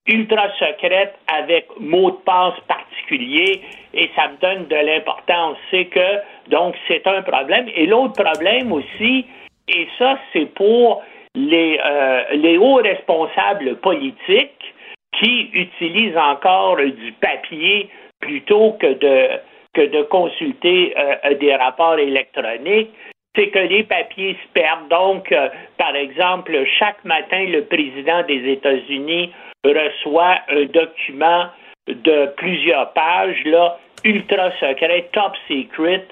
[0.06, 5.56] ultra secrète avec mot de passe particulier et ça me donne de l'importance.
[5.70, 7.68] C'est que, donc, c'est un problème.
[7.74, 9.26] Et l'autre problème aussi,
[9.68, 11.02] et ça, c'est pour
[11.34, 14.74] les, euh, hauts responsables politiques
[15.18, 17.88] qui utilisent encore du papier
[18.20, 19.28] plutôt que de,
[19.74, 22.90] que de consulter euh, des rapports électroniques
[23.36, 24.88] c'est que les papiers se perdent.
[24.88, 29.32] Donc, euh, par exemple, chaque matin, le président des États-Unis
[29.64, 31.46] reçoit un document
[31.92, 36.06] de plusieurs pages, là, ultra secret, top secret,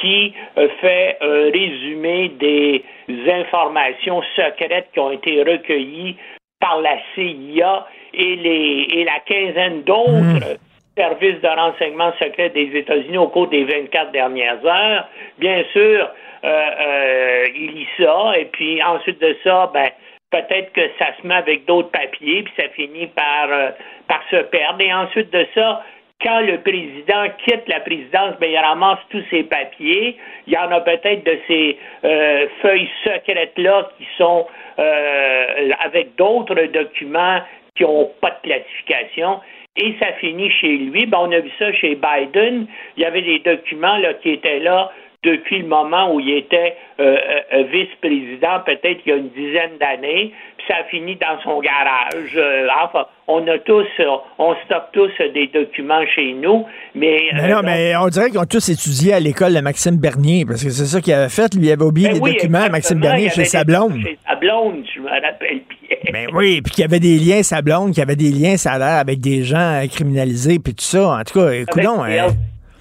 [0.00, 2.84] qui euh, fait un résumé des
[3.30, 6.16] informations secrètes qui ont été recueillies
[6.60, 10.58] par la CIA et, les, et la quinzaine d'autres
[10.96, 15.08] services de renseignement secrets des États-Unis au cours des 24 dernières heures.
[15.38, 16.10] Bien sûr,
[16.44, 19.88] euh, euh, il lit ça, et puis ensuite de ça, ben,
[20.30, 23.70] peut-être que ça se met avec d'autres papiers, puis ça finit par, euh,
[24.08, 24.80] par se perdre.
[24.80, 25.82] Et ensuite de ça,
[26.20, 30.16] quand le président quitte la présidence, ben, il ramasse tous ses papiers.
[30.46, 34.46] Il y en a peut-être de ces euh, feuilles secrètes-là qui sont
[34.78, 37.40] euh, avec d'autres documents
[37.76, 39.40] qui n'ont pas de classification.
[39.76, 41.06] Et ça finit chez lui.
[41.06, 42.66] Ben, on a vu ça chez Biden.
[42.96, 44.90] Il y avait des documents là, qui étaient là
[45.24, 47.16] depuis le moment où il était euh,
[47.52, 51.60] euh, vice-président, peut-être il y a une dizaine d'années, puis ça a fini dans son
[51.60, 52.36] garage.
[52.36, 57.30] Euh, enfin, on a tous, euh, on stocke tous des documents chez nous, mais...
[57.34, 60.62] Mais non, mais on dirait qu'ils ont tous étudié à l'école de Maxime Bernier, parce
[60.62, 61.52] que c'est ça qu'il avait fait.
[61.54, 64.00] Lui, il avait oublié Ben les oui, documents à Maxime Bernier chez sa blonde.
[64.00, 65.96] Chez sa blonde, je me rappelle bien.
[66.12, 68.54] Ben oui, puis qu'il y avait des liens, sa blonde, qu'il y avait des liens,
[68.64, 71.18] l'air, avec des gens euh, criminalisés, puis tout ça.
[71.18, 72.04] En tout cas, écoutons.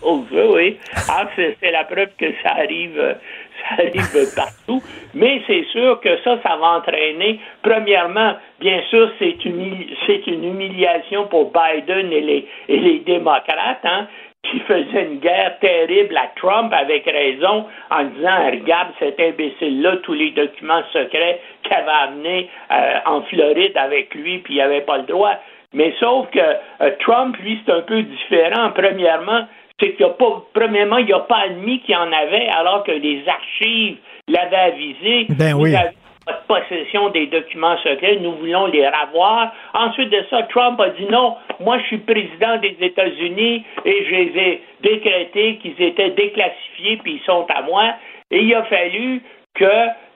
[0.10, 0.78] Oh, oui, oui.
[1.10, 3.16] Ah, c'est la preuve que ça arrive, euh,
[3.60, 4.82] ça arrive partout.
[5.14, 7.42] Mais c'est sûr que ça, ça va entraîner.
[7.62, 13.84] Premièrement, bien sûr, c'est une, c'est une humiliation pour Biden et les, et les démocrates,
[13.84, 14.08] hein,
[14.44, 20.14] qui faisaient une guerre terrible à Trump avec raison en disant regarde cet imbécile-là, tous
[20.14, 25.00] les documents secrets qu'il avait amenés euh, en Floride avec lui, puis il n'avait pas
[25.00, 25.34] le droit.
[25.74, 28.72] Mais sauf que euh, Trump, lui, c'est un peu différent.
[28.74, 29.48] Premièrement,
[29.80, 32.48] c'est qu'il n'y a pas, premièrement, il n'y a pas admis qu'il y en avait,
[32.48, 33.98] alors que les archives
[34.28, 35.28] l'avaient avisé.
[35.30, 35.72] Ben Vous oui.
[35.74, 39.54] de possession des documents secrets, nous voulons les revoir.
[39.74, 44.12] Ensuite de ça, Trump a dit non, moi je suis président des États-Unis et je
[44.12, 47.94] les ai décrétés qu'ils étaient déclassifiés puis ils sont à moi.
[48.32, 49.22] Et il a fallu
[49.54, 49.64] que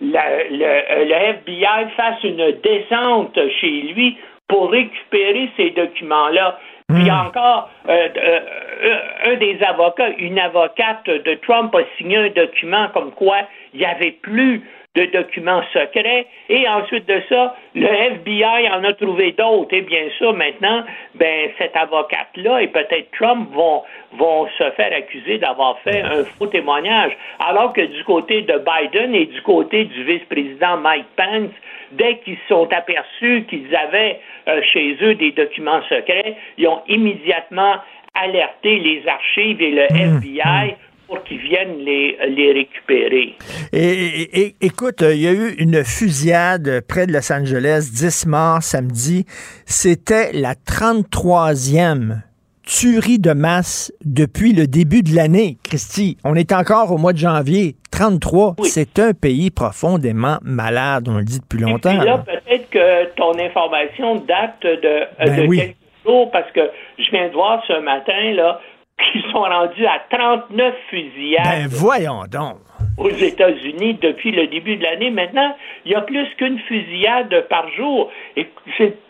[0.01, 4.17] la- le, euh, le FBI fasse une descente chez lui
[4.49, 6.59] pour récupérer ces documents-là.
[6.93, 8.39] Puis encore, euh, euh,
[8.83, 13.37] euh, un des avocats, une avocate de Trump a signé un document comme quoi
[13.73, 14.63] il n'y avait plus
[14.95, 16.27] de documents secrets.
[16.49, 19.73] Et ensuite de ça, le FBI en a trouvé d'autres.
[19.73, 20.83] Et bien sûr, maintenant,
[21.15, 26.47] ben, cette avocate-là et peut-être Trump vont, vont se faire accuser d'avoir fait un faux
[26.47, 27.13] témoignage.
[27.39, 31.51] Alors que du côté de Biden et du côté du vice-président Mike Pence,
[31.93, 34.19] dès qu'ils se sont aperçus qu'ils avaient
[34.49, 37.75] euh, chez eux des documents secrets, ils ont immédiatement
[38.13, 40.75] alerté les archives et le FBI
[41.11, 43.35] pour qu'ils viennent les, les récupérer.
[43.73, 49.25] Et, écoute, il y a eu une fusillade près de Los Angeles, 10 morts samedi.
[49.65, 52.21] C'était la 33e
[52.65, 56.17] tuerie de masse depuis le début de l'année, Christy.
[56.23, 57.75] On est encore au mois de janvier.
[57.91, 62.01] 33, c'est un pays profondément malade, on le dit depuis longtemps.
[62.01, 65.75] Et là, peut-être que ton information date de, ben quelques
[66.05, 66.61] jours, parce que
[66.97, 68.61] je viens de voir ce matin, là,
[69.11, 71.45] qu'ils sont rendus à 39 fusillades.
[71.45, 72.57] Ben voyons donc
[72.97, 75.09] aux États-Unis depuis le début de l'année.
[75.09, 75.55] Maintenant,
[75.85, 78.11] il y a plus qu'une fusillade par jour.
[78.35, 78.47] Et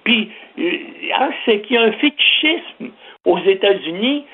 [0.03, 0.71] puis, euh,
[1.19, 2.91] hein, c'est qu'il y a un fétichisme
[3.25, 4.25] aux États-Unis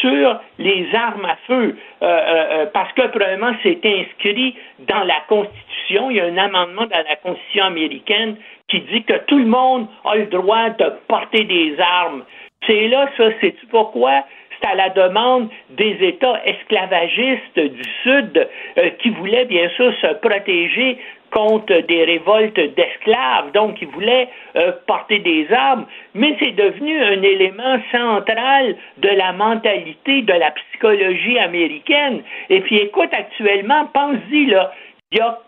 [0.00, 6.10] sur les armes à feu, euh, euh, parce que probablement c'est inscrit dans la Constitution.
[6.10, 8.36] Il y a un amendement dans la Constitution américaine
[8.68, 12.24] qui dit que tout le monde a le droit de porter des armes.
[12.66, 14.24] C'est là, ça, c'est pourquoi?
[14.60, 20.14] C'est à la demande des États esclavagistes du Sud euh, qui voulaient bien sûr se
[20.14, 20.98] protéger
[21.32, 27.20] contre des révoltes d'esclaves, donc ils voulaient euh, porter des armes, mais c'est devenu un
[27.20, 32.22] élément central de la mentalité, de la psychologie américaine.
[32.48, 34.72] Et puis écoute, actuellement, pense-y, là,
[35.12, 35.38] il y a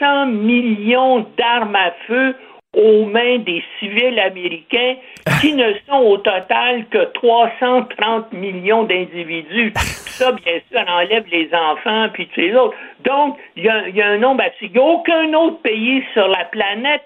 [0.00, 2.34] 400 millions d'armes à feu
[2.78, 4.94] aux mains des civils américains
[5.40, 9.72] qui ne sont au total que 330 millions d'individus.
[9.74, 12.76] Ça, bien sûr, enlève les enfants puis tous les autres.
[13.04, 14.66] Donc, il y a, un nombre assez...
[14.66, 17.02] Il n'y a aucun autre pays sur la planète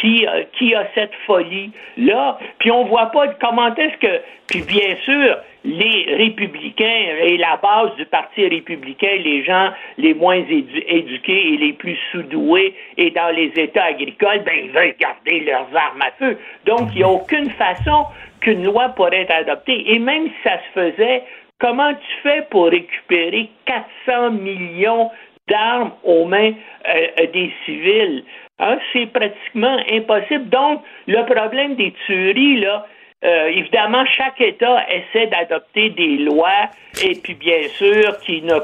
[0.00, 2.38] qui, euh, qui a cette folie-là.
[2.58, 4.20] Puis on voit pas comment est-ce que...
[4.46, 10.36] Puis bien sûr, les républicains et la base du Parti républicain, les gens les moins
[10.36, 15.68] éduqués et les plus sous-doués et dans les États agricoles, ben, ils veulent garder leurs
[15.74, 16.38] armes à feu.
[16.66, 18.04] Donc, il n'y a aucune façon
[18.40, 19.90] qu'une loi pourrait être adoptée.
[19.92, 21.22] Et même si ça se faisait,
[21.58, 25.10] comment tu fais pour récupérer 400 millions
[25.48, 26.52] d'armes aux mains
[26.88, 28.24] euh, des civils?
[28.58, 28.78] Hein?
[28.92, 30.48] C'est pratiquement impossible.
[30.48, 32.86] Donc, le problème des tueries, là,
[33.24, 36.68] euh, évidemment, chaque État essaie d'adopter des lois
[37.02, 38.58] et puis bien sûr qui ne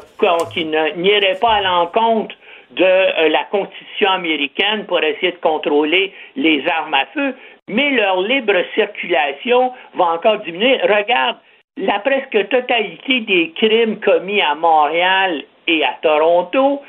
[0.53, 2.35] qui n'iraient pas à l'encontre
[2.73, 7.35] de euh, la Constitution américaine pour essayer de contrôler les armes à feu,
[7.69, 10.79] mais leur libre circulation va encore diminuer.
[10.83, 11.37] Regarde,
[11.77, 16.83] la presque totalité des crimes commis à Montréal et à Toronto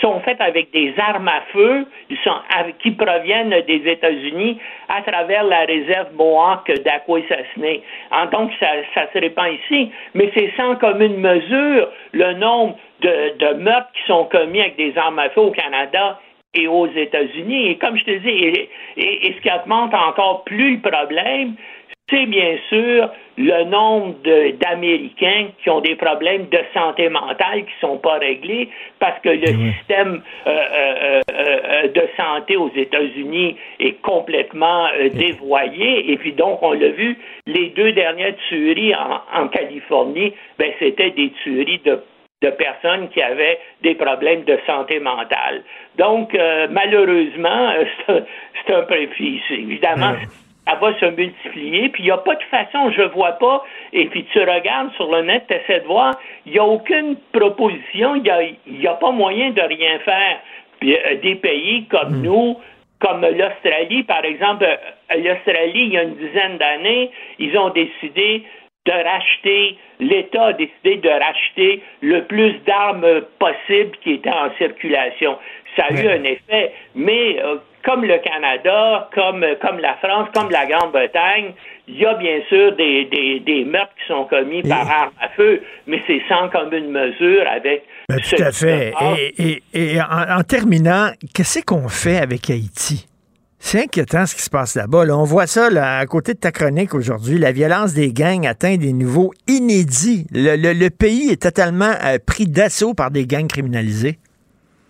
[0.00, 1.86] sont faites avec des armes à feu
[2.80, 4.58] qui proviennent des États-Unis
[4.88, 7.80] à travers la réserve Mohawk d'Aquasasne.
[8.32, 13.92] Donc, ça, ça se répand ici, mais c'est sans commune mesure le nombre de, meurtres
[13.92, 16.18] qui sont commis avec des armes à feu au Canada
[16.54, 17.68] et aux États-Unis.
[17.68, 21.54] Et comme je te dis, et ce qui augmente encore plus le problème,
[22.10, 24.16] c'est bien sûr le nombre
[24.58, 28.68] d'Américains qui ont des problèmes de santé mentale qui ne sont pas réglés
[28.98, 36.10] parce que le système euh, euh, euh, de santé aux États-Unis est complètement dévoyé.
[36.10, 37.16] Et puis donc, on l'a vu,
[37.46, 42.02] les deux dernières tueries en, Californie, ben, c'était des tueries de
[42.40, 45.64] de personnes qui avaient des problèmes de santé mentale.
[45.96, 46.32] Donc,
[46.70, 47.72] malheureusement,
[48.06, 49.42] c'est un, préfice.
[49.50, 50.14] Évidemment,
[50.68, 51.88] ça va se multiplier.
[51.88, 53.64] Puis il n'y a pas de façon, je vois pas.
[53.92, 57.16] Et puis tu regardes sur le net, tu essaies de voir, il n'y a aucune
[57.32, 58.22] proposition, il
[58.66, 60.40] n'y a, a, pas moyen de rien faire.
[60.80, 62.22] Puis, euh, des pays comme hmm.
[62.22, 62.56] nous,
[63.00, 68.44] comme l'Australie, par exemple, euh, l'Australie, il y a une dizaine d'années, ils ont décidé
[68.86, 75.36] de racheter, l'État a décidé de racheter le plus d'armes possible qui étaient en circulation.
[75.76, 77.56] Ça a eu un effet, mais euh,
[77.88, 81.54] comme le Canada, comme, comme la France, comme la Grande-Bretagne,
[81.86, 83.06] il y a bien sûr des,
[83.46, 87.84] des, meurtres qui sont commis par arme à feu, mais c'est sans commune mesure avec.
[88.10, 88.92] Ben, tout à fait.
[89.38, 93.06] Et, et, en, terminant, qu'est-ce qu'on fait avec Haïti?
[93.58, 95.04] C'est inquiétant ce qui se passe là-bas.
[95.10, 97.38] On voit ça là, à côté de ta chronique aujourd'hui.
[97.38, 100.26] La violence des gangs atteint des niveaux inédits.
[100.30, 104.18] Le, pays est totalement euh, pris d'assaut par des gangs criminalisés.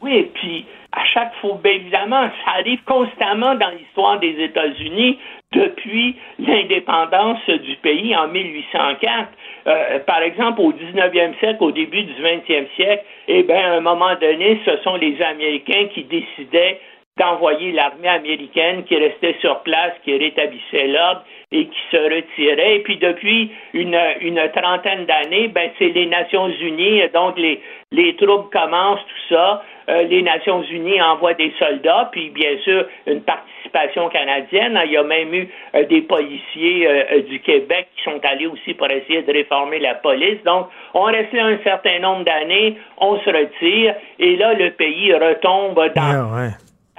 [0.02, 0.66] Oui, puis
[0.98, 5.18] à chaque fois, bien évidemment, ça arrive constamment dans l'histoire des États-Unis
[5.52, 9.28] depuis l'indépendance du pays en 1804.
[9.66, 13.80] Euh, par exemple, au 19e siècle, au début du 20e siècle, eh bien, à un
[13.80, 16.80] moment donné, ce sont les Américains qui décidaient
[17.18, 22.76] d'envoyer l'armée américaine qui restait sur place, qui rétablissait l'ordre et qui se retirait.
[22.76, 27.60] Et puis depuis une, une trentaine d'années, ben, c'est les Nations Unies, donc les,
[27.90, 29.62] les troupes commencent tout ça.
[29.88, 34.78] Euh, les Nations Unies envoient des soldats, puis bien sûr une participation canadienne.
[34.84, 38.74] Il y a même eu euh, des policiers euh, du Québec qui sont allés aussi
[38.74, 40.42] pour essayer de réformer la police.
[40.44, 45.12] Donc, on reste là un certain nombre d'années, on se retire, et là, le pays
[45.14, 46.28] retombe dans...
[46.40, 46.50] Ah,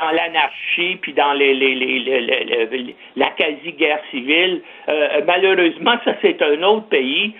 [0.01, 4.61] dans l'anarchie puis dans les, les, les, la quasi-guerre civile.
[5.27, 7.33] malheureusement, ça c'est un autre pays.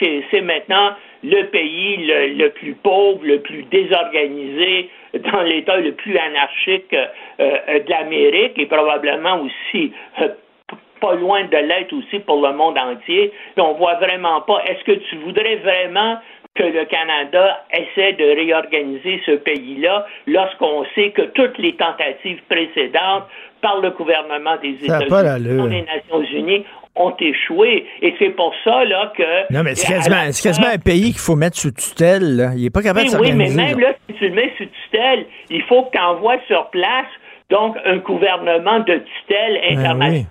[0.00, 0.92] C'est maintenant
[1.22, 7.06] le pays le, plus pauvre, le plus désorganisé, dans l'État le plus anarchique euh,
[7.40, 10.28] euh, de l'Amérique et probablement aussi euh,
[11.00, 13.32] pas loin de l'être aussi pour le monde entier.
[13.56, 14.62] On on voit vraiment pas.
[14.66, 16.18] Est-ce que tu voudrais vraiment
[16.54, 23.24] que le Canada essaie de réorganiser ce pays-là lorsqu'on sait que toutes les tentatives précédentes
[23.60, 26.64] par le gouvernement des États-Unis, les Nations Unies,
[26.96, 27.86] ont échoué.
[28.02, 29.52] Et c'est pour ça là, que...
[29.52, 32.52] Non, mais c'est quasiment, un pays qu'il faut mettre sous tutelle.
[32.56, 33.50] Il n'est pas capable de s'organiser.
[33.50, 36.38] Oui, mais même là, si tu le mets sous tutelle, il faut que tu envoies
[36.46, 37.06] sur place
[37.50, 40.26] donc un gouvernement de tutelle ben internationale.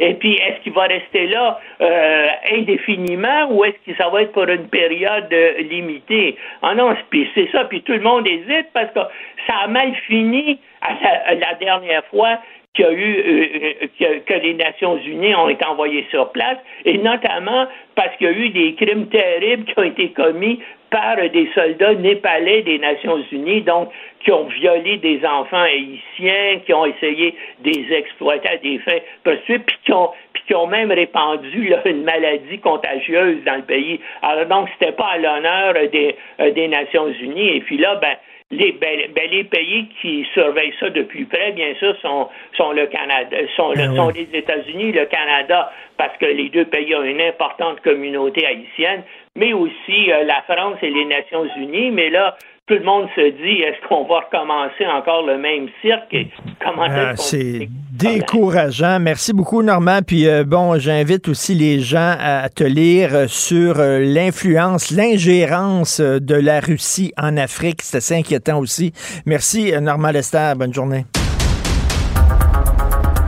[0.00, 4.32] Et puis, est-ce qu'il va rester là euh, indéfiniment ou est-ce que ça va être
[4.32, 6.36] pour une période euh, limitée?
[6.62, 9.00] Ah non, c'est ça, puis tout le monde hésite parce que
[9.46, 12.38] ça a mal fini la dernière fois
[12.74, 16.58] qu'il y a eu euh, euh, que, les Nations Unies ont été envoyées sur place,
[16.84, 20.60] et notamment parce qu'il y a eu des crimes terribles qui ont été commis
[20.90, 23.90] par des soldats népalais des Nations Unies, donc
[24.20, 27.34] qui ont violé des enfants haïtiens, qui ont essayé
[27.64, 31.68] de les exploiter à des fins prostituées, puis qui ont puis qui ont même répandu
[31.68, 34.00] là, une maladie contagieuse dans le pays.
[34.22, 37.56] Alors donc, c'était pas à l'honneur des, euh, des Nations Unies.
[37.56, 38.16] Et puis là, ben,
[38.56, 42.72] les, ben, ben, les pays qui surveillent ça de plus près, bien sûr, sont, sont
[42.72, 46.94] le Canada, sont, le, ah sont les États-Unis, le Canada, parce que les deux pays
[46.94, 49.02] ont une importante communauté haïtienne,
[49.36, 51.90] mais aussi euh, la France et les Nations Unies.
[51.90, 56.12] Mais là, tout le monde se dit est-ce qu'on va recommencer encore le même cirque?
[56.12, 56.30] Et
[56.64, 58.98] comment ah, c'est décourageant.
[59.00, 63.78] Merci beaucoup Normand puis euh, bon, j'invite aussi les gens à te lire euh, sur
[63.78, 68.92] euh, l'influence, l'ingérence de la Russie en Afrique, c'est assez inquiétant aussi.
[69.26, 71.04] Merci Normand Lester, bonne journée.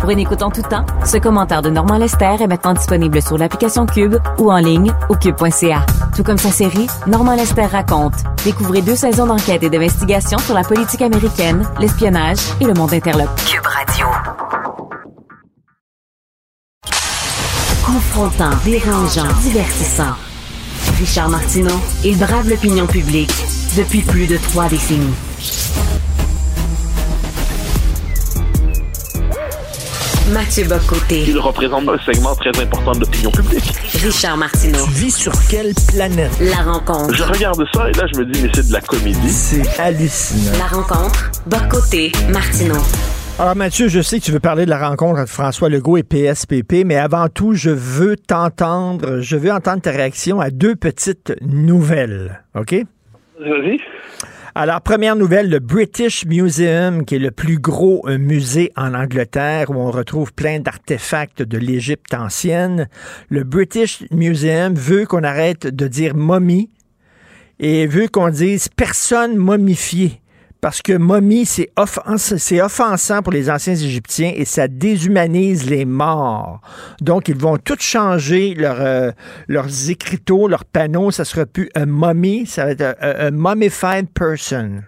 [0.07, 3.87] Pour une en tout temps, ce commentaire de Normand Lester est maintenant disponible sur l'application
[3.87, 5.85] Cube ou en ligne au cube.ca.
[6.15, 8.15] Tout comme sa série, Normand Lester raconte.
[8.45, 13.35] Découvrez deux saisons d'enquête et d'investigation sur la politique américaine, l'espionnage et le monde interlope.
[13.47, 14.07] Cube Radio.
[17.85, 20.15] Confrontant, dérangeant, divertissant.
[21.01, 23.35] Richard Martineau, il brave l'opinion publique
[23.77, 25.17] depuis plus de trois décennies.
[30.33, 31.23] Mathieu Bocoté.
[31.29, 33.73] Il représente un segment très important de l'opinion publique.
[34.03, 34.85] Richard Martineau.
[34.87, 36.33] Tu vis sur quelle planète?
[36.41, 37.15] La rencontre.
[37.15, 39.31] Je regarde ça et là, je me dis, mais c'est de la comédie.
[39.31, 40.59] C'est hallucinant.
[40.59, 41.31] La rencontre.
[41.47, 42.11] Bocoté.
[42.29, 42.83] Martineau.
[43.39, 46.03] Alors Mathieu, je sais que tu veux parler de la rencontre entre François Legault et
[46.03, 51.35] PSPP, mais avant tout, je veux t'entendre, je veux entendre ta réaction à deux petites
[51.43, 52.75] nouvelles, OK?
[53.39, 53.79] Vas-y.
[54.59, 59.69] Alors, première nouvelle, le British Museum, qui est le plus gros euh, musée en Angleterre
[59.69, 62.89] où on retrouve plein d'artefacts de l'Égypte ancienne.
[63.29, 66.71] Le British Museum veut qu'on arrête de dire momie
[67.61, 70.23] et veut qu'on dise personne momifiée
[70.67, 76.61] parce que momie, c'est offensant pour les anciens Égyptiens et ça déshumanise les morts.
[77.01, 79.13] Donc, ils vont tous changer leur, euh,
[79.47, 81.13] leurs écriteaux, leurs panneaux.
[81.13, 84.83] Ça sera plus un momie, ça va être un, mummified person.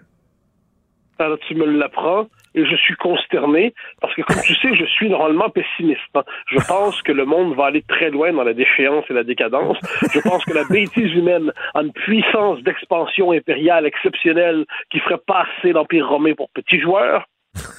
[1.17, 2.27] Alors, tu me l'apprends
[2.65, 6.01] je suis consterné parce que, comme tu sais, je suis normalement pessimiste.
[6.15, 6.23] Hein.
[6.47, 9.77] Je pense que le monde va aller très loin dans la déchéance et la décadence.
[10.13, 15.73] Je pense que la bêtise humaine a une puissance d'expansion impériale exceptionnelle qui ferait passer
[15.73, 17.25] l'Empire romain pour petit joueur,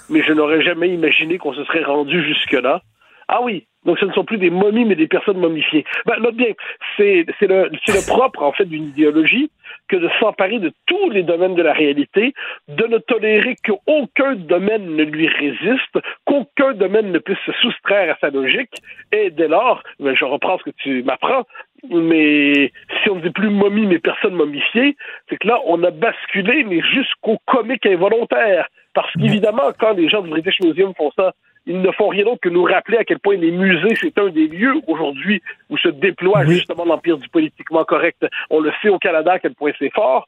[0.08, 2.82] mais je n'aurais jamais imaginé qu'on se serait rendu jusque-là.
[3.28, 5.84] Ah oui, donc ce ne sont plus des momies, mais des personnes momifiées.
[6.06, 6.52] Ben, note bien,
[6.96, 9.50] c'est le, le propre, en fait, d'une idéologie
[9.88, 12.34] que de s'emparer de tous les domaines de la réalité,
[12.68, 18.18] de ne tolérer qu'aucun domaine ne lui résiste, qu'aucun domaine ne puisse se soustraire à
[18.20, 18.74] sa logique,
[19.12, 21.44] et dès lors, ben, je reprends ce que tu m'apprends,
[21.88, 24.96] mais si on ne dit plus momie mais personne momifiée,
[25.28, 28.68] c'est que là, on a basculé, mais jusqu'au comique involontaire.
[28.92, 31.32] Parce qu'évidemment, quand les gens du British Museum font ça,
[31.66, 34.28] ils ne font rien d'autre que nous rappeler à quel point les musées, c'est un
[34.28, 38.26] des lieux aujourd'hui où se déploie justement l'empire du politiquement correct.
[38.50, 40.26] On le sait au Canada à quel point c'est fort.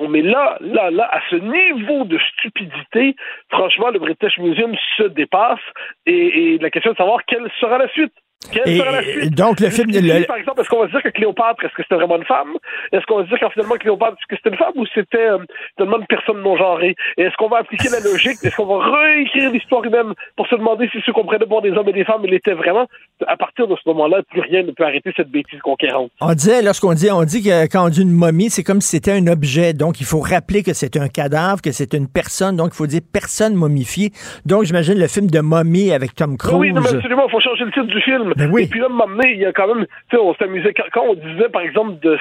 [0.00, 3.14] Mais là, là, là, à ce niveau de stupidité,
[3.48, 5.60] franchement, le British Museum se dépasse
[6.04, 8.12] et, et la question est de savoir quelle sera la suite.
[8.52, 9.34] Quelle Et- sera la suite?
[9.34, 11.94] donc, le film- le- Par exemple, est-ce qu'on va dire que Cléopâtre, est-ce que c'était
[11.96, 12.54] vraiment une femme?
[12.92, 15.38] Est-ce qu'on va dire qu'en finalement Cléopâtre, est-ce que c'était une femme ou c'était euh,
[15.76, 16.94] finalement une personne non genrée?
[17.16, 18.38] Et est-ce qu'on va appliquer la logique?
[18.42, 21.70] Est-ce qu'on va réécrire l'histoire humaine pour se demander si ceux qu'on prenait pour des
[21.72, 22.86] hommes et des femmes, ils l'étaient vraiment?
[23.26, 26.10] À partir de ce moment-là, plus rien ne peut arrêter cette bêtise conquérante.
[26.20, 28.90] On disait, lorsqu'on dit, on dit que quand on dit une momie, c'est comme si
[28.90, 29.72] c'était un objet.
[29.72, 32.56] Donc, il faut rappeler que c'est un cadavre, que c'est une personne.
[32.56, 34.10] Donc, il faut dire personne momifiée.
[34.44, 36.56] Donc, j'imagine le film de momie avec Tom Cruise.
[36.58, 38.33] Oui, non, mais absolument, il faut changer le titre du film.
[38.36, 38.64] Ben oui.
[38.64, 41.14] Et puis là, m'amener, il y a quand même, tu sais, on s'amusait quand, on
[41.14, 42.18] disait, par exemple, de,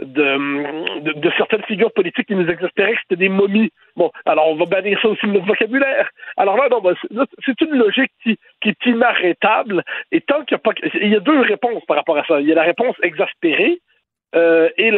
[0.00, 3.70] de, certaines figures politiques qui nous exaspéraient que c'était des momies.
[3.96, 6.08] Bon, alors on va bannir ça aussi de notre vocabulaire.
[6.36, 6.94] Alors là, non, ben,
[7.44, 9.82] c'est- une logique qui, qui est inarrêtable.
[10.10, 12.40] Et tant qu'il n'y a pas, il y a deux réponses par rapport à ça.
[12.40, 13.78] Il y a la réponse exaspérée.
[14.34, 14.90] euh, et,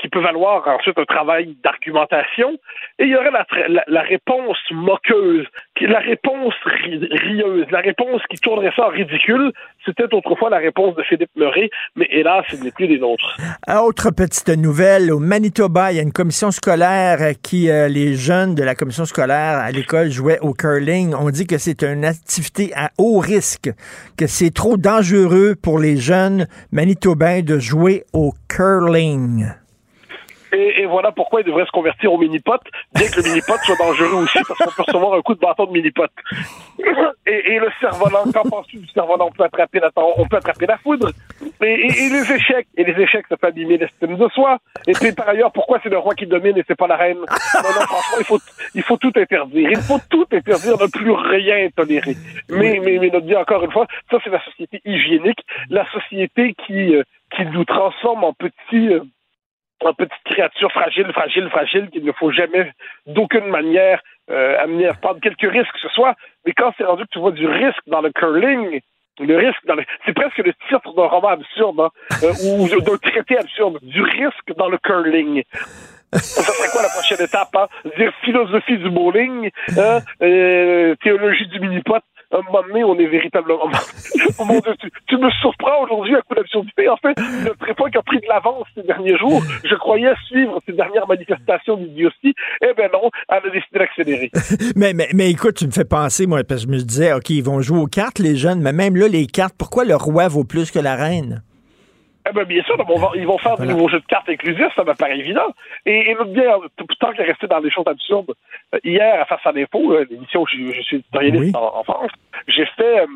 [0.00, 2.58] qui peut valoir ensuite un travail d'argumentation.
[2.98, 5.46] Et il y aurait la, réponse moqueuse,
[5.82, 9.52] la réponse ri- rieuse, la réponse qui tournerait ça en ridicule.
[9.84, 13.36] C'était autrefois la réponse de Philippe Murray, mais hélas, ce n'est plus des nôtres.
[13.68, 18.54] Autre petite nouvelle, au Manitoba, il y a une commission scolaire qui, euh, les jeunes
[18.54, 21.14] de la commission scolaire à l'école jouaient au curling.
[21.14, 23.70] On dit que c'est une activité à haut risque,
[24.16, 29.46] que c'est trop dangereux pour les jeunes manitobains de jouer au curling.
[30.52, 32.60] Et, et voilà pourquoi il devrait se convertir au mini-pot,
[32.94, 35.66] bien que le mini-pot soit dangereux aussi, parce qu'on peut recevoir un coup de bâton
[35.66, 36.10] de mini-pot.
[37.24, 39.28] Et, et le cerf-volant, qu'en penses-tu du cerf-volant?
[39.28, 41.10] On peut attraper la, on peut attraper la foudre.
[41.62, 44.58] Et, et- les échecs, et les échecs, ça peut abîmer l'estime de soi.
[44.88, 47.18] Et puis, par ailleurs, pourquoi c'est le roi qui domine et c'est pas la reine?
[47.18, 47.24] Non,
[47.62, 48.38] non, franchement, il faut,
[48.74, 49.70] il faut tout interdire.
[49.70, 52.16] Il faut tout interdire, ne plus rien tolérer.
[52.50, 56.54] Mais, mais, mais notre dit encore une fois, ça, c'est la société hygiénique, la société
[56.66, 57.04] qui, euh,
[57.36, 59.00] qui nous transforme en petits, euh,
[59.86, 62.72] en petites créatures fragiles, fragiles, fragiles, qu'il ne faut jamais,
[63.06, 64.00] d'aucune manière,
[64.30, 66.14] euh, amener à prendre quelques risques que ce soit.
[66.46, 68.80] Mais quand c'est rendu que tu vois du risque dans le curling,
[69.20, 69.84] le risque dans le...
[70.06, 71.90] C'est presque le titre d'un roman absurde, hein,
[72.22, 75.42] euh, ou d'un traité absurde, du risque dans le curling.
[76.12, 77.54] Ça serait quoi la prochaine étape?
[77.56, 77.68] Hein?
[77.96, 80.00] Dire philosophie du bowling, hein?
[80.22, 82.02] Euh, théologie du mini-pot.
[82.32, 83.70] Un moment donné, on est véritablement...
[84.38, 86.88] oh mon Dieu, tu, tu me surprends aujourd'hui à coup d'absurdité.
[86.88, 89.42] En fait, notre époque a pris de l'avance ces derniers jours.
[89.64, 92.34] Je croyais suivre ces dernières manifestations d'idiotie.
[92.62, 94.30] Eh ben non, elle a décidé d'accélérer.
[94.76, 97.30] mais, mais, mais écoute, tu me fais penser, moi, parce que je me disais, OK,
[97.30, 100.28] ils vont jouer aux cartes, les jeunes, mais même là, les cartes, pourquoi le roi
[100.28, 101.42] vaut plus que la reine?
[102.28, 104.28] Eh ben, bien sûr, donc, on va- ils vont faire des nouveaux jeux de cartes
[104.28, 105.52] inclusifs, ça me paraît évident.
[105.86, 106.52] Et, et bien,
[107.00, 108.32] tant qu'à rester dans des choses absurdes,
[108.74, 111.82] euh, hier, à Face à l'impôt, euh, l'émission où je, je suis éditorialiste en, en
[111.84, 112.12] France,
[112.46, 113.06] j'ai fait euh,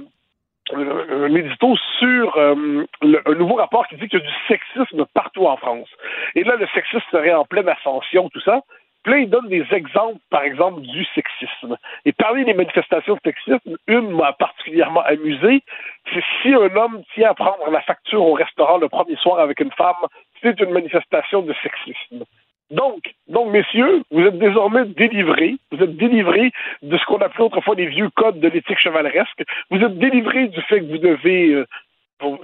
[0.73, 4.33] un, un édito sur euh, le- un nouveau rapport qui dit qu'il y a du
[4.49, 5.89] sexisme partout en France.
[6.35, 8.61] Et là, le sexisme serait en pleine ascension, tout ça.
[9.07, 11.77] Là, il donne des exemples, par exemple, du sexisme.
[12.05, 15.63] Et parmi les manifestations de sexisme, une m'a particulièrement amusé,
[16.13, 19.61] c'est si un homme tient à prendre la facture au restaurant le premier soir avec
[19.61, 19.95] une femme,
[20.43, 22.25] c'est une manifestation de sexisme.
[22.71, 25.55] Donc, donc, messieurs, vous êtes désormais délivrés.
[25.71, 26.51] Vous êtes délivrés
[26.83, 29.45] de ce qu'on appelait autrefois les vieux codes de l'éthique chevaleresque.
[29.71, 31.67] Vous êtes délivrés du fait que vous devez euh,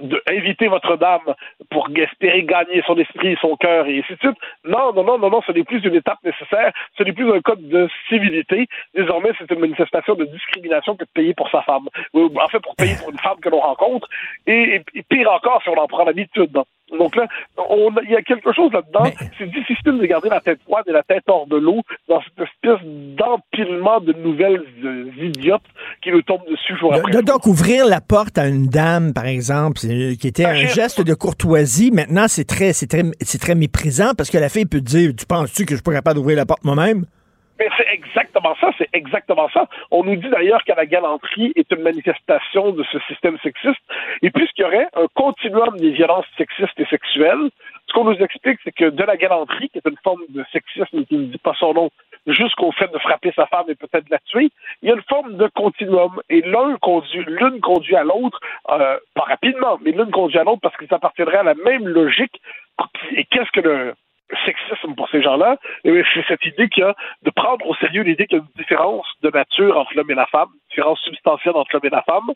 [0.01, 1.33] de- inviter votre dame
[1.71, 4.37] pour espérer gagner son esprit, son cœur et ainsi de suite.
[4.65, 6.71] Non, non, non, non, non, ce n'est plus une étape nécessaire.
[6.97, 8.67] Ce n'est plus un code de civilité.
[8.93, 11.87] Désormais, c'est une manifestation de discrimination que de payer pour sa femme.
[12.13, 14.07] Ou, En fait, pour payer pour une femme que l'on rencontre.
[14.47, 16.57] Et- et pire encore, si on en prend l'habitude.
[16.97, 17.27] Donc là,
[18.03, 19.11] il y a quelque chose là-dedans.
[19.37, 22.47] C'est difficile de garder la tête froide et la tête hors de l'eau dans cette
[22.47, 22.85] espèce
[23.17, 25.61] d'empilement de nouvelles euh, idiotes
[26.03, 29.25] qui nous tombent dessus jour après De- donc, ouvrir la porte à une dame, par
[29.25, 33.55] exemple, c'est- qui était un geste de courtoisie, maintenant, c'est très, c'est très, c'est très
[33.55, 36.37] méprisant parce que la fille peut dire, tu penses-tu que je suis pas capable d'ouvrir
[36.37, 37.05] la porte moi-même?
[37.59, 39.67] Mais c'est exactement ça, c'est exactement ça.
[39.91, 43.79] On nous dit d'ailleurs que la galanterie est une manifestation de ce système sexiste.
[44.21, 47.49] Et puisqu'il y aurait un continuum des violences sexistes et sexuelles,
[47.87, 51.05] ce qu'on nous explique, c'est que de la galanterie, qui est une forme de sexisme
[51.05, 51.89] qui ne dit pas son nom,
[52.25, 54.49] jusqu'au fait de frapper sa femme et peut-être la tuer,
[54.81, 56.21] il y a une forme de continuum.
[56.29, 58.39] Et l'un conduit, l'une conduit à l'autre,
[58.69, 62.41] euh, pas rapidement, mais l'une conduit à l'autre parce qu'ils appartiendraient à la même logique.
[63.15, 63.93] Et qu'est-ce que le
[64.45, 68.25] sexisme pour ces gens-là, c'est cette idée qu'il y a de prendre au sérieux l'idée
[68.25, 71.55] qu'il y a une différence de nature entre l'homme et la femme, une différence substantielle
[71.55, 72.31] entre l'homme et la femme.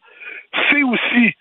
[0.70, 1.34] C'est aussi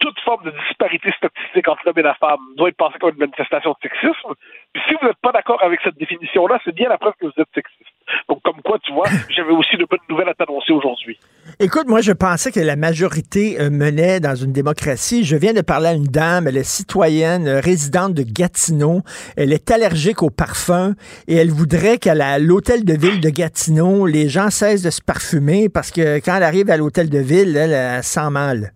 [0.00, 3.20] toute forme de disparité statistique entre l'homme et la femme doit être pensée comme une
[3.20, 4.34] manifestation de sexisme.
[4.72, 7.32] Puis si vous n'êtes pas d'accord avec cette définition-là, c'est bien la preuve que vous
[7.36, 7.93] êtes sexiste.
[8.28, 11.18] Donc comme quoi, tu vois, j'avais aussi de bonnes nouvelles à t'annoncer aujourd'hui.
[11.60, 15.24] Écoute, moi, je pensais que la majorité euh, menait dans une démocratie.
[15.24, 19.02] Je viens de parler à une dame, elle est citoyenne, euh, résidente de Gatineau.
[19.36, 20.94] Elle est allergique au parfum
[21.28, 25.68] et elle voudrait qu'à l'hôtel de ville de Gatineau, les gens cessent de se parfumer
[25.68, 28.72] parce que quand elle arrive à l'hôtel de ville, elle, elle sent mal.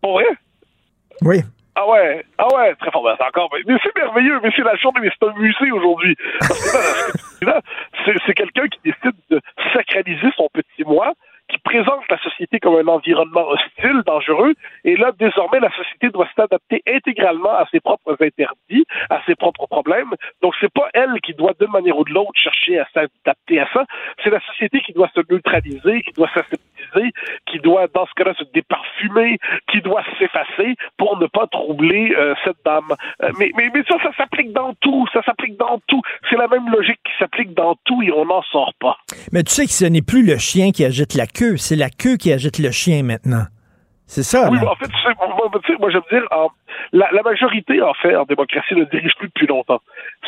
[0.00, 0.24] Pour vrai?
[1.22, 1.42] Oui.
[1.78, 3.02] Ah ouais, ah ouais, très fort.
[3.02, 6.16] Ben, c'est encore, mais c'est merveilleux, mais c'est la journée, mais c'est un musée aujourd'hui.
[8.24, 9.40] C'est, quelqu'un qui décide de
[9.74, 11.12] sacraliser son petit moi,
[11.48, 14.54] qui présente la société comme un environnement hostile, dangereux,
[14.84, 19.66] et là, désormais, la société doit s'adapter intégralement à ses propres interdits, à ses propres
[19.66, 20.14] problèmes.
[20.42, 23.68] Donc, c'est pas elle qui doit, d'une manière ou de l'autre, chercher à s'adapter à
[23.74, 23.84] ça.
[24.24, 26.30] C'est la société qui doit se neutraliser, qui doit
[27.46, 29.38] qui doit, dans ce cas-là, se déparfumer,
[29.70, 32.92] qui doit s'effacer pour ne pas troubler euh, cette dame.
[33.22, 35.06] Euh, mais, mais, mais ça, ça s'applique dans tout.
[35.12, 36.02] Ça s'applique dans tout.
[36.30, 38.96] C'est la même logique qui s'applique dans tout et on n'en sort pas.
[39.32, 41.90] Mais tu sais que ce n'est plus le chien qui agite la queue, c'est la
[41.90, 43.44] queue qui agite le chien maintenant.
[44.08, 44.48] C'est ça.
[44.50, 46.50] Oui, mais en fait, tu sais, moi, tu sais, moi, j'aime dire, en-
[46.92, 49.80] la, la majorité, en fait, en démocratie, ne dirige plus depuis longtemps.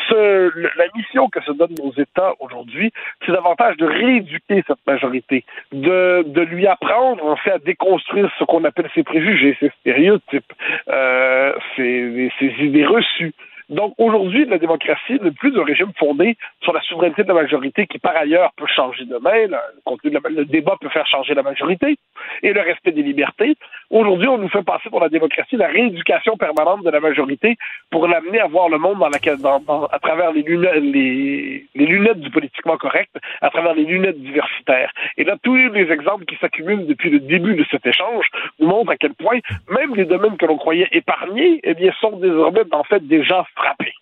[0.09, 2.93] Ce, la mission que se donnent nos États aujourd'hui,
[3.24, 8.44] c'est davantage de rééduquer cette majorité, de, de lui apprendre, en fait, à déconstruire ce
[8.44, 10.52] qu'on appelle ses préjugés, ses stéréotypes,
[10.89, 13.35] euh, ses, ses idées reçues.
[13.68, 17.86] Donc aujourd'hui, la démocratie n'est plus un régime fondé sur la souveraineté de la majorité
[17.86, 21.98] qui, par ailleurs, peut changer de la- le débat peut faire changer la majorité
[22.42, 23.55] et le respect des libertés.
[23.90, 27.56] Aujourd'hui, on nous fait passer pour la démocratie la rééducation permanente de la majorité
[27.90, 31.86] pour l'amener à voir le monde dans dans- dans- à travers les lunettes, les, les
[31.86, 33.10] lunettes du politiquement correct,
[33.40, 34.92] à travers les lunettes diversitaires.
[35.16, 38.26] Et là, tous les exemples qui s'accumulent depuis le début de cet échange
[38.59, 39.38] nous montrent à quel point
[39.70, 43.92] même les domaines que l'on croyait épargnés, eh bien, sont désormais en fait déjà frappés.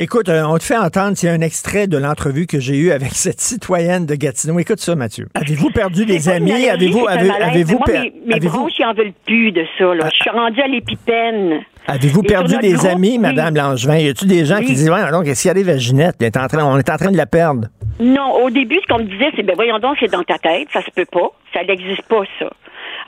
[0.00, 3.10] Écoute, euh, on te fait entendre, c'est un extrait de l'entrevue que j'ai eue avec
[3.14, 4.56] cette citoyenne de Gatineau.
[4.60, 5.26] Écoute ça, Mathieu.
[5.34, 6.68] Avez-vous perdu des amis?
[6.68, 7.48] Avez-vous avez, malaise.
[7.48, 9.92] avez-vous Moi, per- mes, mes bronches, ils en veulent plus de ça.
[9.94, 10.08] Là.
[10.14, 11.60] Je suis rendue à l'épipène.
[11.88, 13.18] Avez-vous perdu des groupe, amis, oui.
[13.18, 13.96] Madame Langevin?
[13.96, 16.14] Y a-tu des gens qui disent, ouais, donc, qu'est-ce qui arrive à Ginette?
[16.20, 17.66] Elle est en train- on est en train de la perdre.
[17.98, 20.68] Non, au début, ce qu'on me disait, c'est ben voyons donc, c'est dans ta tête,
[20.72, 22.46] ça se peut pas, ça n'existe pas ça.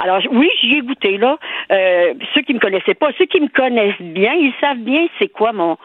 [0.02, 1.36] Alors oui, j'y ai goûté là.
[1.72, 5.28] Euh, ceux qui me connaissaient pas, ceux qui me connaissent bien, ils savent bien c'est
[5.28, 5.76] quoi mon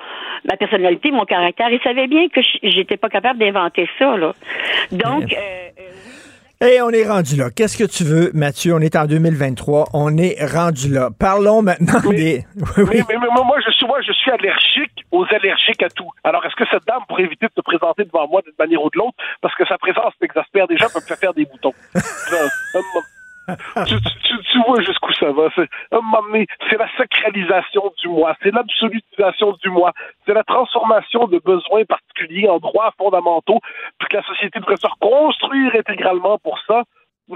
[0.50, 1.70] ma personnalité, mon caractère.
[1.70, 4.34] Ils savaient bien que j'étais pas capable d'inventer ça là.
[4.92, 7.50] Donc euh, Et on est rendu là.
[7.56, 8.74] Qu'est-ce que tu veux, Mathieu?
[8.74, 9.90] On est en 2023.
[9.94, 11.10] On est rendu là.
[11.20, 12.46] Parlons maintenant des.
[12.56, 12.84] Oui, oui.
[12.88, 16.10] Mais, mais- mais moi, je suis, moi, je suis allergique aux allergiques à tout.
[16.24, 18.90] Alors, est-ce que cette dame pourrait éviter de se présenter devant moi d'une manière ou
[18.90, 19.16] de l'autre?
[19.42, 21.74] Parce que sa présence m'exaspère déjà, peut me faire faire des boutons?
[23.86, 25.50] Tu vois jusqu'où ça va.
[25.56, 29.92] C'est, un moment donné, c'est la sacralisation du moi, c'est l'absolutisation du moi,
[30.26, 33.60] c'est la transformation de besoins particuliers en droits fondamentaux,
[34.00, 36.84] puis que la société devrait se reconstruire intégralement pour ça.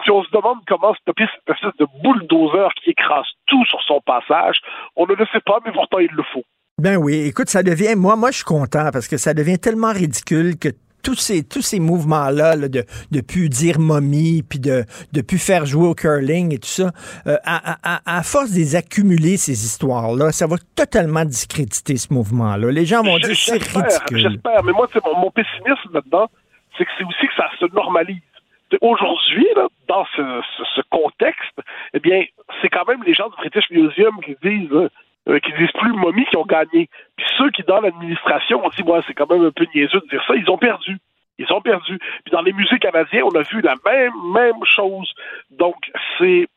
[0.04, 4.00] Si on se demande comment stopper cette espèce de bulldozer qui écrase tout sur son
[4.02, 4.62] passage,
[4.96, 6.44] on ne le sait pas, mais pourtant il le faut.
[6.80, 7.96] Ben oui, écoute, ça devient.
[7.98, 10.70] Moi, moi, je suis content parce que ça devient tellement ridicule que
[11.04, 15.38] tous ces, tous ces mouvements-là, là, de, de plus dire momie, puis de, de plus
[15.40, 16.92] faire jouer au curling et tout ça,
[17.28, 22.14] euh, à, à- à force de les accumuler, ces histoires-là, ça va totalement discréditer ce
[22.14, 22.72] mouvement-là.
[22.72, 24.20] Les gens vont dire c'est ridicule.
[24.20, 26.30] J'espère, mais moi, tu sais, mon, mon pessimisme là-dedans,
[26.78, 28.22] c'est que c'est aussi que ça se normalise.
[28.82, 30.22] Aujourd'hui, là, dans ce,
[30.58, 31.58] ce, ce contexte,
[31.94, 32.24] eh bien,
[32.62, 34.90] c'est quand même les gens du British Museum qui disent
[35.28, 36.90] euh, qui disent plus momie qui ont gagné.
[37.18, 40.08] Puis ceux qui, dans l'administration, ont dit, moi, c'est quand même un peu niaiseux de
[40.10, 40.98] dire ça, ils ont perdu.
[41.38, 41.98] Ils ont perdu.
[42.24, 45.14] Puis dans les musées canadiens, on a vu la même, même chose.
[45.52, 45.76] Donc,
[46.18, 46.48] c'est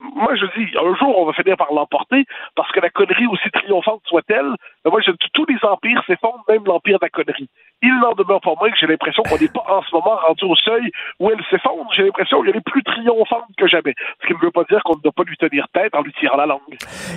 [0.00, 2.24] moi, je dis, un jour, on va finir par l'emporter,
[2.54, 4.54] parce que la connerie, aussi triomphante soit-elle,
[4.84, 7.48] moi, je tous les empires s'effondrent, même l'empire de la connerie.
[7.80, 10.44] Il n'en demeure pas moins que j'ai l'impression qu'on n'est pas en ce moment rendu
[10.44, 10.90] au seuil
[11.20, 11.88] où elle s'effondre.
[11.96, 13.94] J'ai l'impression qu'elle est plus triomphante que jamais.
[14.20, 16.12] Ce qui ne veut pas dire qu'on ne doit pas lui tenir tête en lui
[16.18, 16.58] tirant la langue.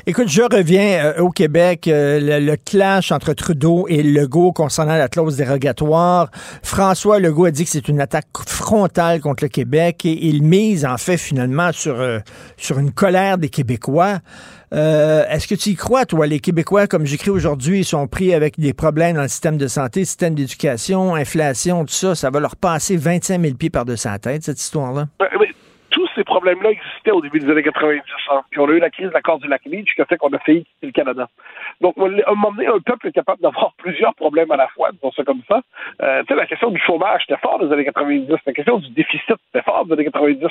[0.05, 5.07] Écoute, je reviens euh, au Québec, euh, le, clash entre Trudeau et Legault concernant la
[5.07, 6.29] clause dérogatoire.
[6.63, 10.85] François Legault a dit que c'est une attaque frontale contre le Québec et il mise
[10.85, 12.19] en fait finalement sur, euh,
[12.57, 14.19] sur une colère des Québécois.
[14.73, 16.27] Euh, Est-ce que tu y crois, toi?
[16.27, 19.67] Les Québécois, comme j'écris aujourd'hui, ils sont pris avec des problèmes dans le système de
[19.67, 22.15] santé, système d'éducation, inflation, tout ça.
[22.15, 25.07] Ça va leur passer 25 000 pieds par-dessus la tête, cette histoire-là.
[25.19, 25.27] Mais
[25.91, 28.01] tous ces problèmes-là existaient au début des années 90.
[28.29, 28.41] hein.
[28.49, 30.33] Puis on a eu la crise de l'accord du lac Meach qui a fait qu'on
[30.33, 31.27] a failli quitter le Canada.
[31.81, 34.91] Donc, à un moment donné, un peuple est capable d'avoir plusieurs problèmes à la fois,
[34.91, 35.61] disons ça comme ça.
[36.01, 38.29] Euh, tu sais, la question du chômage, c'était fort dans les années 90.
[38.45, 40.47] La question du déficit, c'était fort dans les années 90.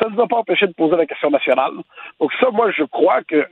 [0.00, 1.72] Ça ne nous a pas empêché de poser la question nationale.
[2.20, 3.48] Donc ça, moi, je crois que...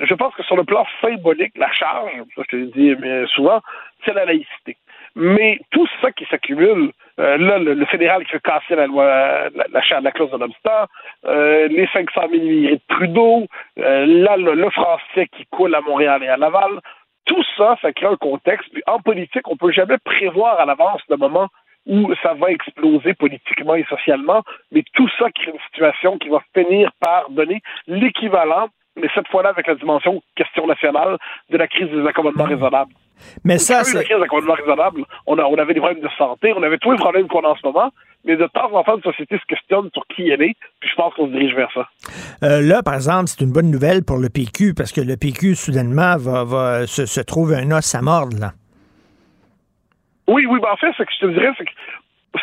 [0.00, 2.94] je pense que sur le plan symbolique, la charge, ça je te le dis
[3.34, 3.60] souvent,
[4.04, 4.76] c'est la laïcité.
[5.14, 9.04] Mais tout ça qui s'accumule, euh, là, le, le fédéral qui veut casser la loi,
[9.04, 10.88] la, la, la clause de l'Obstat,
[11.26, 13.46] euh, les 500 000 immigrés de Trudeau,
[13.78, 16.80] euh, là, le, le français qui coule à Montréal et à Laval,
[17.26, 18.68] tout ça, ça crée un contexte.
[18.72, 21.48] Puis en politique, on peut jamais prévoir à l'avance le moment
[21.86, 26.40] où ça va exploser politiquement et socialement, mais tout ça crée une situation qui va
[26.54, 31.16] finir par donner l'équivalent mais cette fois-là avec la dimension question nationale
[31.50, 32.92] de la crise des accommodements raisonnables.
[33.44, 34.06] Mais ça, c'est...
[35.26, 37.48] on, a, on avait des problèmes de santé, on avait tous les problèmes qu'on a
[37.48, 37.90] en ce moment,
[38.24, 40.94] mais de temps en temps, la société se questionne sur qui elle est, puis je
[40.96, 41.88] pense qu'on se dirige vers ça.
[42.42, 45.54] Euh, là, par exemple, c'est une bonne nouvelle pour le PQ, parce que le PQ,
[45.54, 48.52] soudainement, va, va se, se trouve un os à mordre, là.
[50.28, 51.70] Oui, oui, ben en fait, ce que je te dirais, c'est que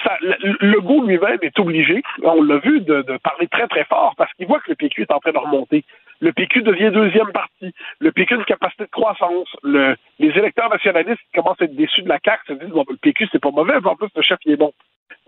[0.03, 3.85] ça, le, le goût lui-même est obligé, on l'a vu, de, de, parler très très
[3.85, 5.83] fort parce qu'il voit que le PQ est en train de remonter.
[6.21, 7.73] Le PQ devient deuxième parti.
[7.99, 9.47] Le PQ a une capacité de croissance.
[9.63, 12.97] Le, les électeurs nationalistes commencent à être déçus de la carte, se disent bon, le
[12.97, 14.73] PQ c'est pas mauvais, en plus le chef il est bon.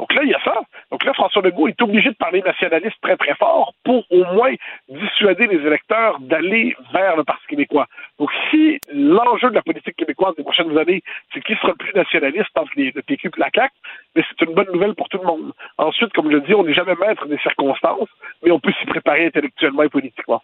[0.02, 0.60] Donc là, il y a ça.
[0.90, 4.54] Donc là, François Legault est obligé de parler nationaliste très, très fort pour au moins
[4.90, 7.86] dissuader les électeurs d'aller vers le Parti québécois.
[8.18, 11.04] Donc si l'enjeu de la politique québécoise des prochaines années,
[11.34, 13.74] c'est qui sera le plus nationaliste entre les, le PQ et la CAQ,
[14.16, 15.52] mais c'est une bonne nouvelle pour tout le monde.
[15.78, 18.10] Ensuite, comme je le dis, on n'est jamais maître des circonstances,
[18.44, 20.42] mais on peut s'y préparer intellectuellement et politiquement.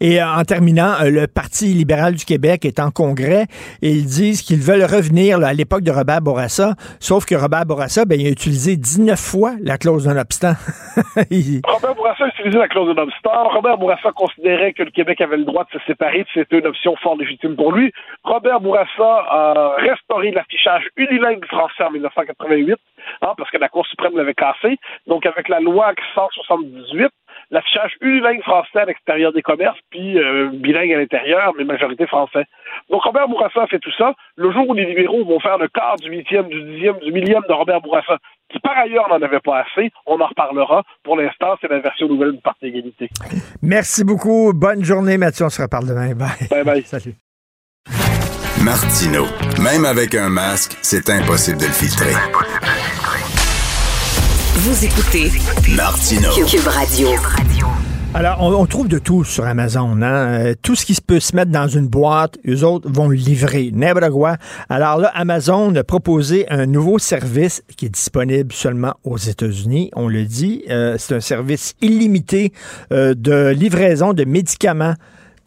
[0.00, 3.46] Et en terminant, euh, le Parti libéral du Québec est en congrès
[3.82, 8.04] et ils disent qu'ils veulent revenir à l'époque de Robert Bourassa, sauf que Robert Bourassa,
[8.04, 10.54] ben, il a utilisé 19 fois la clause d'un obstant.
[11.16, 13.48] Robert Bourassa a utilisé la clause d'un obstant.
[13.50, 16.96] Robert Bourassa considérait que le Québec avait le droit de se séparer, c'était une option
[16.96, 17.92] fort légitime pour lui.
[18.24, 18.88] Robert Bourassa
[19.28, 22.76] a restauré l'affichage unilingue français en 1988,
[23.22, 24.78] hein, parce que la Cour suprême l'avait cassé.
[25.06, 27.10] Donc, avec la loi 178,
[27.50, 32.44] l'affichage unilingue français à l'extérieur des commerces, puis euh, bilingue à l'intérieur, mais majorité français.
[32.90, 34.14] Donc Robert Bourassa a fait tout ça.
[34.36, 37.42] Le jour où les libéraux vont faire le quart du huitième, du dixième, du millième
[37.48, 38.18] de Robert Bourassa,
[38.50, 40.82] qui par ailleurs n'en avait pas assez, on en reparlera.
[41.02, 43.08] Pour l'instant, c'est la version nouvelle du Parti égalité.
[43.62, 44.52] Merci beaucoup.
[44.54, 45.46] Bonne journée, Mathieu.
[45.46, 46.14] On se reparle demain.
[46.14, 46.48] Bye.
[46.50, 46.82] Bye bye.
[46.86, 47.14] Salut.
[48.64, 49.24] Martino.
[49.62, 52.12] Même avec un masque, c'est impossible de le filtrer.
[54.60, 55.30] Vous écoutez
[55.76, 56.30] Martino.
[56.44, 57.10] Cube Radio.
[58.12, 60.02] Alors, on, on, trouve de tout sur Amazon.
[60.02, 60.46] Hein?
[60.46, 63.14] Euh, tout ce qui se peut se mettre dans une boîte, eux autres vont le
[63.14, 63.70] livrer.
[63.72, 64.36] N'importe quoi.
[64.68, 69.92] Alors là, Amazon a proposé un nouveau service qui est disponible seulement aux États-Unis.
[69.94, 70.64] On le dit.
[70.70, 72.52] Euh, c'est un service illimité
[72.90, 74.94] euh, de livraison de médicaments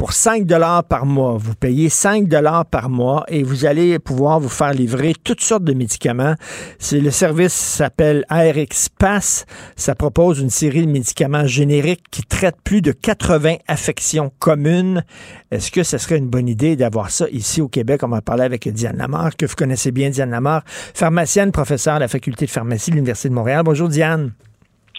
[0.01, 1.37] pour 5 dollars par mois.
[1.37, 5.63] Vous payez 5 dollars par mois et vous allez pouvoir vous faire livrer toutes sortes
[5.63, 6.33] de médicaments.
[6.79, 9.45] C'est le service s'appelle ARX Pass.
[9.75, 15.03] Ça propose une série de médicaments génériques qui traitent plus de 80 affections communes.
[15.51, 18.01] Est-ce que ce serait une bonne idée d'avoir ça ici au Québec?
[18.01, 21.99] On va parler avec Diane Lamar, que vous connaissez bien, Diane Lamar, pharmacienne, professeure à
[21.99, 23.61] la faculté de pharmacie de l'Université de Montréal.
[23.63, 24.31] Bonjour, Diane.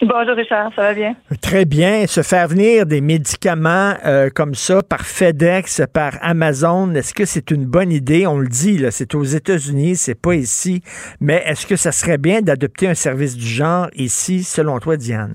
[0.01, 1.15] Bonjour Richard, ça va bien?
[1.41, 2.07] Très bien.
[2.07, 7.51] Se faire venir des médicaments euh, comme ça par FedEx, par Amazon, est-ce que c'est
[7.51, 8.27] une bonne idée?
[8.27, 10.83] On le dit, là, c'est aux États-Unis, c'est pas ici.
[11.21, 15.35] Mais est-ce que ça serait bien d'adopter un service du genre ici, selon toi, Diane?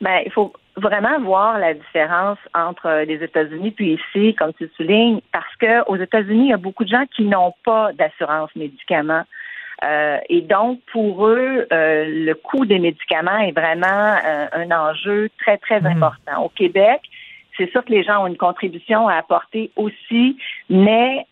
[0.00, 5.20] Ben, il faut vraiment voir la différence entre les États-Unis puis ici, comme tu soulignes,
[5.32, 9.24] parce que aux États-Unis, il y a beaucoup de gens qui n'ont pas d'assurance médicaments.
[9.82, 15.30] Euh, et donc, pour eux, euh, le coût des médicaments est vraiment euh, un enjeu
[15.38, 16.44] très, très important.
[16.44, 17.00] Au Québec,
[17.56, 20.38] c'est sûr que les gens ont une contribution à apporter aussi,
[20.70, 21.26] mais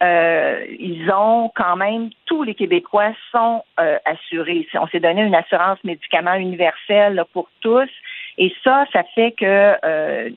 [0.78, 3.62] ils ont quand même, tous les Québécois sont
[4.04, 4.66] assurés.
[4.74, 7.88] On s'est donné une assurance médicaments universelle pour tous.
[8.36, 10.28] Et ça, ça fait que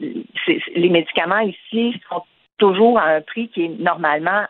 [0.76, 2.24] les médicaments ici sont
[2.58, 4.46] toujours à un prix qui est normalement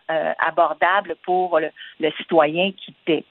[0.46, 1.70] abordable pour le,
[2.00, 3.24] le, citoyen qui paie.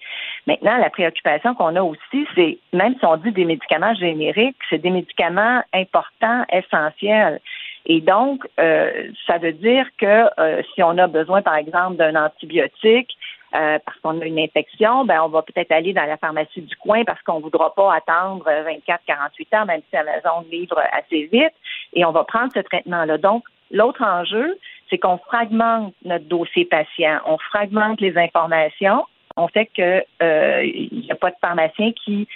[0.47, 4.79] Maintenant, la préoccupation qu'on a aussi, c'est même si on dit des médicaments génériques, c'est
[4.79, 7.41] des médicaments importants, essentiels.
[7.87, 12.15] Et donc, euh, ça veut dire que euh, si on a besoin, par exemple, d'un
[12.15, 13.17] antibiotique,
[13.55, 16.77] euh, parce qu'on a une infection, ben on va peut-être aller dans la pharmacie du
[16.77, 21.53] coin parce qu'on ne voudra pas attendre 24-48 heures, même si Amazon livre assez vite,
[21.93, 23.19] et on va prendre ce traitement-là.
[23.19, 24.59] Donc, L'autre enjeu,
[24.89, 29.05] c'est qu'on fragmente notre dossier patient, on fragmente les informations,
[29.37, 32.29] on fait que euh, il n'y a pas de pharmacien qui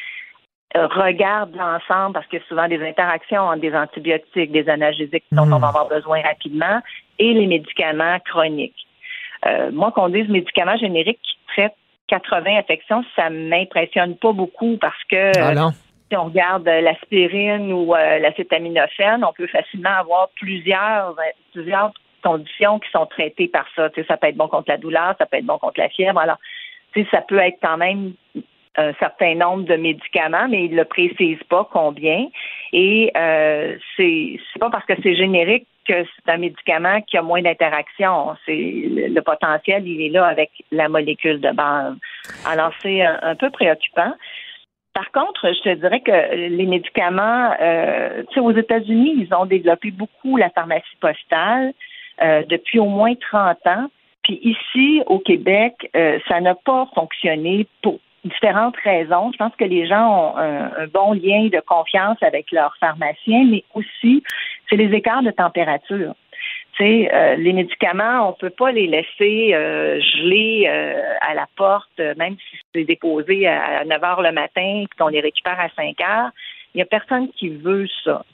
[0.76, 5.24] euh, regarde l'ensemble parce qu'il y a souvent des interactions entre des antibiotiques, des analgésiques
[5.32, 6.80] dont on va avoir besoin rapidement
[7.18, 8.86] et les médicaments chroniques.
[9.46, 11.76] Euh, moi, qu'on dise médicaments génériques qui traitent
[12.08, 15.70] 80 infections, ça m'impressionne pas beaucoup parce que ah
[16.10, 21.22] si on regarde euh, l'aspirine ou euh, l'acétaminophène, on peut facilement avoir plusieurs, euh,
[21.52, 21.92] plusieurs
[22.22, 23.90] conditions qui sont traitées par ça.
[23.90, 25.88] Tu sais, ça peut être bon contre la douleur, ça peut être bon contre la
[25.88, 26.18] fièvre.
[26.18, 26.38] Alors,
[27.10, 28.12] ça peut être quand même
[28.76, 32.26] un certain nombre de médicaments, mais il ne le précise pas combien.
[32.72, 37.42] Et euh, c'est pas parce que c'est générique que c'est un médicament qui a moins
[37.42, 38.34] d'interaction.
[38.46, 41.94] C'est le, le, potentiel, il est là avec la molécule de base.
[42.46, 44.14] Alors c'est un, un peu préoccupant.
[44.94, 49.44] Par contre, je te dirais que les médicaments, euh, tu sais, aux États-Unis, ils ont
[49.44, 51.72] développé beaucoup la pharmacie postale
[52.22, 53.86] euh, depuis au moins 30 ans.
[54.24, 59.30] Puis ici, au Québec, euh, ça n'a pas fonctionné pour différentes raisons.
[59.32, 63.62] Je pense que les gens ont un, bon lien de confiance avec leur pharmacien, mais
[63.74, 64.22] aussi,
[64.68, 66.14] c'est les écarts de température.
[66.80, 72.36] Euh, les médicaments, on peut pas les laisser euh, geler euh, à la porte, même
[72.51, 76.30] si c'est déposé à 9 heures le matin et qu'on les récupère à 5 heures.
[76.74, 78.24] Il y a personne qui veut ça.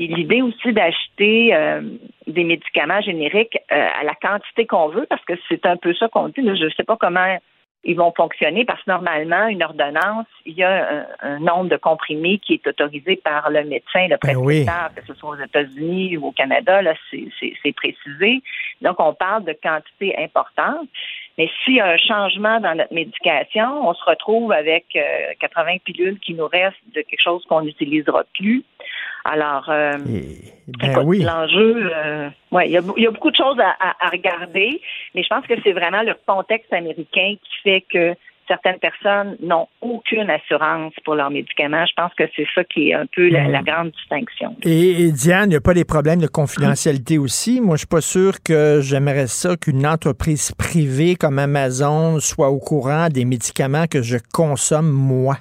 [0.00, 1.80] Et l'idée aussi d'acheter euh,
[2.26, 6.08] des médicaments génériques euh, à la quantité qu'on veut, parce que c'est un peu ça
[6.08, 6.42] qu'on dit.
[6.42, 7.38] Là, je ne sais pas comment
[7.84, 11.76] ils vont fonctionner parce que normalement, une ordonnance, il y a un, un nombre de
[11.76, 14.16] comprimés qui est autorisé par le médecin, le
[14.64, 18.42] prescripteur, que ce soit aux États-Unis ou au Canada, là, c'est c'est- c'est précisé.
[18.82, 20.88] Donc, on parle de quantité importante.
[21.38, 25.76] Mais s'il y a un changement dans notre médication, on se retrouve avec euh, 80
[25.84, 28.64] pilules qui nous restent de quelque chose qu'on n'utilisera plus.
[29.24, 29.98] Alors, euh,
[30.78, 31.22] ben oui.
[31.22, 34.08] l'enjeu, euh, ouais, il y a, il y a beaucoup de choses à, à- à
[34.10, 34.80] regarder,
[35.14, 38.14] mais je pense que c'est vraiment le contexte américain qui fait que
[38.48, 41.84] certaines personnes n'ont aucune assurance pour leurs médicaments.
[41.86, 44.56] Je pense que c'est ça qui est un peu la, la grande distinction.
[44.64, 47.60] Et, et Diane, il n'y a pas des problèmes de confidentialité aussi?
[47.60, 52.58] Moi, je suis pas sûr que j'aimerais ça qu'une entreprise privée comme Amazon soit au
[52.58, 55.36] courant des médicaments que je consomme moi.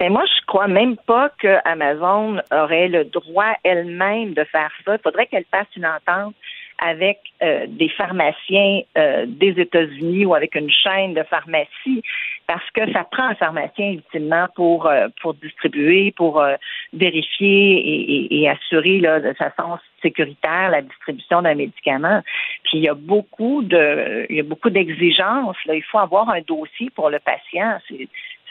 [0.00, 4.96] Mais moi, je crois même pas que Amazon aurait le droit elle-même de faire ça.
[4.96, 6.34] Il faudrait qu'elle fasse une entente
[6.78, 12.02] avec euh, des pharmaciens euh, des États-Unis ou avec une chaîne de pharmacie,
[12.46, 16.54] parce que ça prend un pharmacien ultimement pour euh, pour distribuer, pour euh,
[16.92, 22.20] vérifier et, et- et assurer là, de façon sécuritaire la distribution d'un médicament.
[22.64, 25.56] Puis il y a beaucoup de il y a beaucoup d'exigences.
[25.66, 25.74] Là.
[25.74, 27.78] Il faut avoir un dossier pour le patient.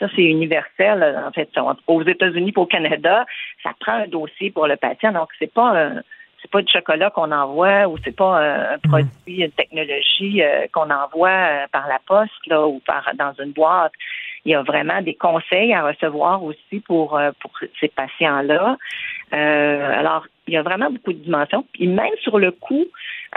[0.00, 1.22] Ça, c'est universel.
[1.24, 1.48] En fait,
[1.86, 3.24] aux États-Unis et au Canada,
[3.62, 5.12] ça prend un dossier pour le patient.
[5.12, 5.90] Donc, c'est pas
[6.54, 10.88] pas du chocolat qu'on envoie ou c'est pas un, un produit, une technologie euh, qu'on
[10.88, 13.92] envoie euh, par la poste là ou par dans une boîte.
[14.44, 17.50] Il y a vraiment des conseils à recevoir aussi pour euh, pour
[17.80, 18.76] ces patients-là.
[19.32, 21.64] Euh, alors, il y a vraiment beaucoup de dimensions.
[21.72, 22.84] Puis même sur le coût,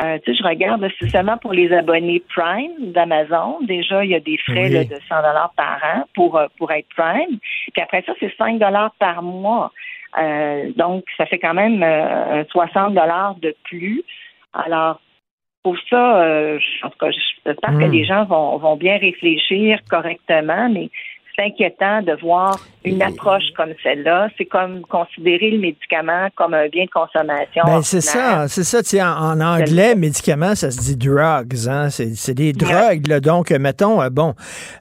[0.03, 3.59] euh, tu sais, je regarde seulement pour les abonnés Prime d'Amazon.
[3.61, 4.73] Déjà, il y a des frais Oui.
[4.73, 7.39] là, de 100 dollars par an pour euh, pour être Prime.
[7.73, 9.71] Puis après ça, c'est 5 dollars par mois.
[10.17, 14.03] Euh, donc, ça fait quand même euh, 60 dollars de plus.
[14.53, 14.99] Alors,
[15.67, 17.91] pour ça, euh, en tout cas, j'espère que Hmm.
[17.91, 20.89] les gens vont, vont bien réfléchir correctement, mais
[21.37, 24.29] c'est inquiétant de voir une approche comme celle-là.
[24.37, 27.63] C'est comme considérer le médicament comme un bien de consommation.
[27.65, 28.81] Ben, c'est ça, c'est ça.
[28.81, 31.67] Tu sais, en, en anglais, médicaments, ça se dit drugs.
[31.69, 31.89] Hein?
[31.89, 33.05] C'est, des drogues.
[33.07, 33.19] Là.
[33.19, 34.33] Donc, euh, mettons, euh, bon,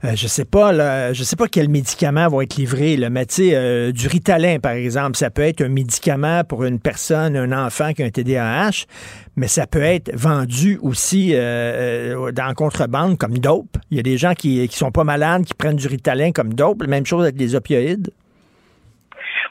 [0.05, 2.97] euh, je sais pas, là, je sais pas quels médicaments vont être livrés.
[2.97, 6.65] Là, mais tu sais, euh, du Ritalin, par exemple, ça peut être un médicament pour
[6.65, 8.87] une personne, un enfant qui a un TDAH,
[9.37, 13.77] mais ça peut être vendu aussi euh, euh, dans contrebande comme dope.
[13.91, 16.55] Il y a des gens qui, qui sont pas malades, qui prennent du Ritalin comme
[16.55, 16.83] dope.
[16.83, 18.11] La même chose avec les opioïdes.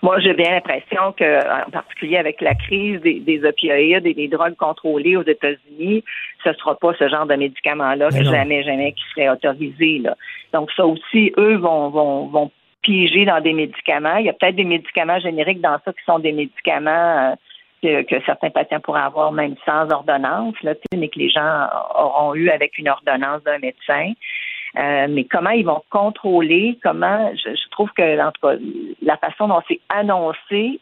[0.02, 4.28] Moi, j'ai bien l'impression que, en particulier avec la crise des, des opioïdes et des
[4.28, 6.04] drogues contrôlées aux États-Unis,
[6.44, 8.32] ce sera pas ce genre de médicaments-là Mais que non.
[8.32, 10.00] jamais, jamais qui serait autorisé.
[10.00, 10.16] Là.
[10.54, 12.52] Donc ça aussi, eux vont, vont, vont
[12.82, 14.18] piéger dans des médicaments.
[14.18, 17.36] Il y a peut-être des médicaments génériques dans ça qui sont des médicaments euh,
[17.86, 21.68] que, que certains patients pourraient avoir même sans ordonnance, là, mais que les gens
[21.98, 24.14] auront eu avec une ordonnance d'un médecin.
[24.78, 28.56] Euh, mais comment ils vont contrôler, comment je, je trouve que en tout cas,
[29.02, 30.80] la façon dont c'est annoncé,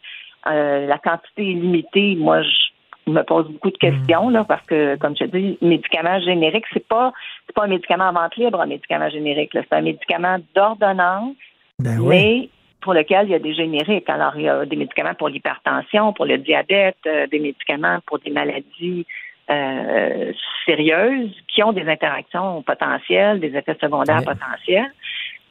[0.48, 4.96] euh, la quantité est limitée, moi je me pose beaucoup de questions là, parce que,
[4.96, 7.12] comme je te dis, médicament générique, c'est pas
[7.46, 9.50] c'est pas un médicament à vente libre, un médicament générique.
[9.52, 11.36] C'est un médicament d'ordonnance,
[11.78, 12.48] Ben mais
[12.84, 14.08] pour lequel il y a des génériques.
[14.10, 18.18] Alors, il y a des médicaments pour l'hypertension, pour le diabète, euh, des médicaments pour
[18.18, 19.06] des maladies
[19.50, 20.32] euh,
[20.66, 24.92] sérieuses qui ont des interactions potentielles, des effets secondaires potentiels.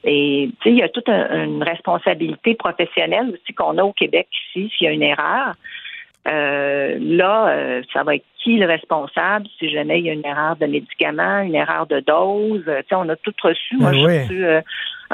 [0.04, 3.92] Et tu sais, il y a toute un- une responsabilité professionnelle aussi qu'on a au
[3.92, 5.54] Québec ici s'il y a une erreur.
[6.26, 10.24] Euh, là, euh, ça va être qui le responsable si jamais il y a une
[10.24, 12.64] erreur de médicament, une erreur de dose?
[12.64, 13.76] Tu sais, on a tout reçu.
[13.76, 14.18] Moi, Ben j'ai oui.
[14.22, 14.60] reçu euh,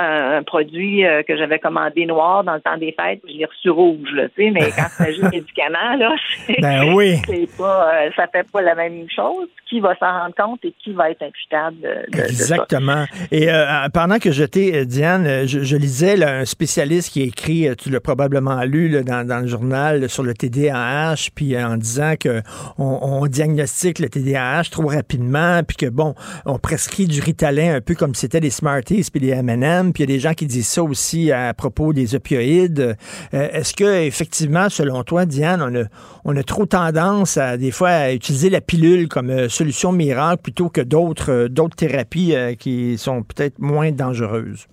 [0.00, 3.38] un, un produit euh, que j'avais commandé noir dans le temps des fêtes, puis je
[3.38, 4.08] l'ai reçu rouge.
[4.14, 6.14] Là, tu sais, mais quand c'est juste médicament, là,
[6.46, 7.16] c'est, Ben oui.
[7.26, 9.48] c'est pas, euh, ça fait pas la même chose.
[9.68, 12.54] Qui va s'en rendre compte et qui va être imputable de, de- de ça?
[12.56, 13.04] Exactement.
[13.30, 13.64] Et euh,
[13.94, 17.68] pendant que j'étais, euh, Diane, euh, je, je lisais là, un spécialiste qui a écrit,
[17.68, 21.54] euh, tu l'as probablement lu là, dans, dans le journal là, sur le TDAH, puis
[21.54, 22.40] euh, en disant que
[22.78, 26.14] on, on diagnostique le TDAH trop rapidement, puis que bon,
[26.46, 30.10] on prescrit du Ritalin un peu comme c'était des Smarties puis des M&M, puis il
[30.10, 32.96] y a des gens qui disent ça aussi à propos des opioïdes.
[33.34, 35.84] Euh, est-ce que effectivement, selon toi, Diane, on a,
[36.24, 40.42] on a trop tendance à des fois à utiliser la pilule comme euh, solution miracle
[40.42, 44.66] plutôt que d'autres euh, thérapies qui sont peut-être moins dangereuses?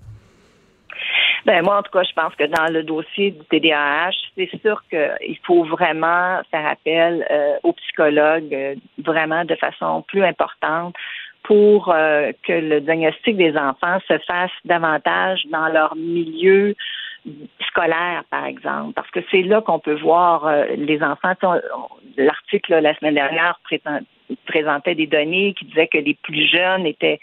[1.45, 4.83] Ben moi, en tout cas, je pense que dans le dossier du TDAH, c'est sûr
[4.89, 7.25] qu'il faut vraiment faire appel
[7.63, 10.93] aux psychologues vraiment de façon plus importante
[11.47, 16.75] pour euh, que le diagnostic des enfants se fasse davantage dans leur milieu
[17.69, 21.33] scolaire, par exemple, parce que c'est là qu'on peut voir euh, les enfants.
[22.17, 23.59] L'article la semaine dernière
[24.45, 27.19] présentait des données qui disaient que les plus jeunes étaient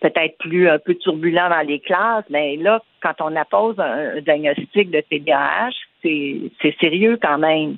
[0.00, 4.20] peut-être plus un peu turbulents dans les classes, mais là, quand on appose un, un
[4.20, 5.70] diagnostic de TDAH,
[6.02, 7.76] c'est sérieux quand même.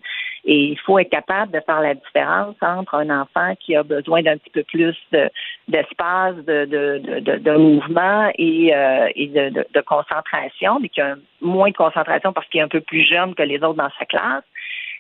[0.49, 4.23] Et il faut être capable de faire la différence entre un enfant qui a besoin
[4.23, 4.97] d'un petit peu plus
[5.67, 11.17] d'espace, de, de, de, de, mouvement et, euh, et de, de, concentration, mais qui a
[11.41, 14.05] moins de concentration parce qu'il est un peu plus jeune que les autres dans sa
[14.05, 14.45] classe.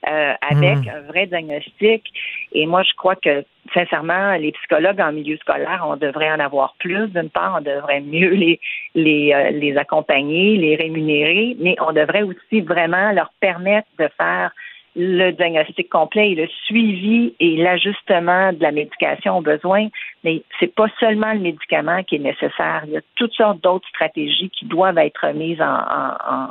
[0.07, 0.89] Euh, avec hmm.
[0.95, 2.05] un vrai diagnostic.
[2.53, 6.75] Et moi, je crois que, sincèrement, les psychologues en milieu scolaire, on devrait en avoir
[6.79, 7.09] plus.
[7.09, 8.61] D'une part, on devrait mieux les,
[8.95, 14.53] les, euh, les accompagner, les rémunérer, mais on devrait aussi vraiment leur permettre de faire
[14.97, 19.89] le diagnostic complet et le suivi et l'ajustement de la médication aux besoins,
[20.25, 22.83] mais c'est pas seulement le médicament qui est nécessaire.
[22.87, 26.49] Il y a toutes sortes d'autres stratégies qui doivent être mises en, en,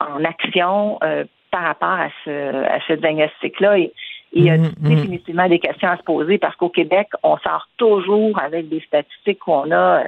[0.00, 3.78] en action euh, par rapport à ce, à ce diagnostic-là.
[3.78, 3.92] Et,
[4.34, 4.72] il y a mm-hmm.
[4.80, 9.46] définitivement des questions à se poser parce qu'au Québec, on sort toujours avec des statistiques
[9.46, 10.04] où on a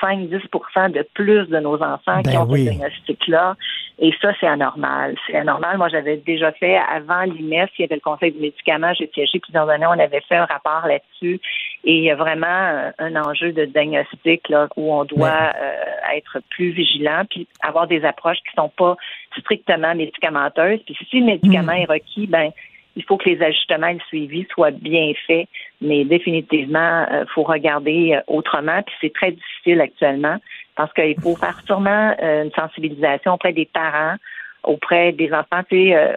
[0.00, 3.56] 5-10 de plus de nos enfants qui ben ont ce diagnostic-là.
[3.98, 5.16] Et ça, c'est anormal.
[5.26, 5.78] C'est anormal.
[5.78, 9.38] Moi, j'avais déjà fait, avant l'IMES, il y avait le Conseil du médicament, j'ai siégé
[9.38, 11.40] plusieurs années, on avait fait un rapport là-dessus.
[11.84, 16.16] Et il y a vraiment un enjeu de diagnostic là, où on doit ben euh,
[16.16, 18.96] être plus vigilant puis avoir des approches qui sont pas
[19.38, 20.80] strictement médicamenteuses.
[20.86, 21.82] Puis si le médicament hmm.
[21.82, 22.50] est requis, ben
[22.96, 25.48] il faut que les ajustements et le suivi soient bien faits,
[25.80, 28.82] mais définitivement, il euh, faut regarder euh, autrement.
[28.82, 30.36] Puis c'est très difficile actuellement
[30.76, 34.16] parce qu'il faut faire sûrement euh, une sensibilisation auprès des parents,
[34.62, 35.62] auprès des enfants,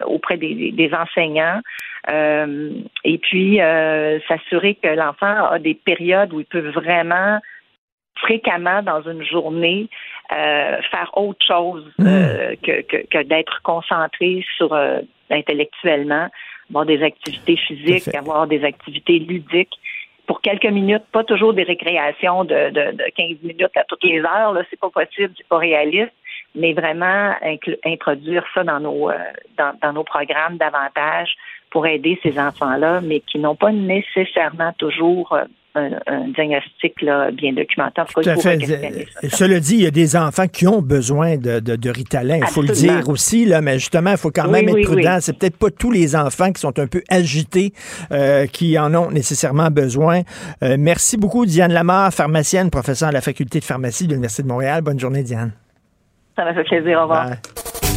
[0.06, 1.60] auprès des, des enseignants,
[2.08, 3.58] et puis
[4.26, 7.40] s'assurer que l'enfant a des périodes où il peut vraiment
[8.16, 9.90] fréquemment dans une journée
[10.30, 12.04] faire autre chose mmh.
[12.62, 14.74] que, que, que d'être concentré sur
[15.28, 16.28] intellectuellement
[16.70, 19.78] avoir des activités physiques, avoir des activités ludiques.
[20.26, 24.20] Pour quelques minutes, pas toujours des récréations de, de, de 15 minutes à toutes les
[24.20, 26.12] heures, là, c'est pas possible, c'est pas réaliste,
[26.54, 27.32] mais vraiment
[27.84, 29.14] introduire ça dans nos euh,
[29.56, 31.34] dans, dans nos programmes davantage
[31.70, 35.38] pour aider ces enfants-là, mais qui n'ont pas nécessairement toujours
[35.76, 38.00] euh, un, diagnostic là, bien documenté.
[38.12, 38.58] Tout à fait.
[39.28, 42.62] Cela dit, il y a des enfants qui ont besoin de, de, Ritalin, il faut
[42.62, 45.18] le dire aussi, là, mais justement, il faut quand même être prudent.
[45.20, 47.72] C'est peut-être pas tous les enfants qui sont un peu agités
[48.12, 50.22] euh, qui en ont nécessairement besoin.
[50.62, 54.48] Euh, merci beaucoup, Diane Lamar, pharmacienne, professeure à la faculté de pharmacie de l'Université de
[54.48, 54.82] Montréal.
[54.82, 55.52] Bonne journée, Diane.
[56.36, 56.98] Ça m'a fait plaisir.
[56.98, 57.32] Au revoir.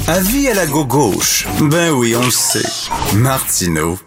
[0.08, 1.48] Avis à la gauche.
[1.62, 2.92] Ben oui, on le sait.
[3.16, 3.98] Martineau.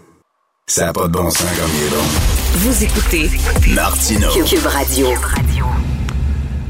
[0.67, 2.44] Ça n'a pas de bon sens comme il est bon.
[2.57, 3.29] Vous écoutez
[3.75, 5.09] Martino Cube Radio.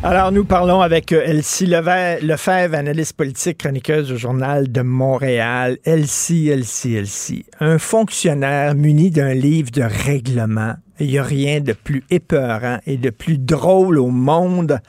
[0.03, 5.77] Alors, nous parlons avec euh, Elsie Lefebvre, analyste politique, chroniqueuse au Journal de Montréal.
[5.85, 7.45] Elsie, Elsie, Elsie.
[7.61, 10.75] Un fonctionnaire muni d'un livre de règlement.
[11.01, 14.81] Il n'y a rien de plus épeurant et de plus drôle au monde.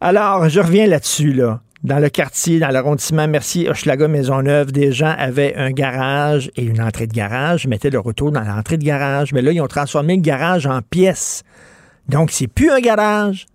[0.00, 5.14] Alors, je reviens là-dessus, là dans le quartier, dans l'arrondissement Mercier, Hochelaga, Maisonneuve, des gens
[5.18, 9.34] avaient un garage et une entrée de garage, mettaient le retour dans l'entrée de garage,
[9.34, 11.42] mais là, ils ont transformé le garage en pièce.
[12.08, 13.46] Donc, c'est plus un garage.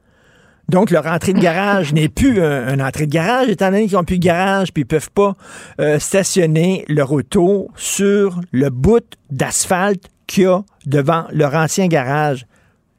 [0.70, 4.04] Donc, leur entrée de garage n'est plus un, entrée de garage, étant donné qu'ils n'ont
[4.04, 5.34] plus de garage, puis ils peuvent pas
[5.82, 12.46] euh, stationner leur auto sur le bout d'asphalte qu'il y a devant leur ancien garage.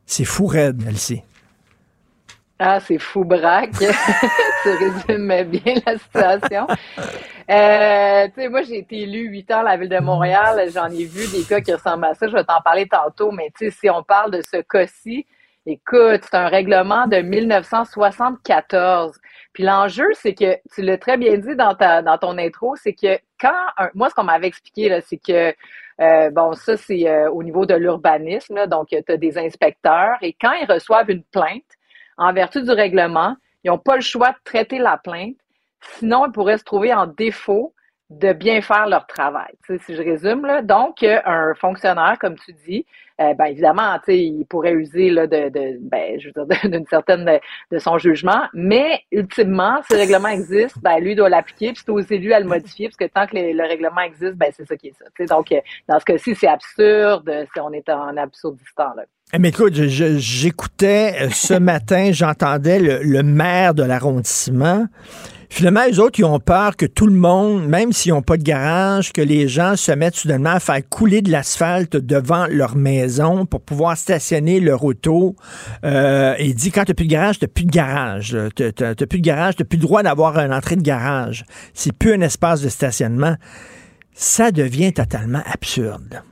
[0.07, 1.23] C'est fou raide, Elsie.
[2.63, 3.71] Ah, c'est fou braque.
[4.63, 6.67] tu résumes bien la situation.
[7.51, 10.69] Euh, tu sais, moi, j'ai été élu huit ans à la ville de Montréal.
[10.71, 12.29] J'en ai vu des cas qui ressemblent à ça.
[12.29, 13.33] Je vais t'en parler tantôt.
[13.33, 15.25] Mais tu sais, si on parle de ce cas-ci,
[15.65, 19.19] écoute, c'est un règlement de 1974.
[19.55, 22.93] Puis l'enjeu, c'est que, tu l'as très bien dit dans, ta, dans ton intro, c'est
[22.93, 23.55] que quand,
[23.95, 25.55] moi, ce qu'on m'avait expliqué, là, c'est que,
[26.03, 30.37] euh, bon, ça, c'est euh, au niveau de l'urbanisme, donc tu as des inspecteurs, et
[30.39, 31.65] quand ils reçoivent une plainte,
[32.21, 33.35] en vertu du règlement,
[33.65, 35.37] ils n'ont pas le choix de traiter la plainte.
[35.81, 37.75] Sinon, ils pourraient se trouver en défaut
[38.11, 39.53] de bien faire leur travail.
[39.67, 40.63] Si je résume, là.
[40.63, 42.85] donc euh, un fonctionnaire, comme tu dis,
[43.21, 47.39] euh, ben évidemment, il pourrait user là, de, ben, je veux dire, d'une certaine
[47.71, 51.93] de, son jugement, mais ultimement, si le règlement existe, ben lui doit l'appliquer, puis c'est
[51.93, 54.67] aux élus à le modifier, parce que tant que le, le règlement existe, ben c'est
[54.67, 55.27] ça qui est ça.
[55.27, 59.05] Donc euh, dans ce cas-ci, c'est absurde, si on est en absurdistan là.
[59.33, 64.89] Eh, mais écoute, j'écoutais ce matin, j'entendais le maire de l'arrondissement
[65.53, 68.45] Finalement, les autres, ils ont peur que tout le monde, même s'ils n'ont pas de
[68.45, 73.47] garage, que les gens se mettent soudainement à faire couler de l'asphalte devant leur maison
[73.47, 75.35] pour pouvoir stationner leur auto.
[75.85, 78.37] Euh, et quand tu plus de garage, tu plus de garage.
[78.55, 81.45] Tu n'as plus de garage, tu plus le droit d'avoir une entrée de garage.
[81.75, 83.35] C'est plus un espace de stationnement.
[84.15, 86.23] Ça devient totalement absurde.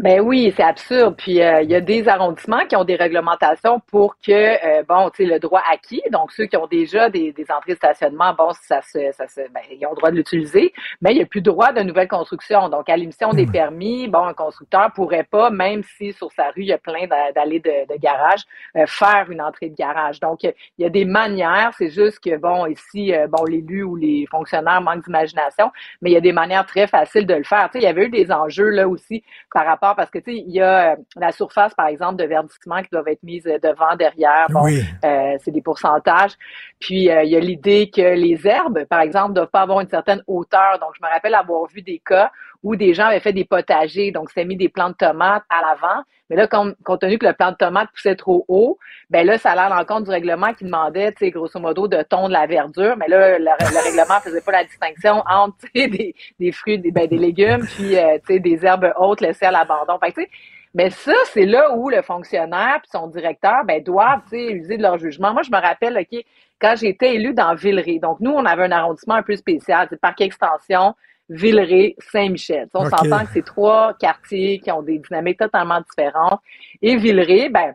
[0.00, 1.14] Ben oui, c'est absurde.
[1.18, 5.10] Puis euh, il y a des arrondissements qui ont des réglementations pour que, euh, bon,
[5.10, 8.32] tu sais, le droit acquis, donc ceux qui ont déjà des, des entrées de stationnement,
[8.32, 10.72] bon, ça se, ça se, ben, ils ont le droit de l'utiliser,
[11.02, 12.70] mais il n'y a plus droit de nouvelles constructions.
[12.70, 16.62] Donc à l'émission des permis, bon, un constructeur pourrait pas, même si sur sa rue
[16.62, 18.40] il y a plein d'allées de, de, garage,
[18.76, 20.18] euh, faire une entrée de garage.
[20.18, 21.72] Donc il y a des manières.
[21.76, 25.70] C'est juste que bon, ici, bon, l'élu ou les fonctionnaires manquent d'imagination,
[26.00, 27.68] mais il y a des manières très faciles de le faire.
[27.70, 29.22] Tu sais, il y avait eu des enjeux là aussi
[29.52, 32.24] par rapport parce que tu sais, il y a euh, la surface, par exemple, de
[32.24, 34.46] verdissement qui doivent être mise euh, devant, derrière.
[34.50, 36.32] Bon, euh, c'est des pourcentages.
[36.78, 40.22] Puis il y a l'idée que les herbes, par exemple, doivent pas avoir une certaine
[40.26, 40.78] hauteur.
[40.80, 42.30] Donc, je me rappelle avoir vu des cas
[42.62, 45.62] où des gens avaient fait des potagers, donc c'était mis des plants de tomates à
[45.62, 46.02] l'avant.
[46.28, 48.78] Mais là, compte, tenu que le plant de tomate poussait trop haut,
[49.08, 52.02] ben là, ça allait en compte du règlement qui demandait, tu sais, grosso modo, de
[52.02, 52.96] tondre la verdure.
[52.96, 57.08] Mais là, le, le règlement faisait pas la distinction entre des, des fruits, des, ben,
[57.08, 59.98] des légumes, puis euh, tu sais, des herbes hautes laissées à l'abandon.
[59.98, 60.30] Fait tu sais,
[60.72, 64.98] mais ça, c'est là où le fonctionnaire puis son directeur ben, doivent user de leur
[64.98, 65.32] jugement.
[65.32, 66.24] Moi, je me rappelle, OK,
[66.60, 70.00] quand j'étais élu dans Villeray, donc nous, on avait un arrondissement un peu spécial, c'est
[70.00, 70.94] parc extension,
[71.30, 72.68] Villeray, Saint-Michel.
[72.74, 76.40] On s'entend que c'est trois quartiers qui ont des dynamiques totalement différentes.
[76.82, 77.74] Et Villeray, ben,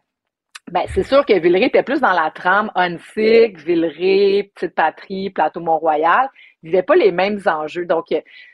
[0.72, 5.62] ben, c'est sûr que Villeray était plus dans la trame Onsic, Villeray, Petite Patrie, Plateau
[5.62, 6.30] Mont-Royal.
[6.64, 7.86] Ils n'avaient pas les mêmes enjeux.
[7.86, 8.08] Donc,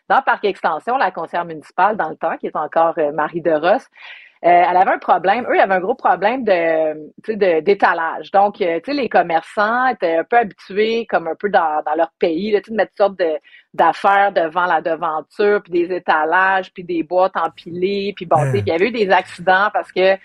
[0.07, 3.51] dans Parc Extension, la conseillère municipale, dans le temps, qui est encore euh, Marie de
[3.51, 5.45] Ross, euh, elle avait un problème.
[5.47, 8.31] Eux, ils avaient un gros problème de, d'étalage.
[8.31, 11.93] Donc, euh, tu sais, les commerçants étaient un peu habitués, comme un peu dans, dans
[11.95, 13.37] leur pays, de mettre toutes sortes de,
[13.73, 18.59] d'affaires devant la devanture, puis des étalages, puis des boîtes empilées, puis bon, tu sais,
[18.59, 20.15] il y avait eu des accidents parce que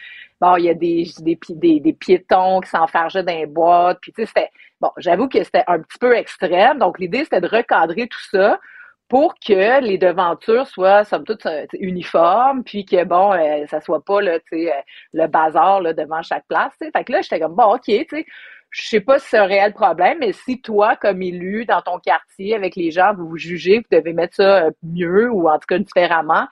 [0.41, 4.13] bon, il y a des, des, des, des piétons qui s'enfargeaient dans les boîtes, puis
[4.13, 6.79] tu sais, c'était bon, j'avoue que c'était un petit peu extrême.
[6.79, 8.59] Donc, l'idée, c'était de recadrer tout ça
[9.09, 14.05] pour que les devantures soient somme toute euh, uniformes, puis que bon, euh, ça soit
[14.05, 14.71] pas là, euh,
[15.13, 16.73] le bazar là, devant chaque place.
[16.77, 16.91] T'sais.
[16.91, 18.27] Fait que là, j'étais comme bon, ok, tu sais,
[18.71, 21.99] je sais pas si c'est un réel problème, mais si toi, comme élu dans ton
[21.99, 25.67] quartier, avec les gens, vous vous jugez, vous devez mettre ça mieux ou en tout
[25.69, 26.47] cas différemment,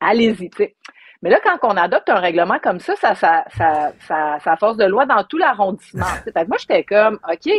[0.00, 0.50] allez-y.
[1.22, 4.78] Mais là, quand on adopte un règlement comme ça, ça, ça, ça, ça, ça force
[4.78, 6.06] de loi dans tout l'arrondissement.
[6.24, 7.52] Fait que moi, j'étais comme, OK,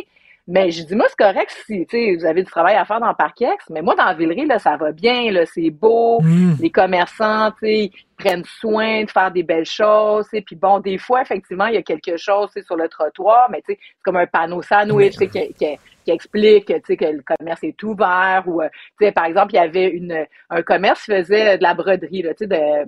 [0.47, 1.85] mais je dis, moi, c'est correct si
[2.15, 4.91] vous avez du travail à faire dans Parkex, mais moi, dans Villeray, là, ça va
[4.91, 6.55] bien, là, c'est beau, mm.
[6.59, 11.68] les commerçants, ils prennent soin de faire des belles choses, puis bon, des fois, effectivement,
[11.68, 15.30] il y a quelque chose sur le trottoir, mais c'est comme un panneau sandwich qui,
[15.30, 19.89] qui, qui, explique que le commerce est ouvert, ou, euh, par exemple, il y avait
[19.89, 22.85] une, un commerce qui faisait de la broderie, là, de, euh,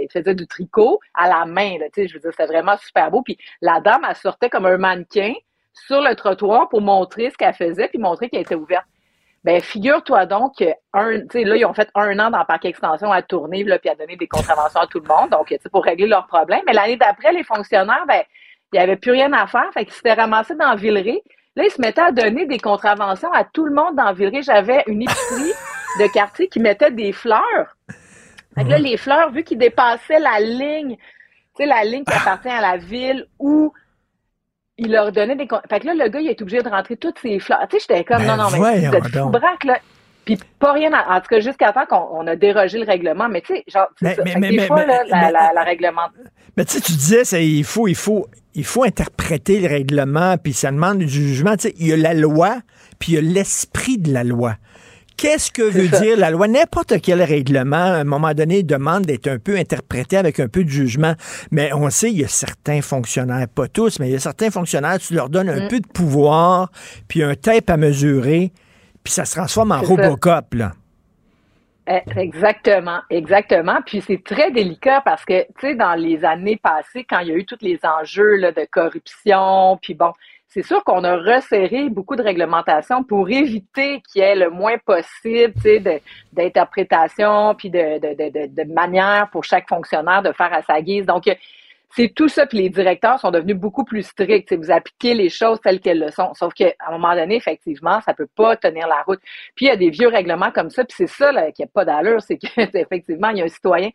[0.00, 3.22] il faisait du tricot à la main, là, je veux dire, c'était vraiment super beau,
[3.22, 5.32] puis la dame, elle sortait comme un mannequin,
[5.72, 8.84] sur le trottoir pour montrer ce qu'elle faisait puis montrer qu'elle était ouverte.
[9.44, 13.10] Ben, figure-toi donc que un, là, ils ont fait un an dans le parc extension
[13.10, 16.06] à tourner, là, puis à donner des contraventions à tout le monde, donc, pour régler
[16.06, 16.62] leurs problèmes.
[16.66, 18.22] Mais l'année d'après, les fonctionnaires, ben,
[18.72, 21.22] il n'y avait plus rien à faire, fait qu'ils s'étaient ramassés dans Villeray.
[21.56, 24.42] Là, ils se mettaient à donner des contraventions à tout le monde dans Villeray.
[24.42, 25.52] J'avais une épicerie
[26.00, 27.76] de quartier qui mettait des fleurs.
[28.54, 32.14] Fait que là, les fleurs, vu qu'ils dépassaient la ligne, tu sais, la ligne qui
[32.14, 33.72] appartient à la ville ou
[34.78, 35.46] il leur donnait des.
[35.68, 37.66] Fait que là, le gars, il est obligé de rentrer toutes ses fleurs.
[37.68, 39.78] Tu sais, j'étais comme, non, non, mais fou braque, là.
[40.24, 43.28] Puis pas rien, en tout cas, jusqu'à temps qu'on a dérogé le règlement.
[43.28, 44.22] Mais tu sais, genre, mais, ça.
[44.38, 46.08] Mais, des fois, là, la, la, la, règlement.
[46.56, 50.36] Mais tu sais, tu disais, ça, il faut, il faut, il faut interpréter le règlement,
[50.38, 51.56] puis ça demande du jugement.
[51.56, 52.58] Tu sais, il y a la loi,
[53.00, 54.54] puis il y a l'esprit de la loi.
[55.22, 56.48] Qu'est-ce que veut dire la loi?
[56.48, 60.64] N'importe quel règlement, à un moment donné, demande d'être un peu interprété avec un peu
[60.64, 61.14] de jugement.
[61.52, 64.50] Mais on sait, il y a certains fonctionnaires, pas tous, mais il y a certains
[64.50, 65.68] fonctionnaires, tu leur donnes un mm.
[65.68, 66.72] peu de pouvoir,
[67.06, 68.50] puis un tape à mesurer,
[69.04, 70.72] puis ça se transforme en Robocop, là.
[71.86, 73.78] Eh, exactement, exactement.
[73.86, 77.30] Puis c'est très délicat parce que, tu sais, dans les années passées, quand il y
[77.30, 80.12] a eu tous les enjeux là, de corruption, puis bon,
[80.52, 84.76] c'est sûr qu'on a resserré beaucoup de réglementations pour éviter qu'il y ait le moins
[84.76, 85.54] possible,
[86.32, 91.06] d'interprétation puis de, de, de, pour chaque fonctionnaire de faire à sa guise.
[91.06, 91.34] Donc, euh,
[91.96, 94.52] c'est tout ça, puis les directeurs sont devenus beaucoup plus stricts.
[94.52, 96.32] Vous appliquez les choses telles qu'elles le sont.
[96.34, 99.20] Sauf qu'à un moment donné, effectivement, ça peut pas tenir la route.
[99.54, 101.68] Puis il y a des vieux règlements comme ça, puis c'est ça là, qui n'a
[101.68, 102.46] pas d'allure, c'est que
[102.78, 103.90] effectivement, il y a un citoyen.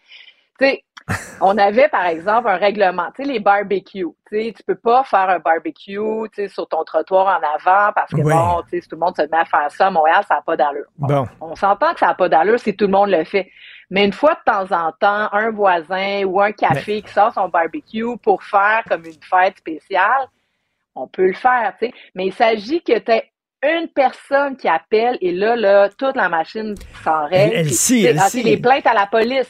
[1.41, 4.05] On avait, par exemple, un règlement, tu sais, les barbecues.
[4.29, 7.93] Tu sais, tu peux pas faire un barbecue, tu sais, sur ton trottoir en avant
[7.93, 8.33] parce que Oui.
[8.33, 10.35] bon, tu sais, si tout le monde se met à faire ça à Montréal, ça
[10.35, 10.85] n'a pas d'allure.
[10.97, 11.25] Bon.
[11.39, 13.49] On s'entend que ça n'a pas d'allure si tout le monde le fait.
[13.89, 17.47] Mais une fois de temps en temps, un voisin ou un café qui sort son
[17.47, 20.27] barbecue pour faire comme une fête spéciale,
[20.93, 21.93] on peut le faire, tu sais.
[22.15, 23.11] Mais il s'agit que tu
[23.63, 27.55] une personne qui appelle et là, là, toute la machine s'en règle.
[27.55, 28.41] Elle- sais, elle ah, sait.
[28.41, 29.49] c'est les plaintes à la police.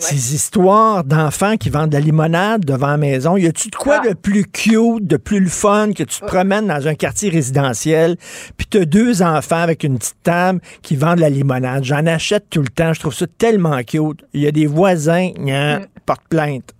[0.00, 4.00] Ces histoires d'enfants qui vendent de la limonade devant la maison, y a-tu de quoi
[4.04, 4.08] Ah.
[4.10, 8.16] de plus cute, de plus le fun que tu te promènes dans un quartier résidentiel,
[8.56, 11.82] puis t'as deux enfants avec une petite table qui vendent de la limonade?
[11.82, 14.24] J'en achète tout le temps, je trouve ça tellement cute.
[14.34, 15.86] Il y a des voisins, gna, Mm.
[16.06, 16.74] portent plainte.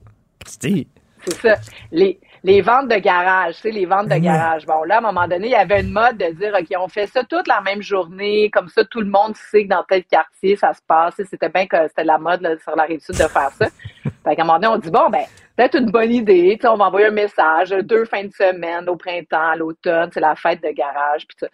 [0.47, 0.87] C'est-
[1.27, 1.57] C'est ça.
[1.91, 4.67] Les, les ventes de garage, tu sais, les ventes de garage.
[4.67, 6.89] Bon, là, à un moment donné, il y avait une mode de dire, OK, on
[6.89, 10.05] fait ça toute la même journée, comme ça, tout le monde sait que dans tel
[10.05, 11.21] quartier, ça se passe.
[11.29, 13.67] C'était bien que c'était la mode là, sur la rive sud de faire ça.
[14.05, 15.25] fait qu'à un moment donné, on dit, bon, ben,
[15.57, 16.57] peut-être une bonne idée.
[16.57, 20.11] Tu sais, on va envoyer un message, deux fins de semaine, au printemps, à l'automne,
[20.13, 21.49] c'est la fête de garage, puis ça.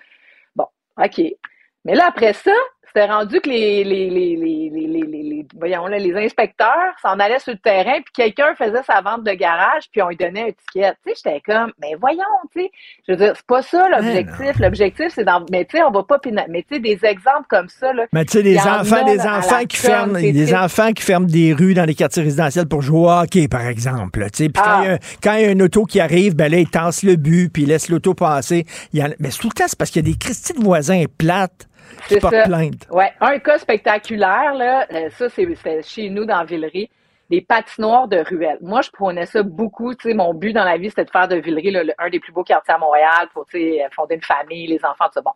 [0.55, 0.66] Bon,
[1.02, 1.23] OK.
[1.85, 2.52] Mais là, après ça,
[2.95, 6.69] c'était rendu que les, les, les, les, les, les, les- les- voyons, là, les inspecteurs
[7.03, 10.16] s'en allaient sur le terrain, puis quelqu'un faisait sa vente de garage, puis on lui
[10.16, 10.93] donnait un ticket.
[11.05, 12.21] Tu sais, j'étais comme, mais voyons,
[12.55, 12.71] tu sais,
[13.07, 14.59] je veux dire, c'est pas ça l'objectif.
[14.61, 17.47] L'objectif, c'est dans, mais tu sais, on va pas pina- mais tu sais, des exemples
[17.49, 18.05] comme ça, là.
[18.12, 21.53] Mais tu sais, il des enfants, des enfants qui ferment, des enfants qui ferment des
[21.53, 24.21] rues dans les quartiers résidentiels pour jouer au hockey, par exemple.
[24.33, 24.49] tu sais.
[24.49, 24.81] Puis quand Ah.
[24.85, 27.03] il y a- quand il y, a une auto qui arrive, ben là, ils tassent
[27.03, 28.66] le but, puis ils laissent l'auto passer.
[28.93, 31.66] Il mais tout le temps, c'est parce qu'il y a des Christy de voisins plates
[32.09, 32.43] qui portent ça.
[32.44, 32.86] plainte.
[32.90, 35.47] Ouais, un cas spectaculaire, là, euh, ça, c'est
[35.82, 36.90] chez nous dans Villeray,
[37.31, 38.59] des patinoires de ruelles.
[38.61, 39.94] Moi, je prenais ça beaucoup.
[39.94, 42.11] Tu sais, mon but dans la vie, c'était de faire de Villeray là, le- un
[42.11, 45.15] des plus beaux quartiers à Montréal pour tu sais, fonder une famille, les enfants, tout
[45.15, 45.20] ça.
[45.23, 45.31] Bon.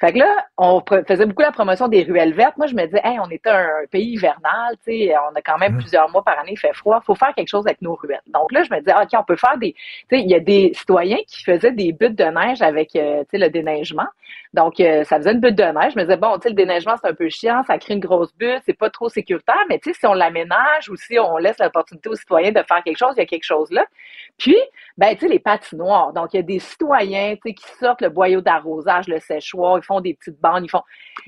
[0.00, 2.56] Fait que là, on faisait beaucoup la promotion des ruelles vertes.
[2.58, 5.56] Moi, je me disais, hey, on est un pays hivernal, tu sais, on a quand
[5.56, 8.20] même plusieurs mois par année, il fait froid, faut faire quelque chose avec nos ruelles.
[8.26, 10.40] Donc là, je me disais, OK, on peut faire des, tu sais, il y a
[10.40, 14.06] des citoyens qui faisaient des buttes de neige avec, euh, tu sais, le déneigement.
[14.54, 15.94] Donc, euh, ça faisait une butte de neige.
[15.94, 18.00] Je me disais, bon, tu sais, le déneigement, c'est un peu chiant, ça crée une
[18.00, 21.38] grosse butte, c'est pas trop sécuritaire, mais tu sais, si on l'aménage ou si on
[21.38, 23.84] laisse l'opportunité aux citoyens de faire quelque chose, il y a quelque chose là.
[24.38, 24.56] Puis,
[24.96, 26.12] ben, tu sais, les patinoires.
[26.12, 29.78] Donc, il y a des citoyens, tu sais, qui sortent le boyau d'arrosage, le séchoir,
[29.78, 30.82] ils font des petites bandes, ils font.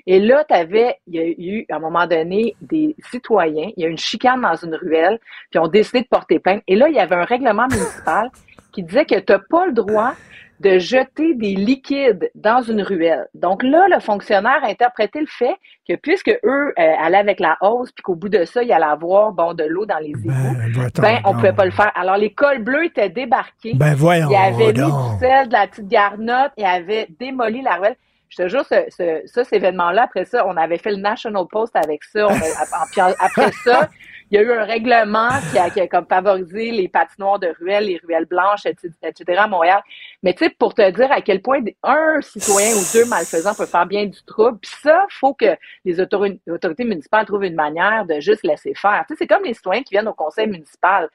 [0.06, 3.86] Et là, t'avais, il y a eu, à un moment donné, des citoyens, il y
[3.86, 5.18] a eu une chicane dans une ruelle,
[5.50, 6.62] puis ont décidé de porter plainte.
[6.68, 8.30] Et là, il y avait un règlement municipal
[8.70, 10.12] qui disait que t'as pas le droit
[10.60, 13.26] de jeter des liquides dans une ruelle.
[13.34, 15.54] Donc là, le fonctionnaire a interprété le fait
[15.88, 18.84] que puisque eux euh, allaient avec la hausse, puis qu'au bout de ça, il allait
[18.84, 21.36] avoir bon de l'eau dans les égouts, va-t'en ben on donc.
[21.36, 21.92] pouvait pas le faire.
[21.94, 23.74] Alors les cols bleus étaient débarqués.
[23.74, 27.76] Ben, voyons Il avait mis du sel, de la petite garnotte, il avait démoli la
[27.76, 27.96] ruelle.
[28.28, 31.44] Je te jure, ce, ce, ça, cet événement-là, après ça, on avait fait le National
[31.48, 32.26] Post avec ça.
[32.26, 32.34] On
[33.20, 33.88] après ça,
[34.30, 37.54] il y a eu un règlement qui a, qui a comme favorisé les patinoires de
[37.60, 39.38] ruelles, les ruelles blanches, etc., etc.
[39.38, 39.80] à Montréal.
[40.22, 43.66] Mais tu sais, pour te dire à quel point un citoyen ou deux malfaisants peut
[43.66, 48.04] faire bien du trouble, puis ça, faut que les autori- autorités municipales trouvent une manière
[48.04, 49.04] de juste laisser faire.
[49.06, 51.08] Tu sais, c'est comme les citoyens qui viennent au conseil municipal.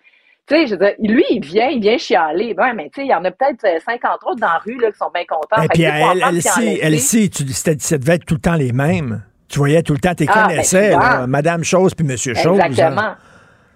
[0.48, 2.54] Tu sais, je veux dire, lui, il vient, il vient chialer.
[2.54, 4.80] Ben, mais tu sais, il y en a peut-être euh, 50 autres dans la rue
[4.80, 5.62] là, qui sont bien contents.
[5.62, 8.56] Et que, puis elle, elle, sait, elle sait, tu, ça devait être tout le temps
[8.56, 9.24] les mêmes.
[9.52, 12.60] Tu voyais tout le temps, tu Ah, ben, connaissais, là, Madame Chose puis Monsieur Chose.
[12.60, 12.66] hein.
[12.66, 13.12] Exactement.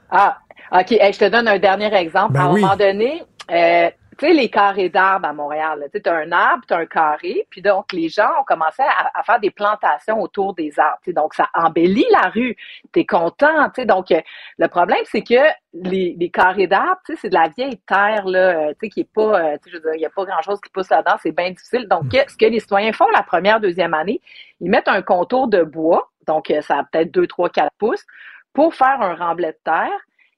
[0.10, 0.38] Ah,
[0.72, 0.92] OK.
[0.94, 2.34] Hey, je te donne un dernier exemple.
[2.34, 2.62] Ben à un oui.
[2.62, 6.74] moment donné, euh, tu sais, les carrés d'arbres à Montréal, tu as un arbre, tu
[6.74, 10.54] as un carré, puis donc les gens ont commencé à, à faire des plantations autour
[10.54, 11.00] des arbres.
[11.08, 12.56] Donc, ça embellit la rue.
[12.94, 13.70] Tu es content.
[13.86, 14.22] Donc, euh,
[14.58, 15.42] le problème, c'est que
[15.74, 19.58] les, les carrés d'arbres, c'est de la vieille terre, là, euh, qui est pas, euh,
[19.68, 21.88] je veux dire, il n'y a pas grand-chose qui pousse là-dedans, c'est bien difficile.
[21.88, 24.22] Donc, que- ce que les citoyens font la première, deuxième année,
[24.62, 28.06] ils mettent un contour de bois, donc ça a peut-être 2, 3, 4 pouces,
[28.54, 29.92] pour faire un remblai de terre.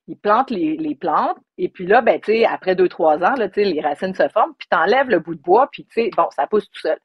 [0.07, 3.35] Ils plantent les, les plantes, et puis là, ben, tu sais, après deux, trois ans,
[3.35, 6.01] là, tu sais, les racines se forment, puis t'enlèves le bout de bois, puis tu
[6.01, 6.97] sais, bon, ça pousse tout seul.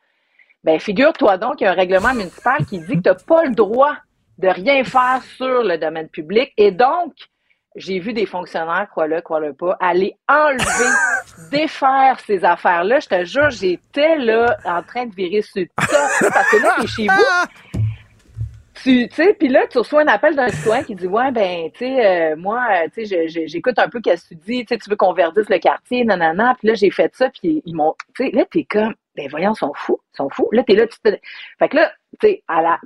[0.63, 3.55] Ben, figure-toi donc qu'il y a un règlement municipal qui dit que t'as pas le
[3.55, 3.97] droit
[4.39, 7.13] de rien faire sur le domaine public, et donc,
[7.75, 10.91] j'ai vu des fonctionnaires, crois-le, crois-le pas, aller enlever,
[11.51, 13.01] défaire ces affaires-là.
[13.01, 16.75] Je te jure, j'étais là en train de virer sur le tas, parce que là,
[16.81, 17.72] t'es chez vous,
[18.83, 21.79] tu sais, puis là, tu reçois un appel d'un citoyen qui dit Ouais, ben, tu
[21.81, 24.79] sais, euh, moi, euh, tu sais, j'écoute un peu qu'est-ce que tu dis, tu sais,
[24.79, 27.95] tu veux qu'on verdisse le quartier, nanana, puis là, j'ai fait ça, puis ils m'ont.
[28.17, 30.49] Tu sais, là, t'es comme, ben, voyons, ils sont fous, ils sont fous.
[30.53, 31.11] Là, t'es là, tu te.
[31.59, 32.79] Fait que là, tu sais, à la.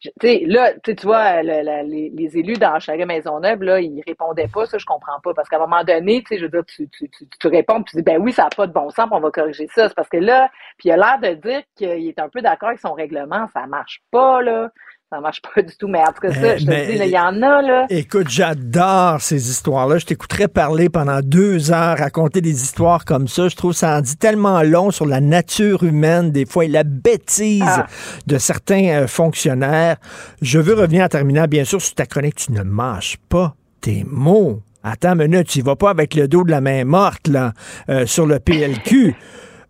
[0.00, 4.02] Tu sais, là, tu vois, le- le- les, les élus dans chaque Maisonneuve, là, ils
[4.06, 5.34] répondaient pas, ça, je comprends pas.
[5.34, 7.82] Parce qu'à un moment donné, tu sais, je veux dire, tu, tu, tu, tu réponds,
[7.82, 9.88] puis tu dis, ben oui, ça n'a pas de bon sens, on va corriger ça.
[9.88, 12.68] C'est parce que là, puis il a l'air de dire qu'il est un peu d'accord
[12.70, 14.70] avec son règlement, ça marche pas, là.
[15.12, 15.88] Ça marche pas du tout.
[15.88, 17.62] Mais en tout cas, ça, Mais- je te mais- dis, là, il y en a,
[17.62, 17.86] là.
[17.90, 19.98] Écoute, j'adore ces histoires-là.
[19.98, 23.48] Je t'écouterais parler pendant deux heures, raconter des histoires comme ça.
[23.48, 26.84] Je trouve ça en dit tellement long sur la nature humaine, des fois, et la
[26.84, 27.86] bêtise Ah.
[28.28, 29.96] de certains euh, fonctionnaires.
[30.42, 32.36] Je veux revenir en terminant, bien sûr, sur ta chronique.
[32.36, 34.62] Tu ne mâches pas tes mots.
[34.84, 37.52] Attends une minute, tu y vas pas avec le dos de la main morte, là,
[37.88, 39.14] euh, sur le PLQ.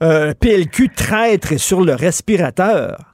[0.02, 3.09] Euh, PLQ traître sur le respirateur.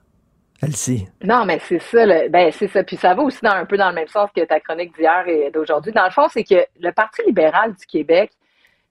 [0.62, 1.06] Elsie.
[1.22, 2.82] Non, mais c'est ça, le- ben c'est ça.
[2.84, 5.26] Puis ça va aussi dans, un peu dans le même sens que ta chronique d'hier
[5.28, 5.92] et d'aujourd'hui.
[5.92, 8.32] Dans le fond, c'est que le Parti libéral du Québec,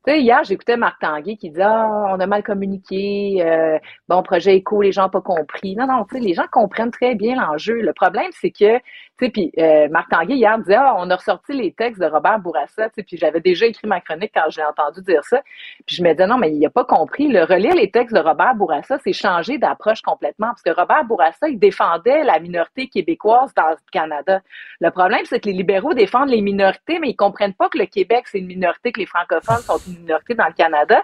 [0.05, 4.21] tu sais, hier, j'écoutais Marc Tanguay qui disait Ah, on a mal communiqué, euh, bon,
[4.23, 5.75] projet éco, les gens n'ont pas compris.
[5.75, 7.81] Non, non, tu sais, les gens comprennent très bien l'enjeu.
[7.81, 8.79] Le problème, c'est que,
[9.17, 12.05] tu sais, puis euh, Marc Tanguay hier disait Ah, on a ressorti les textes de
[12.05, 15.41] Robert Bourassa, tu puis j'avais déjà écrit ma chronique quand j'ai entendu dire ça.
[15.85, 17.29] Puis je me disais Non, mais il n'a pas compris.
[17.29, 20.47] Le relire les textes de Robert Bourassa, c'est changer d'approche complètement.
[20.47, 24.41] Parce que Robert Bourassa, il défendait la minorité québécoise dans le Canada.
[24.81, 27.85] Le problème, c'est que les libéraux défendent les minorités, mais ils comprennent pas que le
[27.85, 31.03] Québec, c'est une minorité, que les francophones sont une minorité dans le Canada.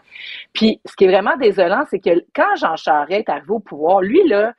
[0.54, 4.02] Puis, ce qui est vraiment désolant, c'est que quand Jean Charest est arrivé au pouvoir,
[4.02, 4.54] lui, là,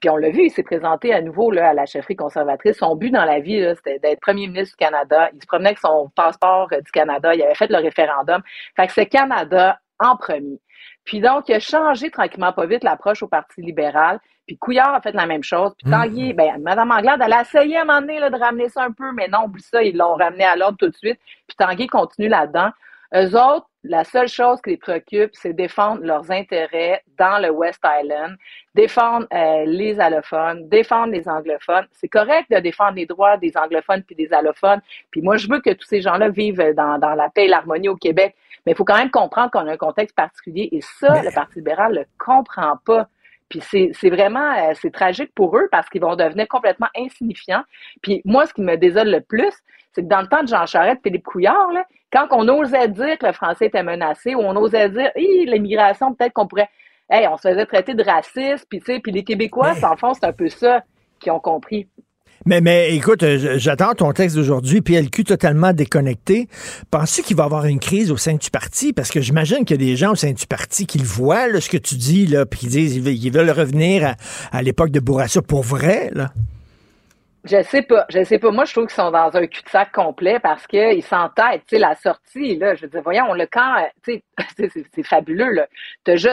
[0.00, 2.76] puis on l'a vu, il s'est présenté à nouveau là, à la chefferie conservatrice.
[2.78, 5.30] Son but dans la vie, là, c'était d'être premier ministre du Canada.
[5.34, 7.34] Il se promenait avec son passeport euh, du Canada.
[7.34, 8.42] Il avait fait le référendum.
[8.76, 10.60] Fait que c'est Canada en premier.
[11.04, 14.20] Puis donc, il a changé tranquillement pas vite l'approche au Parti libéral.
[14.46, 15.74] Puis Couillard a fait la même chose.
[15.76, 18.68] Puis Tanguy, ben, Mme Anglade, elle a essayé à un moment donné là, de ramener
[18.68, 21.18] ça un peu, mais non, oublie ça, ils l'ont ramené à l'ordre tout de suite.
[21.46, 22.70] Puis Tanguy continue là-dedans.
[23.14, 27.80] Eux autres, la seule chose qui les préoccupe, c'est défendre leurs intérêts dans le West
[27.84, 28.36] Island,
[28.74, 31.86] défendre euh, les allophones, défendre les anglophones.
[31.92, 34.80] C'est correct de défendre les droits des anglophones puis des allophones.
[35.10, 37.88] Puis moi, je veux que tous ces gens-là vivent dans, dans la paix et l'harmonie
[37.88, 38.34] au Québec.
[38.66, 40.68] Mais il faut quand même comprendre qu'on a un contexte particulier.
[40.72, 43.08] Et ça, le Parti libéral ne le comprend pas.
[43.48, 47.62] Puis c'est c'est vraiment euh, c'est tragique pour eux parce qu'ils vont devenir complètement insignifiants.
[48.02, 49.54] Puis moi, ce qui me désole le plus,
[49.98, 53.18] c'est que dans le temps de Jean Charest, Philippe Couillard, là, quand on osait dire
[53.18, 56.68] que le français était menacé, ou on osait dire, l'immigration, peut-être qu'on pourrait,
[57.10, 60.14] hey, on se faisait traiter de raciste, puis tu sais, puis les Québécois, en fond,
[60.14, 60.84] c'est un peu ça
[61.18, 61.88] qu'ils ont compris.
[62.46, 66.48] Mais, mais écoute, euh, j'attends ton texte d'aujourd'hui, PLQ totalement déconnecté.
[66.92, 68.92] Penses-tu qu'il va y avoir une crise au sein du parti?
[68.92, 71.48] Parce que j'imagine qu'il y a des gens au sein du parti qui le voient,
[71.48, 74.14] là, ce que tu dis, là, puis qui disent ils veulent, ils veulent revenir à,
[74.56, 76.10] à l'époque de Bourassa pour vrai.
[76.14, 76.30] Là.
[77.44, 78.50] Je sais pas, je sais pas.
[78.50, 81.62] Moi, je trouve qu'ils sont dans un cul-de-sac complet parce qu'ils s'entêtent.
[81.66, 84.22] Tu sais, la sortie, là, je veux dire, voyons, le camp, tu
[84.56, 85.66] sais, c'est- fabuleux, là.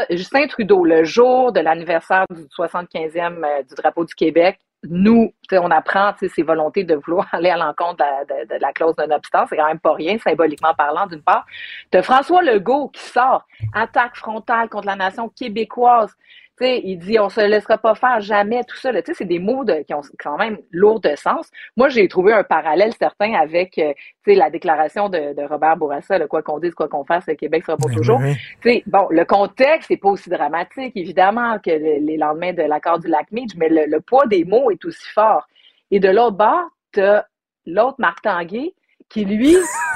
[0.09, 5.71] Justin Trudeau, le jour de l'anniversaire du 75e euh, du drapeau du Québec, nous, on
[5.71, 9.03] apprend ses volontés de vouloir aller à l'encontre de la, de- de la clause de
[9.03, 9.47] non-obstance.
[9.49, 11.45] C'est quand même pas rien, symboliquement parlant, d'une part.
[11.91, 16.13] T'as François Legault qui sort, attaque frontale contre la nation québécoise.
[16.57, 18.91] Sais, il dit on se laissera pas faire jamais tout ça.
[18.93, 19.01] là.
[19.01, 21.51] Tu sais, c'est des mots de, qui ont quand même lourd de sens.
[21.75, 23.91] Moi, j'ai trouvé un parallèle certain avec euh,
[24.25, 27.65] la déclaration de, de Robert Bourassa, le quoi qu'on dise, quoi qu'on fasse, le Québec
[27.65, 28.19] sera pour toujours.
[28.63, 28.83] oui.
[28.87, 33.07] Bon, le contexte n'est pas aussi dramatique, évidemment, que le- les lendemains de l'accord du
[33.09, 35.45] lac Meach, mais le, le poids des mots est aussi fort.
[35.91, 37.25] Et de l'autre bord, t'as
[37.65, 38.73] l'autre Marc Tanguay
[39.09, 39.55] qui, lui,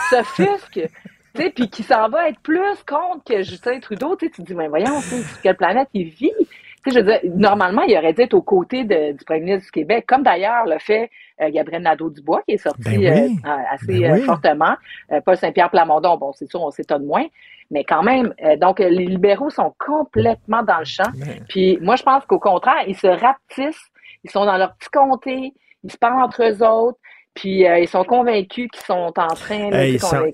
[0.10, 0.81] s'offusque.
[1.35, 4.15] Tu sais, puis qui s'en va être plus contre que Justin Trudeau.
[4.15, 6.31] Tu sais, tu te dis, mais voyons, sur quelle planète il vit?
[6.39, 9.41] Tu sais, je veux dire, normalement, il aurait dû être aux côtés de- du premier
[9.41, 11.11] ministre du Québec, comme d'ailleurs le fait
[11.41, 13.38] euh, Gabriel Nadeau-Dubois, qui est sorti Ben oui.
[13.45, 14.76] euh, assez Ben euh, fortement.
[15.11, 17.26] Euh, Paul Saint-Pierre Plamondon, bon, c'est sûr, on s'étonne moins,
[17.72, 21.11] mais quand même, euh, donc euh, les libéraux sont complètement dans le champ.
[21.47, 23.89] Puis moi, je pense qu'au contraire, ils se rapetissent,
[24.23, 25.53] ils sont dans leur petit comté,
[25.84, 26.97] ils se parlent entre eux autres,
[27.35, 30.26] puis euh, ils sont convaincus qu'ils sont en train, sais, ils sont-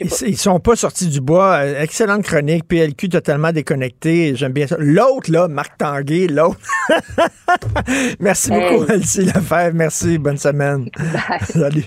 [0.00, 1.58] Ils, ils sont pas sortis du bois.
[1.62, 2.66] Euh, Excellente chronique.
[2.66, 4.34] PLQ totalement déconnecté.
[4.34, 4.76] J'aime bien ça.
[4.78, 6.58] L'autre, là, Marc Tanguay, l'autre.
[8.20, 8.60] Merci Hey.
[8.78, 9.74] beaucoup, Elsie Lefebvre.
[9.74, 10.18] Merci.
[10.18, 10.88] Bonne semaine.
[11.42, 11.84] Salut.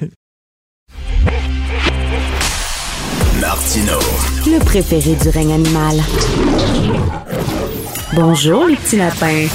[3.41, 3.99] Martino.
[4.45, 5.95] Le préféré du règne animal.
[8.15, 9.47] Bonjour, les petits lapins.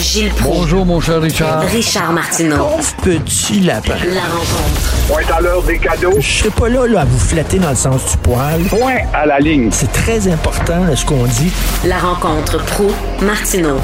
[0.00, 0.58] Gilles Proulx.
[0.60, 1.62] Bonjour, mon cher Richard.
[1.62, 2.68] Richard Martineau.
[3.02, 3.94] Petit lapin.
[4.14, 5.08] La rencontre.
[5.08, 6.14] Point à l'heure des cadeaux.
[6.20, 8.62] Je serai pas là, là, à vous flatter dans le sens du poil.
[8.70, 9.70] Point à la ligne.
[9.72, 11.50] C'est très important, là, ce qu'on dit.
[11.84, 12.86] La rencontre pro
[13.22, 13.76] Martineau.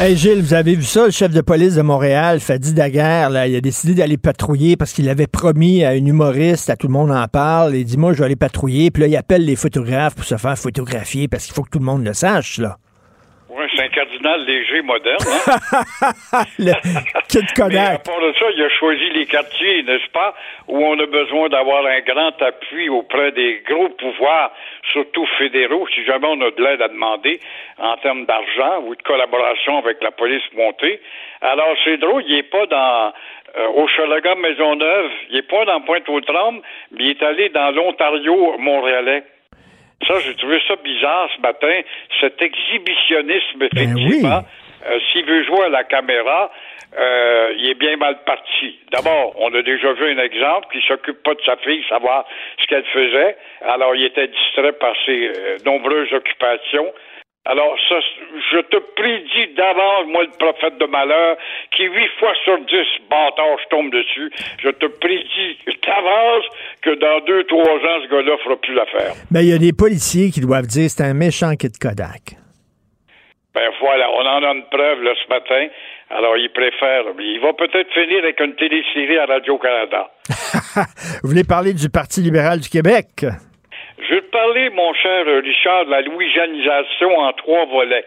[0.00, 3.46] Hey Gilles, vous avez vu ça, le chef de police de Montréal, Fadi Daguerre, là,
[3.46, 6.94] il a décidé d'aller patrouiller parce qu'il avait promis à une humoriste, à tout le
[6.94, 9.56] monde en parle, il dit moi je vais aller patrouiller, puis là il appelle les
[9.56, 12.78] photographes pour se faire photographier parce qu'il faut que tout le monde le sache là.
[13.80, 15.24] C'est un cardinal léger moderne.
[15.26, 16.42] Hein?
[16.58, 16.72] le
[17.28, 18.04] Kid Mais à Kodak.
[18.04, 20.34] part de ça, il a choisi les quartiers, n'est-ce pas,
[20.68, 24.52] où on a besoin d'avoir un grand appui auprès des gros pouvoirs,
[24.92, 27.40] surtout fédéraux, si jamais on a de l'aide à demander
[27.78, 31.00] en termes d'argent ou de collaboration avec la police montée.
[31.40, 33.12] Alors, c'est drôle, il n'est pas dans
[33.56, 36.60] euh, Hochelaga Maisonneuve, il n'est pas dans Pointe-aux-Trembles,
[36.92, 39.22] mais il est allé dans l'Ontario montréalais.
[40.06, 41.80] Ça, j'ai trouvé ça bizarre ce matin,
[42.20, 44.42] cet exhibitionnisme, effectivement.
[44.86, 46.50] Euh, S'il veut jouer à la caméra,
[46.98, 48.78] euh, il est bien mal parti.
[48.90, 52.24] D'abord, on a déjà vu un exemple qui s'occupe pas de sa fille, savoir
[52.60, 53.36] ce qu'elle faisait.
[53.62, 56.92] Alors, il était distrait par ses euh, nombreuses occupations.
[57.46, 57.96] Alors, ça,
[58.52, 61.36] je te prédis d'avance, moi, le prophète de malheur,
[61.74, 64.30] qui huit fois sur dix, bâtard, je tombe dessus.
[64.62, 65.56] Je te prédis
[65.86, 66.44] d'avance
[66.82, 69.14] que dans deux, trois ans, ce gars-là fera plus l'affaire.
[69.30, 72.36] Ben, il y a des policiers qui doivent dire c'est un méchant Kid Kodak.
[73.54, 75.66] Ben voilà, on en a une preuve là, ce matin.
[76.10, 77.04] Alors, il préfère.
[77.18, 80.10] Il va peut-être finir avec une télésérie à Radio-Canada.
[81.22, 83.24] Vous voulez parler du Parti libéral du Québec?
[84.02, 88.06] Je vais parler, mon cher Richard, de la louisianisation en trois volets.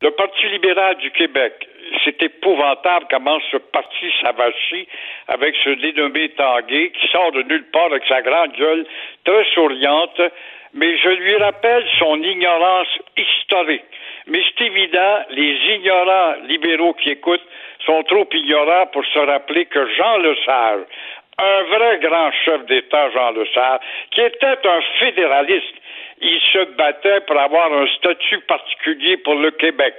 [0.00, 1.52] Le Parti libéral du Québec,
[2.04, 4.86] c'est épouvantable comment ce parti s'avachit
[5.28, 8.86] avec ce dénommé Tanguay qui sort de nulle part avec sa grande gueule
[9.24, 10.20] très souriante,
[10.74, 13.84] mais je lui rappelle son ignorance historique.
[14.26, 17.46] Mais c'est évident, les ignorants libéraux qui écoutent
[17.84, 20.82] sont trop ignorants pour se rappeler que Jean Lesage,
[21.38, 23.80] un vrai grand chef d'État, Jean Lesage,
[24.10, 25.74] qui était un fédéraliste,
[26.20, 29.94] il se battait pour avoir un statut particulier pour le Québec.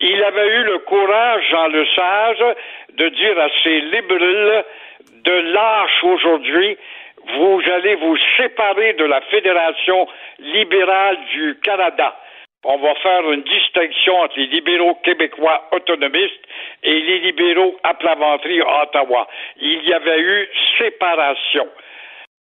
[0.00, 2.56] Il avait eu le courage, Jean Lesage,
[2.92, 4.64] de dire à ses libéraux
[5.24, 6.76] de lâche aujourd'hui,
[7.36, 10.06] vous allez vous séparer de la Fédération
[10.38, 12.14] libérale du Canada.
[12.64, 16.44] On va faire une distinction entre les libéraux québécois autonomistes
[16.82, 19.28] et les libéraux à Plaventerie à Ottawa.
[19.60, 21.68] Il y avait eu séparation.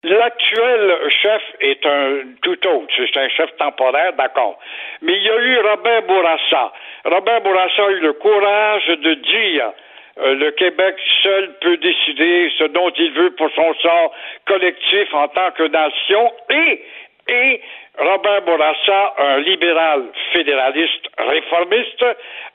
[0.03, 2.93] L'actuel chef est un tout autre.
[2.95, 4.59] C'est un chef temporaire, d'accord.
[5.01, 6.73] Mais il y a eu Robert Bourassa.
[7.05, 9.71] Robert Bourassa a eu le courage de dire
[10.19, 14.13] euh, le Québec seul peut décider ce dont il veut pour son sort
[14.45, 16.83] collectif en tant que nation et,
[17.27, 17.61] et
[17.97, 22.05] Robert Bourassa, un libéral fédéraliste réformiste,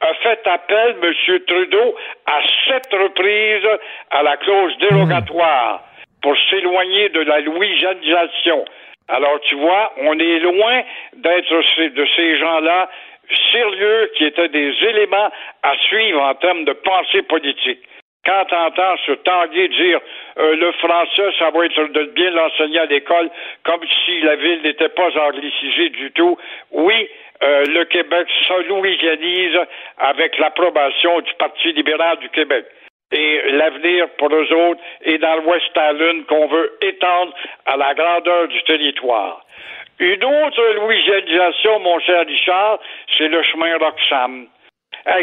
[0.00, 1.40] a fait appel, M.
[1.46, 1.96] Trudeau,
[2.26, 3.78] à sept reprises
[4.10, 5.84] à la clause dérogatoire
[6.22, 8.64] pour s'éloigner de la louisianisation.
[9.08, 10.82] Alors, tu vois, on est loin
[11.14, 12.90] d'être de ces gens-là
[13.52, 15.30] sérieux qui étaient des éléments
[15.62, 17.80] à suivre en termes de pensée politique.
[18.28, 20.00] Quand tu entends ce Tanguay dire
[20.38, 23.30] euh, le français, ça va être de bien l'enseigner à l'école,
[23.64, 26.36] comme si la ville n'était pas anglicisée du tout,
[26.72, 27.08] oui,
[27.42, 29.58] euh, le Québec se louisianise
[29.96, 32.66] avec l'approbation du Parti libéral du Québec.
[33.12, 37.32] Et l'avenir pour eux autres est dans le West Island qu'on veut étendre
[37.64, 39.40] à la grandeur du territoire.
[40.00, 42.78] Une autre louisianisation, mon cher Richard,
[43.16, 44.48] c'est le chemin Roxham.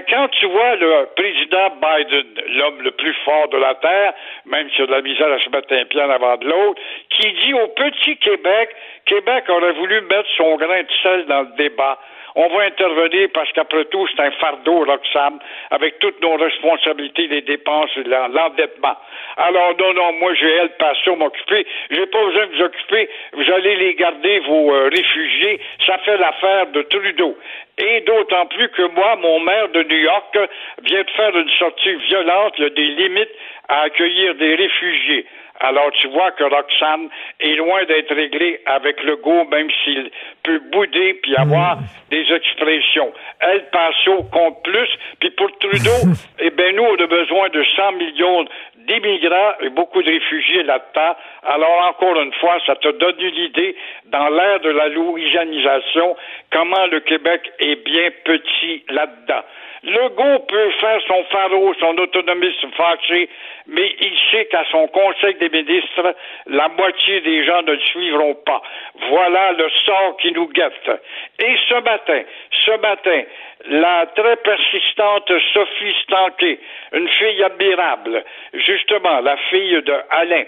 [0.10, 2.26] Quand tu vois le président Biden,
[2.56, 4.14] l'homme le plus fort de la Terre,
[4.45, 6.81] même s'il a de la misère à se mettre un pied en avant de l'autre,
[7.10, 8.69] qui dit au petit Québec,
[9.06, 11.99] Québec aurait voulu mettre son grain de sel dans le débat.
[12.37, 15.39] On va intervenir parce qu'après tout, c'est un fardeau, Roxham,
[15.71, 18.97] avec toutes nos responsabilités, les dépenses et l'en- l'endettement.
[19.37, 21.65] Alors, non, non, moi, j'ai El Paso m'occuper.
[21.91, 23.09] J'ai pas besoin de vous occuper.
[23.33, 25.61] Vous allez les garder, vos euh, réfugiés.
[25.85, 27.37] Ça fait l'affaire de Trudeau.
[27.77, 30.37] Et d'autant plus que moi, mon maire de New York
[30.83, 32.59] vient de faire une sortie violente.
[32.61, 33.31] Des limites
[33.69, 35.25] à accueillir des réfugiés.
[35.60, 37.10] Alors, tu vois que Roxane
[37.40, 40.11] est loin d'être réglé avec le go, même s'il
[40.44, 41.77] peut bouder puis avoir
[42.10, 43.14] des expressions.
[43.40, 44.90] El Paso compte plus.
[45.19, 48.45] Puis pour Trudeau, eh bien, nous, on a besoin de 100 millions
[48.88, 51.15] d'immigrants et beaucoup de réfugiés là-dedans.
[51.44, 53.76] Alors, encore une fois, ça te donne une idée,
[54.06, 56.15] dans l'ère de la louisianisation,
[56.52, 59.44] comment le Québec est bien petit là-dedans.
[59.85, 63.29] Legault peut faire son pharo, son autonomisme fâché,
[63.67, 66.15] mais il sait qu'à son conseil des ministres,
[66.47, 68.63] la moitié des gens ne le suivront pas.
[69.09, 70.89] Voilà le sort qui nous guette.
[71.37, 72.21] Et ce matin,
[72.65, 73.21] ce matin,
[73.67, 76.59] la très persistante Sophie Stanquet,
[76.93, 80.45] une fille admirable, justement, la fille de Alain,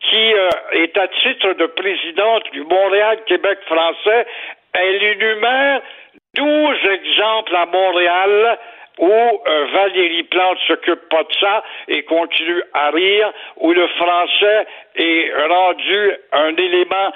[0.00, 4.26] qui euh, est à titre de présidente du Montréal-Québec français,
[4.72, 5.82] elle énumère
[6.34, 8.58] 12 exemples à Montréal
[8.98, 14.66] où euh, Valérie Plante s'occupe pas de ça et continue à rire, où le français
[14.96, 17.12] est rendu un élément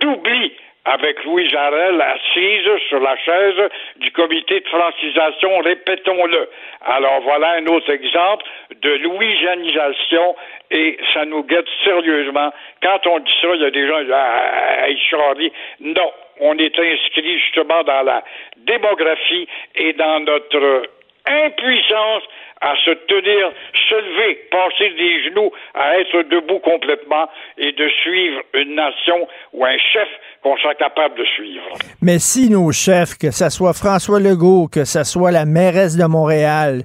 [0.00, 0.52] d'oubli
[0.84, 6.48] avec Louis Jarel assise sur la chaise du comité de francisation, répétons-le.
[6.86, 8.44] Alors voilà un autre exemple
[8.80, 10.36] de louis-janisation
[10.70, 12.52] et ça nous guette sérieusement.
[12.82, 15.52] Quand on dit ça, il y a des gens qui disent ah, charrie.
[15.80, 18.24] Non, on est inscrit justement dans la
[18.66, 19.46] démographie
[19.76, 20.88] et dans notre
[21.26, 22.22] impuissance
[22.60, 23.52] à se tenir,
[23.88, 27.26] se lever, passer des genoux, à être debout complètement
[27.56, 30.08] et de suivre une nation ou un chef
[30.42, 31.64] qu'on soit capable de suivre.
[32.02, 36.04] Mais si nos chefs, que ce soit François Legault, que ce soit la mairesse de
[36.04, 36.82] Montréal,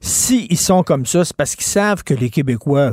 [0.00, 2.92] si ils sont comme ça, c'est parce qu'ils savent que les Québécois...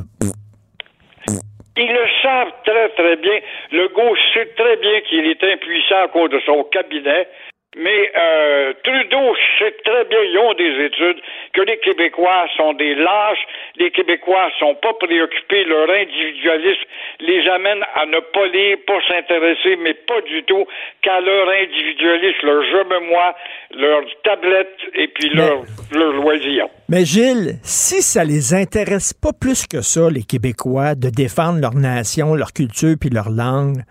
[1.76, 3.40] Ils le savent très, très bien.
[3.72, 7.28] Legault sait très bien qu'il est impuissant à cause de son cabinet.
[7.76, 11.22] Mais euh, Trudeau sait très bien, ils ont des études,
[11.54, 13.46] que les Québécois sont des lâches,
[13.78, 16.84] les Québécois sont pas préoccupés, leur individualisme
[17.20, 20.66] les amène à ne pas lire, pas s'intéresser, mais pas du tout
[21.02, 23.36] qu'à leur individualisme, leur je me moi,
[23.72, 26.68] leur tablette et puis leur, leur loisir.
[26.90, 31.74] Mais Gilles, si ça les intéresse pas plus que ça, les Québécois, de défendre leur
[31.74, 33.82] nation, leur culture puis leur langue,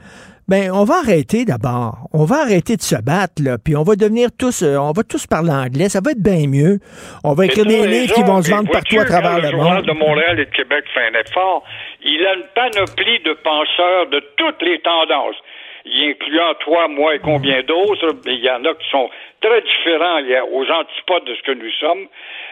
[0.52, 2.12] ben on va arrêter d'abord.
[2.12, 5.00] On va arrêter de se battre, là, puis on va devenir tous, euh, on va
[5.00, 5.88] tous parler anglais.
[5.88, 6.76] Ça va être bien mieux.
[7.24, 9.64] On va écrire des livres qui vont se vendre partout à travers le, le monde.
[9.64, 11.64] Journal de Montréal et de Québec fait un effort.
[12.04, 15.40] Il a une panoplie de penseurs de toutes les tendances.
[15.88, 19.08] Y incluant toi, moi et combien d'autres, mais il y en a qui sont
[19.40, 20.20] très différents
[20.52, 22.06] aux antipodes de ce que nous sommes.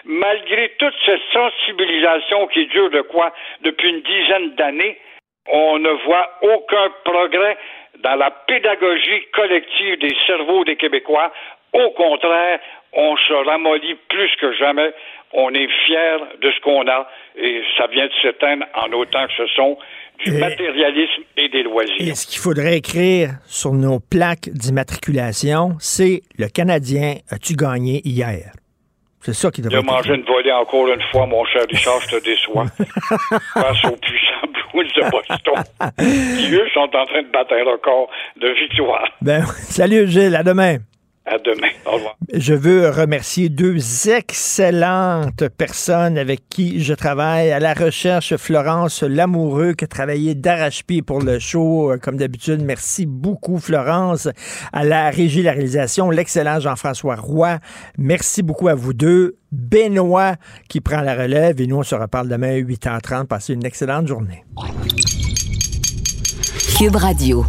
[0.05, 3.31] Malgré toute cette sensibilisation qui dure de quoi?
[3.63, 4.99] Depuis une dizaine d'années,
[5.53, 7.57] on ne voit aucun progrès
[8.03, 11.33] dans la pédagogie collective des cerveaux des Québécois.
[11.73, 12.61] Au contraire,
[12.93, 14.93] on se ramollit plus que jamais.
[15.33, 19.33] On est fier de ce qu'on a et ça vient de s'éteindre en autant que
[19.37, 19.79] ce sont
[20.25, 21.97] du matérialisme et des loisirs.
[22.01, 28.53] Et ce qu'il faudrait écrire sur nos plaques d'immatriculation, c'est le Canadien as-tu gagné hier?
[29.23, 32.01] C'est ça qui Il a devrait mangé une volée encore une fois, mon cher Richard,
[32.01, 32.65] je te déçois.
[33.55, 35.63] Face aux puissants Blues de Boston,
[36.39, 38.09] qui eux sont en train de battre un record
[38.41, 39.07] de victoire.
[39.21, 40.79] Ben, salut Gilles, à demain.
[41.27, 41.69] À demain.
[41.87, 42.17] Au revoir.
[42.33, 48.35] Je veux remercier deux excellentes personnes avec qui je travaille à la recherche.
[48.37, 52.63] Florence Lamoureux qui a travaillé d'arrache-pied pour le show, euh, comme d'habitude.
[52.63, 54.29] Merci beaucoup, Florence.
[54.73, 57.59] À la régie, la réalisation, l'excellent Jean-François Roy.
[57.99, 59.37] Merci beaucoup à vous deux.
[59.53, 60.37] Benoît
[60.69, 63.27] qui prend la relève et nous, on se reparle demain à 8h30.
[63.27, 64.45] Passez une excellente journée.
[66.79, 67.45] Cube Radio.